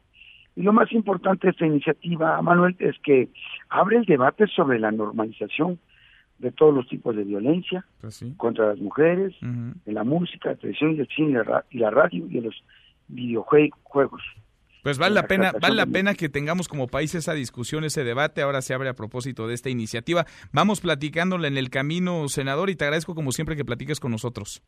[0.56, 3.30] Y lo más importante de esta iniciativa, Manuel, es que
[3.70, 5.80] abre el debate sobre la normalización
[6.40, 7.86] de todos los tipos de violencia
[8.38, 11.42] contra las mujeres, en la música, la televisión y el cine
[11.72, 12.64] y la radio y en los
[13.08, 14.22] videojuegos.
[14.84, 18.04] Pues vale la la pena, vale la pena que tengamos como país esa discusión, ese
[18.04, 18.44] debate.
[18.44, 20.26] Ahora se abre a propósito de esta iniciativa.
[20.52, 24.62] Vamos platicándola en el camino, senador, y te agradezco como siempre que platiques con nosotros.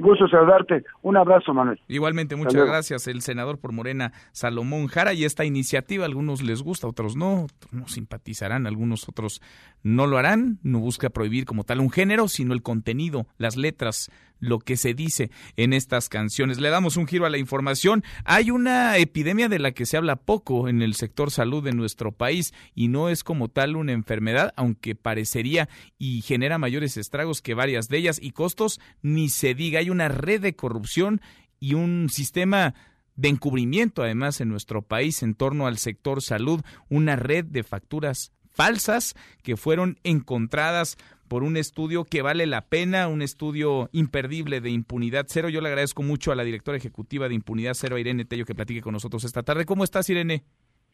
[0.00, 0.84] Gusto saludarte.
[1.02, 1.80] Un abrazo, Manuel.
[1.88, 3.06] Igualmente, muchas gracias.
[3.06, 7.72] El senador por Morena, Salomón Jara, y esta iniciativa, algunos les gusta, otros no, otros
[7.72, 9.42] no simpatizarán, algunos otros
[9.82, 10.58] no lo harán.
[10.62, 14.10] No busca prohibir como tal un género, sino el contenido, las letras,
[14.40, 16.58] lo que se dice en estas canciones.
[16.58, 18.02] Le damos un giro a la información.
[18.24, 22.12] Hay una epidemia de la que se habla poco en el sector salud de nuestro
[22.12, 25.68] país y no es como tal una enfermedad, aunque parecería
[25.98, 29.78] y genera mayores estragos que varias de ellas y costos, ni se diga.
[29.78, 31.20] Hay una red de corrupción
[31.60, 32.74] y un sistema
[33.16, 38.32] de encubrimiento además en nuestro país en torno al sector salud, una red de facturas
[38.50, 40.96] falsas que fueron encontradas
[41.30, 45.48] por un estudio que vale la pena, un estudio imperdible de Impunidad Cero.
[45.48, 48.80] Yo le agradezco mucho a la directora ejecutiva de Impunidad Cero, Irene Tello, que platique
[48.80, 49.64] con nosotros esta tarde.
[49.64, 50.42] ¿Cómo estás, Irene?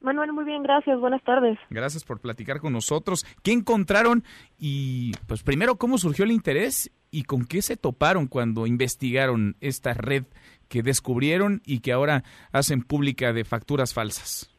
[0.02, 1.00] Manuel, muy bien, gracias.
[1.00, 1.58] Buenas tardes.
[1.70, 3.24] Gracias por platicar con nosotros.
[3.42, 4.24] ¿Qué encontraron?
[4.58, 9.94] Y, pues, primero, ¿cómo surgió el interés y con qué se toparon cuando investigaron esta
[9.94, 10.24] red
[10.68, 14.54] que descubrieron y que ahora hacen pública de facturas falsas?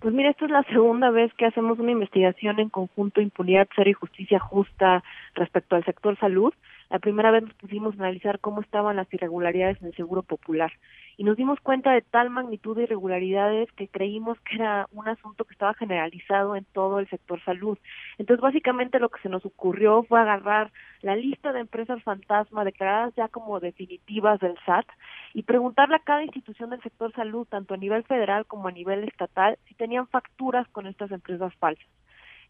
[0.00, 3.90] Pues mira, esta es la segunda vez que hacemos una investigación en conjunto Impunidad Cero
[3.90, 5.02] y Justicia Justa
[5.34, 6.54] respecto al sector salud.
[6.90, 10.72] La primera vez nos pusimos a analizar cómo estaban las irregularidades en el Seguro Popular
[11.18, 15.44] y nos dimos cuenta de tal magnitud de irregularidades que creímos que era un asunto
[15.44, 17.76] que estaba generalizado en todo el sector salud.
[18.18, 20.70] Entonces, básicamente lo que se nos ocurrió fue agarrar
[21.02, 24.86] la lista de empresas fantasma declaradas ya como definitivas del SAT
[25.34, 29.04] y preguntarle a cada institución del sector salud, tanto a nivel federal como a nivel
[29.04, 31.86] estatal, si tenían facturas con estas empresas falsas.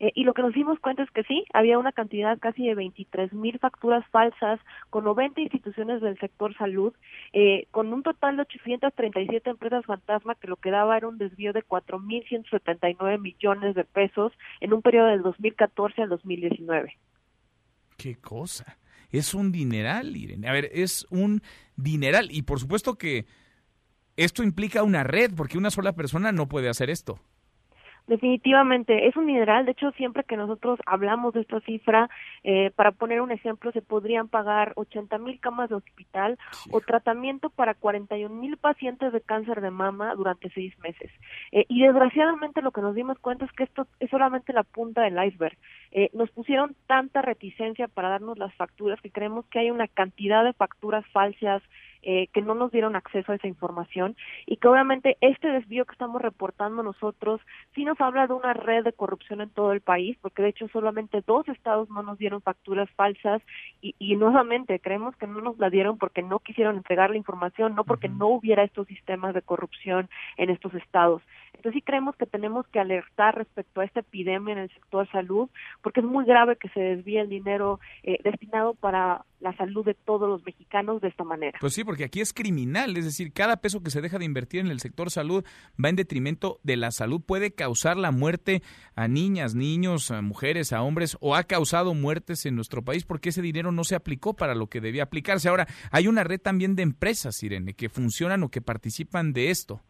[0.01, 2.75] Eh, y lo que nos dimos cuenta es que sí, había una cantidad casi de
[2.75, 4.61] 23 mil facturas falsas
[4.91, 6.93] con 90 instituciones del sector salud,
[7.33, 11.53] eh, con un total de 837 empresas fantasma, que lo que daba era un desvío
[11.53, 16.97] de 4.179 millones de pesos en un periodo del 2014 al 2019.
[17.97, 18.79] ¿Qué cosa?
[19.11, 20.49] Es un dineral, Irene.
[20.49, 21.43] A ver, es un
[21.77, 22.29] dineral.
[22.31, 23.27] Y por supuesto que
[24.16, 27.20] esto implica una red, porque una sola persona no puede hacer esto.
[28.09, 29.66] Definitivamente, es un mineral.
[29.66, 32.09] De hecho, siempre que nosotros hablamos de esta cifra,
[32.43, 36.39] eh, para poner un ejemplo, se podrían pagar 80 mil camas de hospital
[36.70, 41.10] o tratamiento para 41 mil pacientes de cáncer de mama durante seis meses.
[41.52, 45.02] Eh, y desgraciadamente lo que nos dimos cuenta es que esto es solamente la punta
[45.02, 45.59] del iceberg.
[45.93, 50.44] Eh, nos pusieron tanta reticencia para darnos las facturas que creemos que hay una cantidad
[50.44, 51.62] de facturas falsas
[52.02, 54.16] eh, que no nos dieron acceso a esa información
[54.47, 57.40] y que obviamente este desvío que estamos reportando nosotros
[57.74, 60.69] sí nos habla de una red de corrupción en todo el país, porque de hecho
[60.69, 63.43] solamente dos estados no nos dieron facturas falsas
[63.82, 67.74] y, y nuevamente creemos que no nos la dieron porque no quisieron entregar la información,
[67.74, 71.20] no porque no hubiera estos sistemas de corrupción en estos estados.
[71.55, 75.49] Entonces sí creemos que tenemos que alertar respecto a esta epidemia en el sector salud,
[75.83, 79.95] porque es muy grave que se desvíe el dinero eh, destinado para la salud de
[79.95, 81.59] todos los mexicanos de esta manera.
[81.61, 84.61] Pues sí, porque aquí es criminal, es decir, cada peso que se deja de invertir
[84.61, 85.45] en el sector salud
[85.83, 88.62] va en detrimento de la salud, puede causar la muerte
[88.97, 93.29] a niñas, niños, a mujeres, a hombres, o ha causado muertes en nuestro país porque
[93.29, 95.49] ese dinero no se aplicó para lo que debía aplicarse.
[95.49, 99.83] Ahora, hay una red también de empresas, Irene, que funcionan o que participan de esto.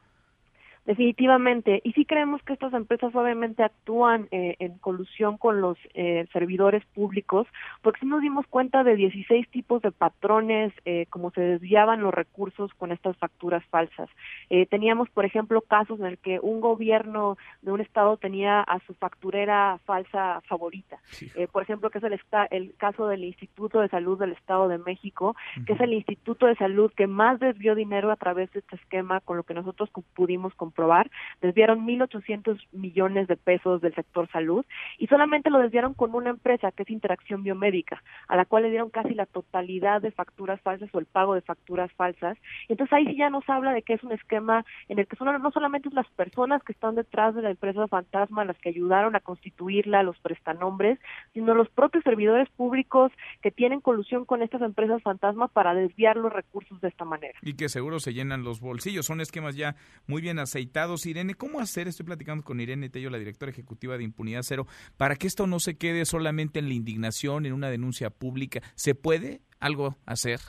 [0.88, 1.82] Definitivamente.
[1.84, 6.82] Y sí creemos que estas empresas obviamente actúan eh, en colusión con los eh, servidores
[6.94, 7.46] públicos,
[7.82, 12.14] porque sí nos dimos cuenta de 16 tipos de patrones, eh, como se desviaban los
[12.14, 14.08] recursos con estas facturas falsas.
[14.48, 18.80] Eh, teníamos, por ejemplo, casos en el que un gobierno de un estado tenía a
[18.86, 20.96] su facturera falsa favorita.
[21.34, 22.04] Eh, por ejemplo, que es
[22.50, 25.36] el, caso del Instituto de Salud del Estado de México,
[25.66, 29.20] que es el instituto de salud que más desvió dinero a través de este esquema,
[29.20, 30.77] con lo que nosotros pudimos comprobar.
[31.40, 34.64] Desviaron 1.800 millones de pesos del sector salud
[34.98, 38.70] y solamente lo desviaron con una empresa que es Interacción Biomédica, a la cual le
[38.70, 42.38] dieron casi la totalidad de facturas falsas o el pago de facturas falsas.
[42.68, 45.50] Entonces ahí sí ya nos habla de que es un esquema en el que no
[45.50, 50.02] solamente las personas que están detrás de la empresa fantasma las que ayudaron a constituirla,
[50.02, 50.98] los prestanombres,
[51.34, 56.32] sino los propios servidores públicos que tienen colusión con estas empresas fantasma para desviar los
[56.32, 57.38] recursos de esta manera.
[57.42, 59.06] Y que seguro se llenan los bolsillos.
[59.06, 59.76] Son esquemas ya
[60.06, 60.67] muy bien aceitados.
[61.06, 61.88] Irene, ¿cómo hacer?
[61.88, 64.66] Estoy platicando con Irene Tello, la directora ejecutiva de Impunidad Cero,
[64.96, 68.62] para que esto no se quede solamente en la indignación, en una denuncia pública.
[68.74, 70.40] ¿Se puede algo hacer?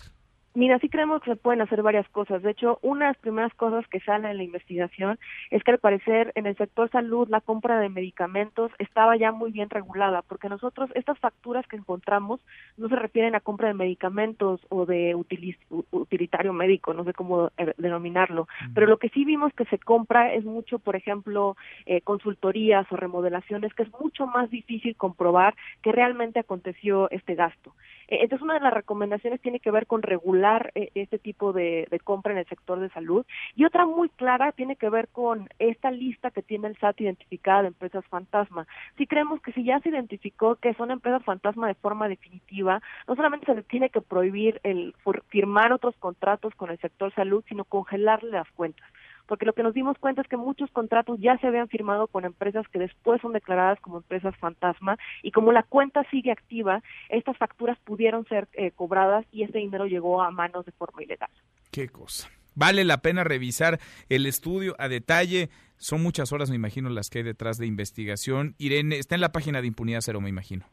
[0.56, 2.42] Mira, sí creemos que se pueden hacer varias cosas.
[2.42, 5.20] De hecho, una de las primeras cosas que sale en la investigación
[5.52, 9.52] es que al parecer en el sector salud la compra de medicamentos estaba ya muy
[9.52, 12.42] bien regulada, porque nosotros estas facturas que encontramos
[12.78, 17.74] no se refieren a compra de medicamentos o de utilitario médico, no sé cómo eh,
[17.78, 22.92] denominarlo, pero lo que sí vimos que se compra es mucho, por ejemplo, eh, consultorías
[22.92, 25.54] o remodelaciones, que es mucho más difícil comprobar
[25.84, 27.76] que realmente aconteció este gasto.
[28.08, 30.39] Eh, Entonces, una de las recomendaciones tiene que ver con regular
[30.76, 33.26] eh, este tipo de, compra en el sector de salud
[33.56, 37.62] y otra muy clara tiene que ver con esta lista que tiene el SAT identificada
[37.64, 38.68] de empresas fantasma.
[38.98, 43.16] Sí creemos que si ya se identificó que son empresas fantasma de forma definitiva, no
[43.16, 44.96] solamente se les tiene que prohibir el
[45.30, 48.88] firmar otros contratos con el sector salud, sino congelarle las cuentas
[49.30, 52.26] porque lo que nos dimos cuenta es que muchos contratos ya se habían firmado con
[52.26, 57.38] empresas que después son declaradas como empresas fantasma y como la cuenta sigue activa, estas
[57.38, 61.30] facturas pudieron ser eh, cobradas y ese dinero llegó a manos de forma ilegal.
[61.70, 62.28] Qué cosa.
[62.56, 63.80] Vale la pena revisar
[64.10, 65.52] el estudio a detalle.
[65.78, 68.56] Son muchas horas, me imagino, las que hay detrás de investigación.
[68.58, 70.66] Irene, está en la página de Impunidad Cero, me imagino.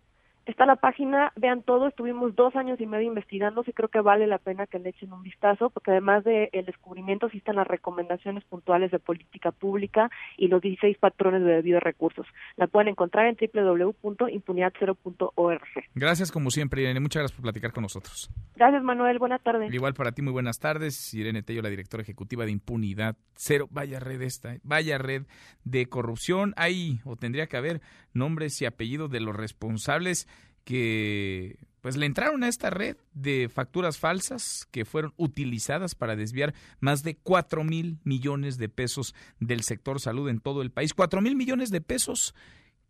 [0.47, 4.28] Está la página, vean todo, estuvimos dos años y medio investigando, y creo que vale
[4.28, 8.44] la pena que le echen un vistazo, porque además del descubrimiento sí están las recomendaciones
[8.44, 12.28] puntuales de política pública y los 16 patrones de debido recursos.
[12.56, 15.62] La pueden encontrar en www.impunidad0.org.
[15.97, 17.01] Gracias, como siempre, Irene.
[17.01, 18.31] Muchas gracias por platicar con nosotros.
[18.55, 19.18] Gracias, Manuel.
[19.18, 19.66] Buena tarde.
[19.73, 21.12] Igual para ti, muy buenas tardes.
[21.12, 23.66] Irene Tello, la directora ejecutiva de Impunidad Cero.
[23.73, 24.60] Vaya red esta, ¿eh?
[24.62, 25.24] vaya red
[25.64, 26.55] de corrupción.
[26.56, 27.81] Hay, o tendría que haber,
[28.12, 30.28] nombres y apellidos de los responsables
[30.67, 36.53] que pues le entraron a esta red de facturas falsas que fueron utilizadas para desviar
[36.81, 40.93] más de 4 mil millones de pesos del sector salud en todo el país.
[40.93, 42.35] 4 mil millones de pesos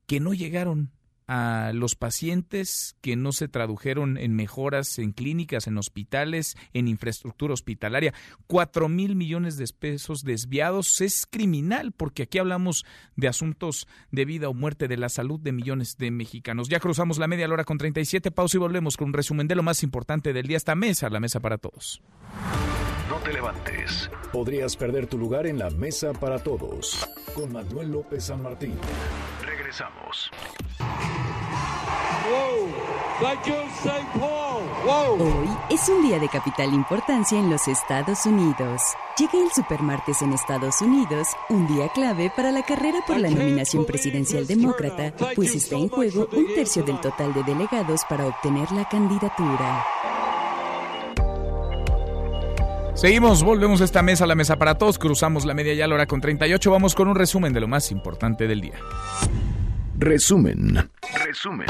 [0.07, 0.91] que no llegaron
[1.29, 7.55] a los pacientes que no se tradujeron en mejoras en clínicas, en hospitales, en infraestructura
[7.55, 8.15] hospitalaria.
[8.47, 12.85] Cuatro mil millones de pesos desviados es criminal porque aquí hablamos
[13.17, 16.69] de asuntos de vida o muerte de la salud de millones de mexicanos.
[16.69, 19.63] Ya cruzamos la media hora con 37 pausa y volvemos con un resumen de lo
[19.63, 20.57] más importante del día.
[20.57, 22.03] Esta mesa, la mesa para todos.
[23.09, 24.11] No te levantes.
[24.33, 27.09] Podrías perder tu lugar en la mesa para todos.
[27.35, 28.75] Con Manuel López San Martín.
[29.43, 30.31] Regresamos.
[35.19, 38.83] Hoy es un día de capital importancia en los Estados Unidos.
[39.17, 43.87] Llega el supermartes en Estados Unidos, un día clave para la carrera por la nominación
[43.87, 48.87] presidencial demócrata, pues está en juego un tercio del total de delegados para obtener la
[48.89, 49.85] candidatura.
[52.97, 56.07] Seguimos, volvemos a esta mesa, la mesa para todos, cruzamos la media ya la hora
[56.07, 58.77] con 38, vamos con un resumen de lo más importante del día.
[59.99, 60.89] Resumen.
[61.23, 61.67] Resumen.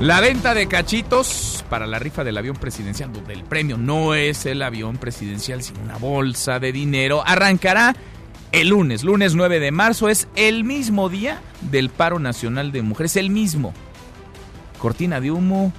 [0.00, 4.44] La venta de cachitos para la rifa del avión presidencial, donde el premio no es
[4.44, 7.96] el avión presidencial, sino una bolsa de dinero, arrancará
[8.52, 13.16] el lunes, lunes 9 de marzo, es el mismo día del paro nacional de mujeres,
[13.16, 13.72] el mismo.
[14.78, 15.72] Cortina de humo,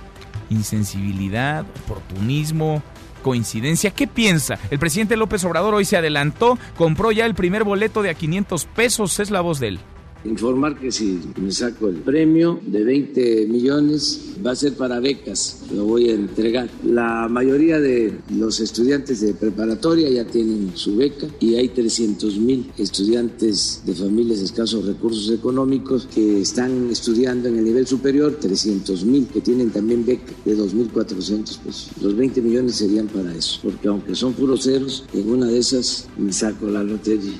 [0.50, 2.82] insensibilidad, oportunismo,
[3.26, 3.90] coincidencia.
[3.90, 4.60] ¿Qué piensa?
[4.70, 8.66] El presidente López Obrador hoy se adelantó, compró ya el primer boleto de a 500
[8.66, 9.80] pesos, es la voz de él.
[10.26, 15.64] Informar que si me saco el premio de 20 millones va a ser para becas,
[15.74, 16.70] lo voy a entregar.
[16.84, 22.72] La mayoría de los estudiantes de preparatoria ya tienen su beca y hay 300 mil
[22.78, 29.06] estudiantes de familias de escasos recursos económicos que están estudiando en el nivel superior, 300
[29.06, 31.92] mil que tienen también beca de 2.400 pesos.
[32.02, 36.08] Los 20 millones serían para eso, porque aunque son puros ceros, en una de esas
[36.18, 37.34] me saco la lotería.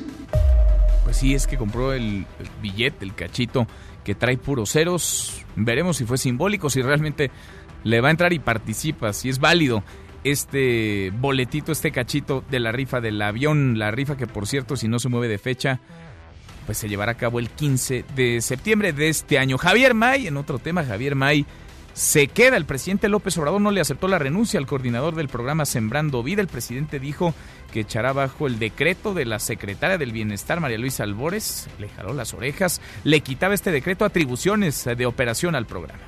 [1.06, 2.26] Pues sí, es que compró el,
[2.62, 3.68] billete, el cachito
[4.04, 5.46] que trae puros ceros.
[5.56, 7.32] Veremos si fue simbólico, si realmente
[7.84, 9.84] le va a entrar y participa, si es válido
[10.24, 14.88] este boletito, este cachito de la rifa del avión, la rifa que por cierto, si
[14.88, 15.80] no se mueve de fecha,
[16.66, 19.60] pues se llevará a cabo el 15 de septiembre de este año.
[19.60, 21.46] Javier May, en otro tema, Javier May
[21.94, 22.58] se queda.
[22.58, 26.42] El presidente López Obrador no le aceptó la renuncia al coordinador del programa Sembrando Vida.
[26.42, 27.36] El presidente dijo
[27.76, 31.68] que echará bajo el decreto de la secretaria del Bienestar, María Luisa Albores.
[31.78, 36.00] Le jaló las orejas, le quitaba este decreto atribuciones de operación al programa.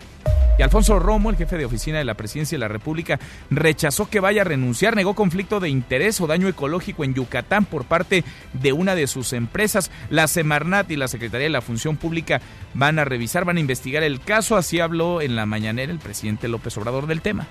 [0.57, 3.19] Y Alfonso Romo, el jefe de oficina de la Presidencia de la República,
[3.49, 7.83] rechazó que vaya a renunciar, negó conflicto de interés o daño ecológico en Yucatán por
[7.83, 8.23] parte
[8.53, 9.91] de una de sus empresas.
[10.09, 12.39] La Semarnat y la Secretaría de la Función Pública
[12.75, 16.47] van a revisar, van a investigar el caso, así habló en la mañanera el presidente
[16.47, 17.45] López Obrador del tema.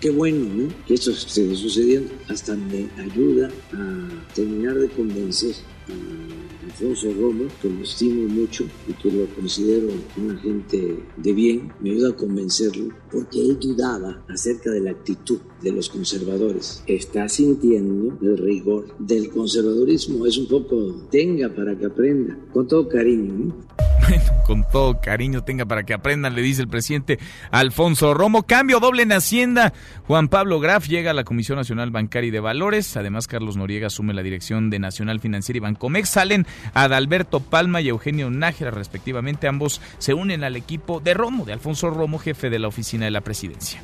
[0.00, 5.54] Qué bueno que esto esté sucediendo, hasta me ayuda a terminar de convencer
[5.88, 11.72] a Alfonso Romo, que lo estimo mucho y que lo considero un agente de bien,
[11.80, 16.82] me ayuda a convencerlo porque él dudaba acerca de la actitud de los conservadores.
[16.86, 20.26] Está sintiendo el rigor del conservadurismo.
[20.26, 23.32] Es un poco, tenga para que aprenda, con todo cariño.
[23.32, 23.85] ¿no?
[24.46, 27.18] Con todo cariño tenga para que aprendan, le dice el presidente
[27.50, 28.44] Alfonso Romo.
[28.44, 29.72] Cambio doble en Hacienda.
[30.06, 32.96] Juan Pablo Graf llega a la Comisión Nacional Bancaria y de Valores.
[32.96, 36.08] Además, Carlos Noriega asume la dirección de Nacional Financiera y Bancomex.
[36.08, 39.48] Salen Adalberto Palma y Eugenio Nájera, respectivamente.
[39.48, 43.10] Ambos se unen al equipo de Romo, de Alfonso Romo, jefe de la oficina de
[43.10, 43.82] la presidencia.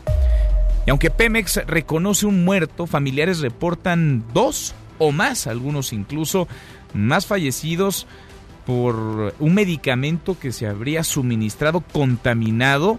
[0.86, 6.48] Y aunque Pemex reconoce un muerto, familiares reportan dos o más, algunos incluso
[6.94, 8.06] más fallecidos
[8.66, 12.98] por un medicamento que se habría suministrado contaminado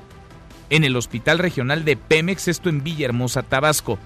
[0.70, 4.00] en el Hospital Regional de Pemex, esto en Villahermosa, Tabasco.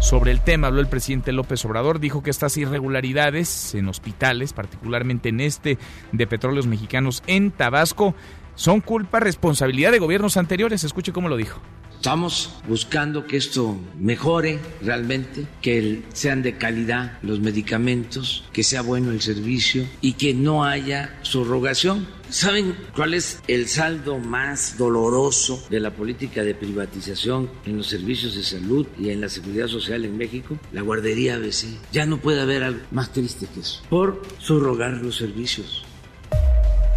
[0.00, 5.30] Sobre el tema habló el presidente López Obrador, dijo que estas irregularidades en hospitales, particularmente
[5.30, 5.78] en este
[6.12, 8.14] de Petróleos Mexicanos en Tabasco,
[8.54, 10.84] son culpa, responsabilidad de gobiernos anteriores.
[10.84, 11.60] Escuche cómo lo dijo.
[11.96, 19.10] Estamos buscando que esto mejore realmente, que sean de calidad los medicamentos, que sea bueno
[19.10, 22.06] el servicio y que no haya subrogación.
[22.30, 28.36] ¿Saben cuál es el saldo más doloroso de la política de privatización en los servicios
[28.36, 30.58] de salud y en la seguridad social en México?
[30.72, 31.66] La guardería ABC.
[31.90, 33.82] Ya no puede haber algo más triste que eso.
[33.88, 35.84] Por subrogar los servicios.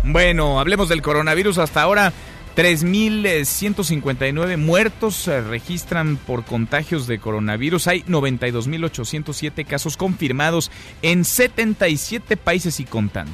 [0.04, 2.14] Bueno, hablemos del coronavirus hasta ahora.
[2.60, 7.88] 3.159 muertos se registran por contagios de coronavirus.
[7.88, 10.70] Hay 92.807 casos confirmados
[11.02, 13.32] en 77 países y contando.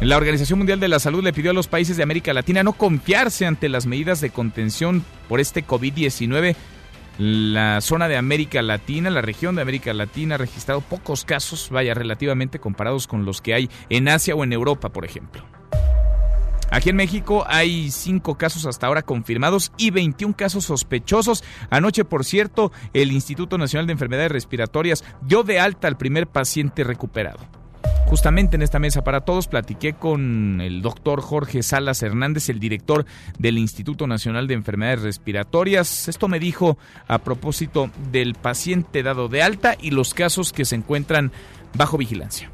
[0.00, 2.72] La Organización Mundial de la Salud le pidió a los países de América Latina no
[2.72, 6.56] confiarse ante las medidas de contención por este COVID-19.
[7.18, 11.94] La zona de América Latina, la región de América Latina ha registrado pocos casos, vaya,
[11.94, 15.55] relativamente comparados con los que hay en Asia o en Europa, por ejemplo.
[16.70, 21.44] Aquí en México hay cinco casos hasta ahora confirmados y 21 casos sospechosos.
[21.70, 26.84] Anoche, por cierto, el Instituto Nacional de Enfermedades Respiratorias dio de alta al primer paciente
[26.84, 27.38] recuperado.
[28.06, 33.04] Justamente en esta mesa para todos platiqué con el doctor Jorge Salas Hernández, el director
[33.38, 36.06] del Instituto Nacional de Enfermedades Respiratorias.
[36.06, 36.78] Esto me dijo
[37.08, 41.32] a propósito del paciente dado de alta y los casos que se encuentran
[41.74, 42.48] bajo vigilancia.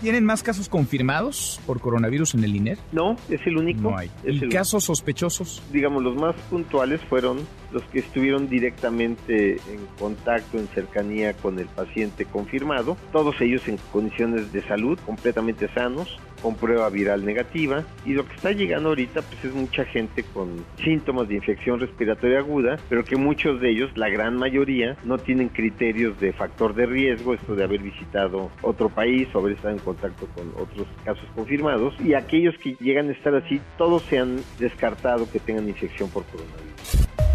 [0.00, 2.78] ¿Tienen más casos confirmados por coronavirus en el INER?
[2.92, 3.90] No, es el único.
[3.90, 4.10] No hay.
[4.24, 5.62] ¿Y casos sospechosos?
[5.72, 7.38] Digamos, los más puntuales fueron
[7.72, 13.78] los que estuvieron directamente en contacto, en cercanía con el paciente confirmado, todos ellos en
[13.92, 19.22] condiciones de salud completamente sanos, con prueba viral negativa y lo que está llegando ahorita
[19.22, 23.90] pues es mucha gente con síntomas de infección respiratoria aguda, pero que muchos de ellos,
[23.96, 28.88] la gran mayoría, no tienen criterios de factor de riesgo, esto de haber visitado otro
[28.88, 33.12] país o haber estado en contacto con otros casos confirmados y aquellos que llegan a
[33.12, 37.29] estar así, todos se han descartado que tengan infección por coronavirus.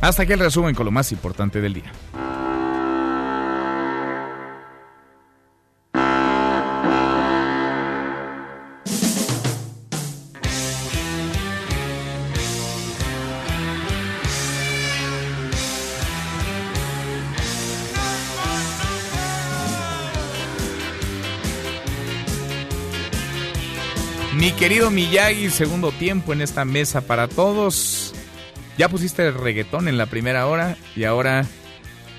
[0.00, 1.92] Hasta aquí el resumen con lo más importante del día.
[24.36, 28.05] Mi querido Miyagi, segundo tiempo en esta mesa para todos.
[28.78, 31.46] Ya pusiste el reggaetón en la primera hora y ahora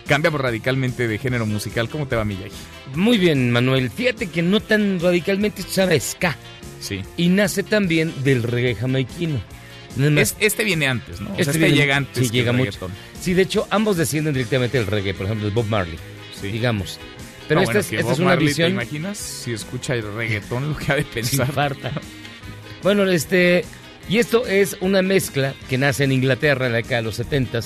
[0.07, 1.89] cambiamos radicalmente de género musical.
[1.89, 2.55] ¿Cómo te va, Miyagi?
[2.95, 3.91] Muy bien, Manuel.
[3.91, 6.35] Fíjate que no tan radicalmente sabe ska.
[6.79, 7.01] Sí.
[7.15, 9.39] Y nace también del reggae jamaiquino.
[10.39, 11.29] este viene antes, ¿no?
[11.37, 12.27] este, este llega antes.
[12.27, 12.89] Sí, llega mucho.
[13.19, 15.13] Sí, de hecho, ambos descienden directamente del reggae.
[15.13, 15.97] Por ejemplo, el Bob Marley,
[16.39, 16.47] sí.
[16.47, 16.99] digamos.
[17.47, 18.69] Pero esta, es, esta es, una visión.
[18.69, 21.51] ¿Te imaginas si escucha el reggaetón lo que ha de pensar?
[21.51, 21.91] Farta.
[22.83, 23.63] bueno, este.
[24.09, 27.59] Y esto es una mezcla que nace en Inglaterra en la década de los 70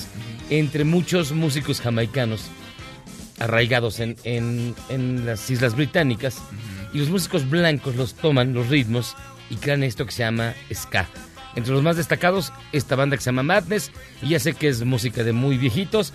[0.50, 2.50] entre muchos músicos jamaicanos
[3.38, 6.38] arraigados en, en, en las Islas Británicas.
[6.92, 9.16] Y los músicos blancos los toman, los ritmos,
[9.50, 11.08] y crean esto que se llama ska.
[11.54, 13.90] Entre los más destacados, esta banda que se llama Madness,
[14.20, 16.12] y ya sé que es música de muy viejitos,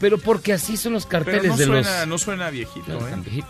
[0.00, 2.08] pero porque así son los carteles no de suena, los.
[2.08, 3.10] No suena viejito, no, ¿eh?
[3.10, 3.48] Tan viejito.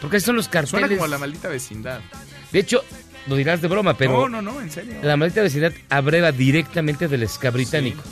[0.00, 0.70] Porque así son los carteles.
[0.70, 2.00] Suena como la maldita vecindad.
[2.52, 2.84] De hecho,
[3.26, 4.28] lo dirás de broma, pero.
[4.28, 4.94] No, no, no, en serio.
[5.02, 8.02] La maldita vecindad abreva directamente del ska británico.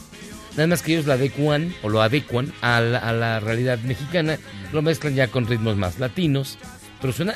[0.53, 4.39] Nada más que ellos lo adecuan o lo adecuan a la, a la realidad mexicana,
[4.73, 6.59] lo mezclan ya con ritmos más latinos,
[7.01, 7.35] pero suena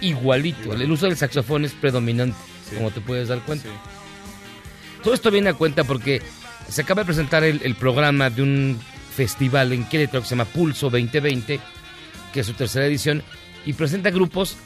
[0.00, 0.72] igualito.
[0.72, 2.38] El uso del saxofón es predominante,
[2.68, 2.76] sí.
[2.76, 3.68] como te puedes dar cuenta.
[3.68, 3.74] Sí.
[5.02, 6.22] Todo esto viene a cuenta porque
[6.68, 8.78] se acaba de presentar el, el, programa de un
[9.14, 11.60] festival en Querétaro que se llama Pulso 2020,
[12.32, 13.22] que es su tercera edición,
[13.66, 14.56] y presenta grupos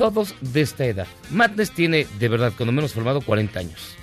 [0.00, 1.06] todos de esta edad.
[1.30, 3.94] Madness tiene, de verdad, cuando menos formado, 40 años.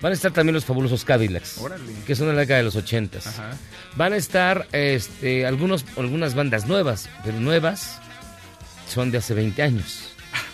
[0.00, 1.82] Van a estar también los fabulosos Cadillacs, Órale.
[2.06, 3.18] que son de la década de los 80.
[3.96, 7.98] Van a estar este, algunos, algunas bandas nuevas, pero nuevas
[8.88, 10.10] son de hace 20 años.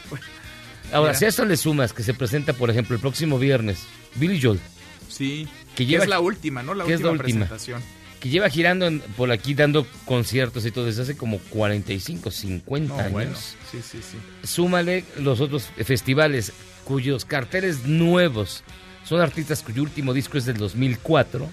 [0.92, 1.18] Ahora, Mira.
[1.18, 3.84] si a esto le sumas que se presenta, por ejemplo, el próximo viernes,
[4.14, 4.60] Billy Joel,
[5.08, 5.46] Sí.
[5.76, 6.72] Que Que lleva- es la última, ¿no?
[6.72, 7.18] La es última.
[7.18, 7.82] presentación.
[8.22, 12.94] Que lleva girando en- por aquí dando conciertos y todo desde hace como 45, 50
[12.94, 13.12] No, años.
[13.12, 13.36] bueno.
[13.36, 14.46] Sí, sí, sí.
[14.46, 16.52] Súmale los otros festivales
[16.84, 18.62] cuyos carteles nuevos
[19.04, 21.48] son artistas cuyo último disco es del 2004,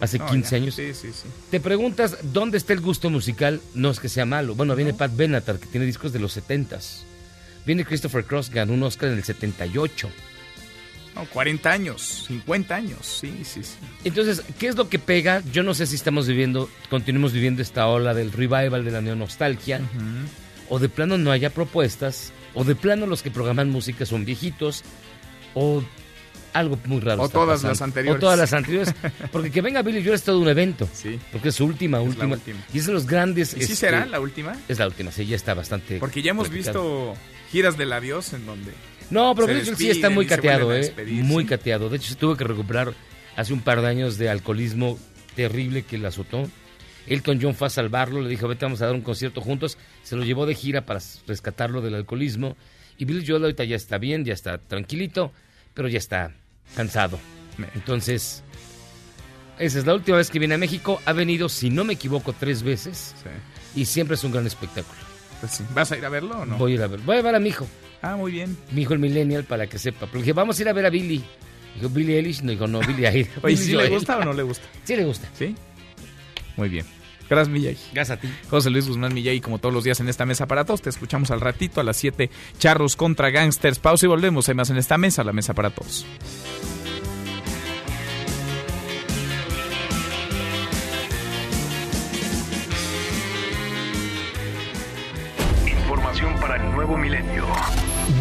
[0.00, 0.56] hace No, 15 ya.
[0.62, 0.74] años.
[0.74, 1.28] Sí, sí, sí.
[1.50, 4.54] Te preguntas dónde está el gusto musical, no es que sea malo.
[4.54, 7.02] Bueno, viene Pat Benatar, que tiene discos de los 70s.
[7.66, 10.08] Viene Christopher Cross, ganó un Oscar en el 78.
[11.14, 13.18] No, 40 años, 50 años.
[13.20, 13.74] Sí, sí, sí.
[14.04, 15.42] Entonces, ¿qué es lo que pega?
[15.52, 19.80] Yo no sé si estamos viviendo, continuemos viviendo esta ola del revival de la neonostalgia,
[20.68, 24.82] o de plano no haya propuestas, o de plano los que programan música son viejitos,
[25.54, 25.82] o
[26.52, 27.22] algo muy raro.
[27.22, 27.68] O todas pasando.
[27.68, 28.16] las anteriores.
[28.16, 28.94] O todas las anteriores.
[29.32, 30.88] Porque que venga Billy Joel es todo un evento.
[30.92, 31.18] Sí.
[31.32, 32.34] Porque es su última, Es última.
[32.34, 32.58] última.
[32.72, 33.54] Y es de los grandes.
[33.54, 34.56] ¿Y sí este, será la última?
[34.68, 35.98] Es la última, sí, ya está bastante.
[35.98, 37.10] Porque ya hemos platicado.
[37.10, 37.20] visto
[37.50, 38.72] giras del adiós en donde.
[39.10, 40.92] No, pero Joel sí está muy cateado, ¿eh?
[41.22, 41.48] Muy sí.
[41.48, 41.88] cateado.
[41.88, 42.94] De hecho, se tuvo que recuperar
[43.36, 44.98] hace un par de años de alcoholismo
[45.36, 46.48] terrible que le azotó.
[47.06, 49.76] Elton John fue a salvarlo, le dijo, vete, vamos a dar un concierto juntos.
[50.02, 52.56] Se lo llevó de gira para rescatarlo del alcoholismo.
[52.96, 55.32] Y Billy Joel ahorita ya está bien, ya está tranquilito,
[55.74, 56.32] pero ya está
[56.74, 57.18] cansado.
[57.74, 58.42] Entonces,
[59.58, 61.00] esa es la última vez que viene a México.
[61.04, 63.14] Ha venido, si no me equivoco, tres veces.
[63.74, 65.00] Y siempre es un gran espectáculo.
[65.40, 65.64] Pues sí.
[65.74, 66.56] ¿Vas a ir a verlo o no?
[66.56, 67.00] Voy a ir a ver.
[67.00, 67.66] Voy a llevar a mi hijo.
[68.04, 68.54] Ah, muy bien.
[68.72, 70.00] Mi hijo el millennial para que sepa.
[70.00, 71.24] Porque dije, vamos a ir a ver a Billy.
[71.74, 72.42] Dijo, Billy Eilish.
[72.42, 73.30] No, dijo, no, Billy Eilish.
[73.42, 74.66] Oye, ¿sí le gusta o no le gusta?
[74.84, 75.26] Sí le gusta.
[75.38, 75.54] ¿Sí?
[76.58, 76.84] Muy bien.
[77.30, 77.78] Gracias, Miyagi.
[77.94, 78.28] Gracias a ti.
[78.50, 80.82] José Luis Guzmán Miyagi, como todos los días en esta mesa para todos.
[80.82, 82.28] Te escuchamos al ratito a las 7.
[82.58, 83.78] Charros contra Gangsters.
[83.78, 84.50] Pausa y volvemos.
[84.50, 86.04] Hay más en esta mesa, la mesa para todos.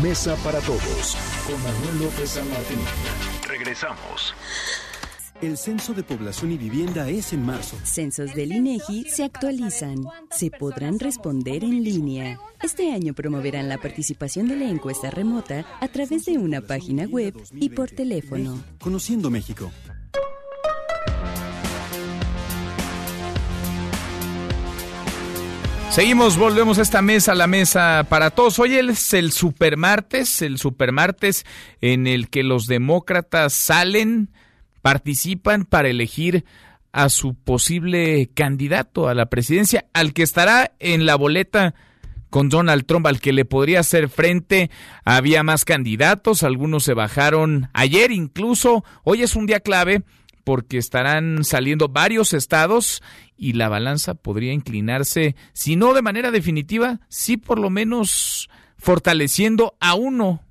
[0.04, 1.16] Mesa para todos
[1.48, 2.78] con Manuel López San Martín.
[3.48, 4.34] Regresamos.
[5.42, 7.78] El Censo de Población y Vivienda es en marzo.
[7.86, 10.04] Censos del INEGI se actualizan.
[10.30, 12.38] Se podrán responder en línea.
[12.62, 17.34] Este año promoverán la participación de la encuesta remota a través de una página web
[17.54, 18.62] y por teléfono.
[18.80, 19.72] Conociendo México.
[25.94, 28.58] Seguimos, volvemos a esta mesa, la mesa para todos.
[28.58, 31.46] Hoy es el supermartes, el supermartes
[31.82, 34.32] en el que los demócratas salen,
[34.82, 36.46] participan para elegir
[36.94, 41.76] a su posible candidato a la presidencia, al que estará en la boleta
[42.32, 44.72] con Donald Trump, al que le podría hacer frente.
[45.06, 48.84] Había más candidatos, algunos se bajaron ayer incluso.
[49.04, 50.02] Hoy es un día clave
[50.44, 53.02] porque estarán saliendo varios estados
[53.38, 59.76] y la balanza podría inclinarse, si no de manera definitiva, sí por lo menos fortaleciendo
[59.80, 60.42] a uno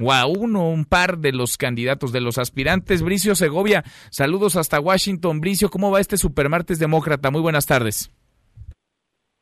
[0.00, 3.02] o a uno, un par de los candidatos, de los aspirantes.
[3.02, 5.40] Bricio Segovia, saludos hasta Washington.
[5.40, 7.30] Bricio, ¿cómo va este supermartes demócrata?
[7.30, 8.10] Muy buenas tardes.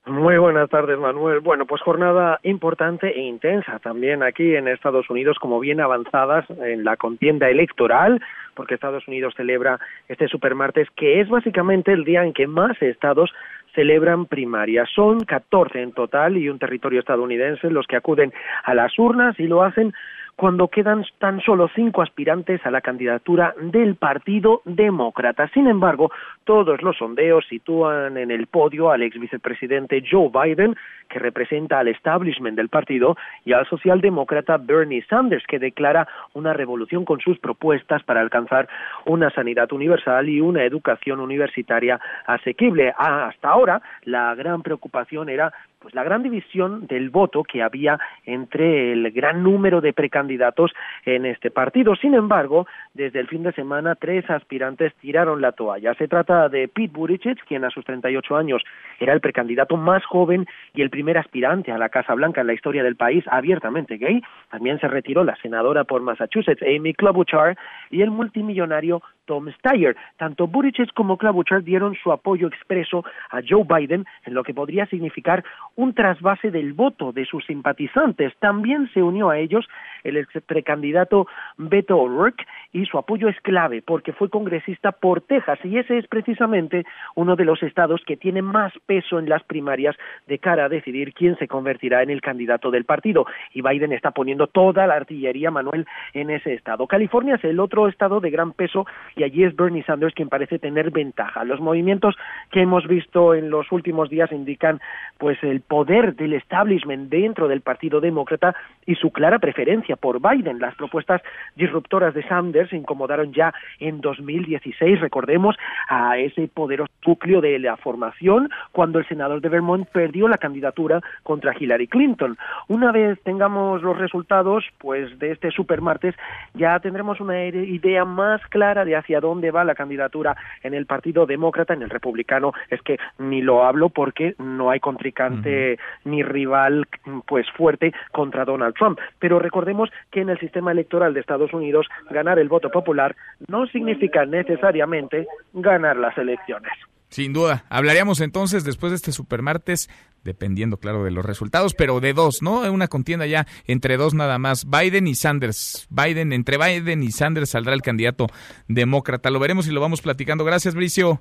[0.06, 1.40] Muy buenas tardes, Manuel.
[1.40, 6.84] Bueno, pues jornada importante e intensa también aquí en Estados Unidos, como bien avanzadas en
[6.84, 8.20] la contienda electoral,
[8.60, 13.32] porque Estados Unidos celebra este supermartes, que es básicamente el día en que más estados
[13.74, 14.86] celebran primarias.
[14.94, 18.34] Son 14 en total y un territorio estadounidense los que acuden
[18.64, 19.94] a las urnas y lo hacen
[20.36, 25.48] cuando quedan tan solo cinco aspirantes a la candidatura del Partido Demócrata.
[25.54, 26.10] Sin embargo,
[26.44, 30.76] todos los sondeos sitúan en el podio al ex vicepresidente Joe Biden,
[31.10, 37.04] que representa al establishment del partido, y al socialdemócrata Bernie Sanders, que declara una revolución
[37.04, 38.68] con sus propuestas para alcanzar
[39.04, 42.94] una sanidad universal y una educación universitaria asequible.
[42.96, 48.92] Hasta ahora, la gran preocupación era pues la gran división del voto que había entre
[48.92, 50.72] el gran número de precandidatos
[51.06, 51.96] en este partido.
[51.96, 55.94] Sin embargo, desde el fin de semana tres aspirantes tiraron la toalla.
[55.94, 58.62] Se trata de Pete Buttigieg, quien a sus 38 años
[58.98, 62.54] era el precandidato más joven y el primer aspirante a la Casa Blanca en la
[62.54, 64.22] historia del país abiertamente gay.
[64.50, 67.56] También se retiró la senadora por Massachusetts, Amy Klobuchar,
[67.90, 69.96] y el multimillonario Tom Steyer.
[70.16, 74.86] Tanto Buttigieg como Klobuchar dieron su apoyo expreso a Joe Biden en lo que podría
[74.86, 75.44] significar
[75.76, 78.32] un trasvase del voto de sus simpatizantes.
[78.40, 79.68] También se unió a ellos
[80.02, 81.28] el ex precandidato
[81.58, 86.08] Beto O'Rourke y su apoyo es clave porque fue congresista por Texas y ese es
[86.08, 86.84] precisamente
[87.14, 89.94] uno de los estados que tiene más peso en las primarias
[90.26, 94.10] de cara a decidir quién se convertirá en el candidato del partido y Biden está
[94.10, 96.88] poniendo toda la artillería Manuel en ese estado.
[96.88, 98.86] California es el otro estado de gran peso
[99.20, 101.44] y allí es Bernie Sanders quien parece tener ventaja.
[101.44, 102.16] Los movimientos
[102.50, 104.80] que hemos visto en los últimos días indican
[105.18, 108.56] pues el poder del establishment dentro del Partido Demócrata
[108.86, 110.58] y su clara preferencia por Biden.
[110.58, 111.20] Las propuestas
[111.54, 115.54] disruptoras de Sanders incomodaron ya en 2016, recordemos,
[115.90, 121.02] a ese poderoso núcleo de la formación cuando el senador de Vermont perdió la candidatura
[121.24, 122.38] contra Hillary Clinton.
[122.68, 126.14] Una vez tengamos los resultados pues de este supermartes
[126.54, 131.26] ya tendremos una idea más clara de hacia dónde va la candidatura en el Partido
[131.26, 136.86] Demócrata, en el Republicano es que ni lo hablo porque no hay contrincante ni rival
[137.26, 141.88] pues fuerte contra Donald Trump, pero recordemos que en el sistema electoral de Estados Unidos
[142.10, 143.16] ganar el voto popular
[143.48, 146.72] no significa necesariamente ganar las elecciones.
[147.10, 147.64] Sin duda.
[147.68, 149.90] Hablaríamos entonces después de este supermartes,
[150.22, 152.60] dependiendo, claro, de los resultados, pero de dos, ¿no?
[152.72, 155.88] Una contienda ya entre dos nada más, Biden y Sanders.
[155.90, 158.28] Biden, entre Biden y Sanders saldrá el candidato
[158.68, 159.30] demócrata.
[159.30, 160.44] Lo veremos y lo vamos platicando.
[160.44, 161.20] Gracias, Bricio.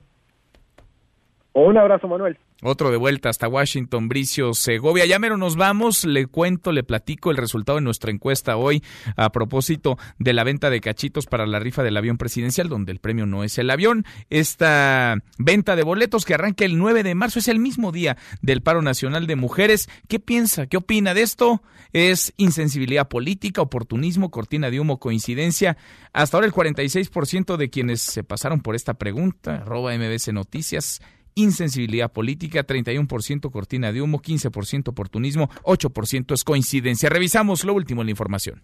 [1.53, 2.37] Un abrazo, Manuel.
[2.61, 5.05] Otro de vuelta hasta Washington, Bricio Segovia.
[5.05, 6.03] Ya mero nos vamos.
[6.03, 8.83] Le cuento, le platico el resultado de nuestra encuesta hoy
[9.15, 12.99] a propósito de la venta de cachitos para la rifa del avión presidencial, donde el
[12.99, 14.03] premio no es el avión.
[14.29, 18.61] Esta venta de boletos que arranca el 9 de marzo es el mismo día del
[18.61, 19.89] paro nacional de mujeres.
[20.09, 20.67] ¿Qué piensa?
[20.67, 21.63] ¿Qué opina de esto?
[21.93, 25.77] ¿Es insensibilidad política, oportunismo, cortina de humo, coincidencia?
[26.11, 31.01] Hasta ahora el 46% de quienes se pasaron por esta pregunta, arroba MBC Noticias,
[31.41, 37.09] insensibilidad política, 31% cortina de humo, 15% oportunismo, 8% es coincidencia.
[37.09, 38.61] Revisamos lo último en la información.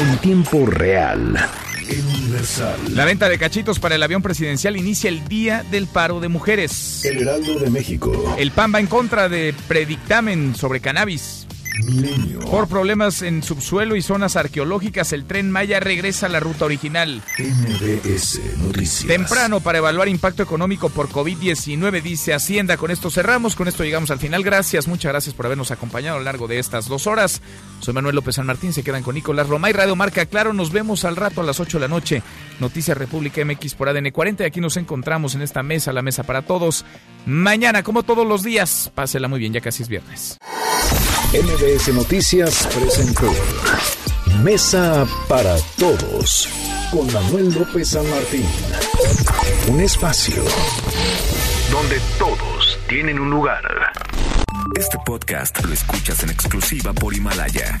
[0.00, 1.36] En tiempo real.
[1.84, 2.78] Universal.
[2.94, 7.04] La venta de cachitos para el avión presidencial inicia el día del paro de mujeres.
[7.04, 8.34] El Heraldo de México.
[8.38, 11.46] El PAN va en contra de predictamen sobre cannabis.
[11.84, 12.40] Milenio.
[12.40, 17.22] Por problemas en subsuelo y zonas arqueológicas, el tren Maya regresa a la ruta original.
[17.38, 19.06] MBS Noticias.
[19.06, 22.76] Temprano para evaluar impacto económico por COVID-19, dice Hacienda.
[22.76, 24.42] Con esto cerramos, con esto llegamos al final.
[24.42, 27.42] Gracias, muchas gracias por habernos acompañado a lo largo de estas dos horas.
[27.80, 30.52] Soy Manuel López San Martín, se quedan con Nicolás Romay, Radio Marca Claro.
[30.52, 32.22] Nos vemos al rato a las 8 de la noche.
[32.60, 34.44] Noticias República MX por ADN 40.
[34.44, 36.84] Y aquí nos encontramos en esta mesa, la mesa para todos.
[37.26, 40.38] Mañana, como todos los días, pásela muy bien, ya casi es viernes.
[41.32, 43.32] MBS Noticias presentó
[44.42, 46.48] Mesa para Todos
[46.92, 48.46] con Manuel López San Martín.
[49.68, 50.44] Un espacio
[51.72, 53.62] donde todos tienen un lugar.
[54.78, 57.80] Este podcast lo escuchas en exclusiva por Himalaya.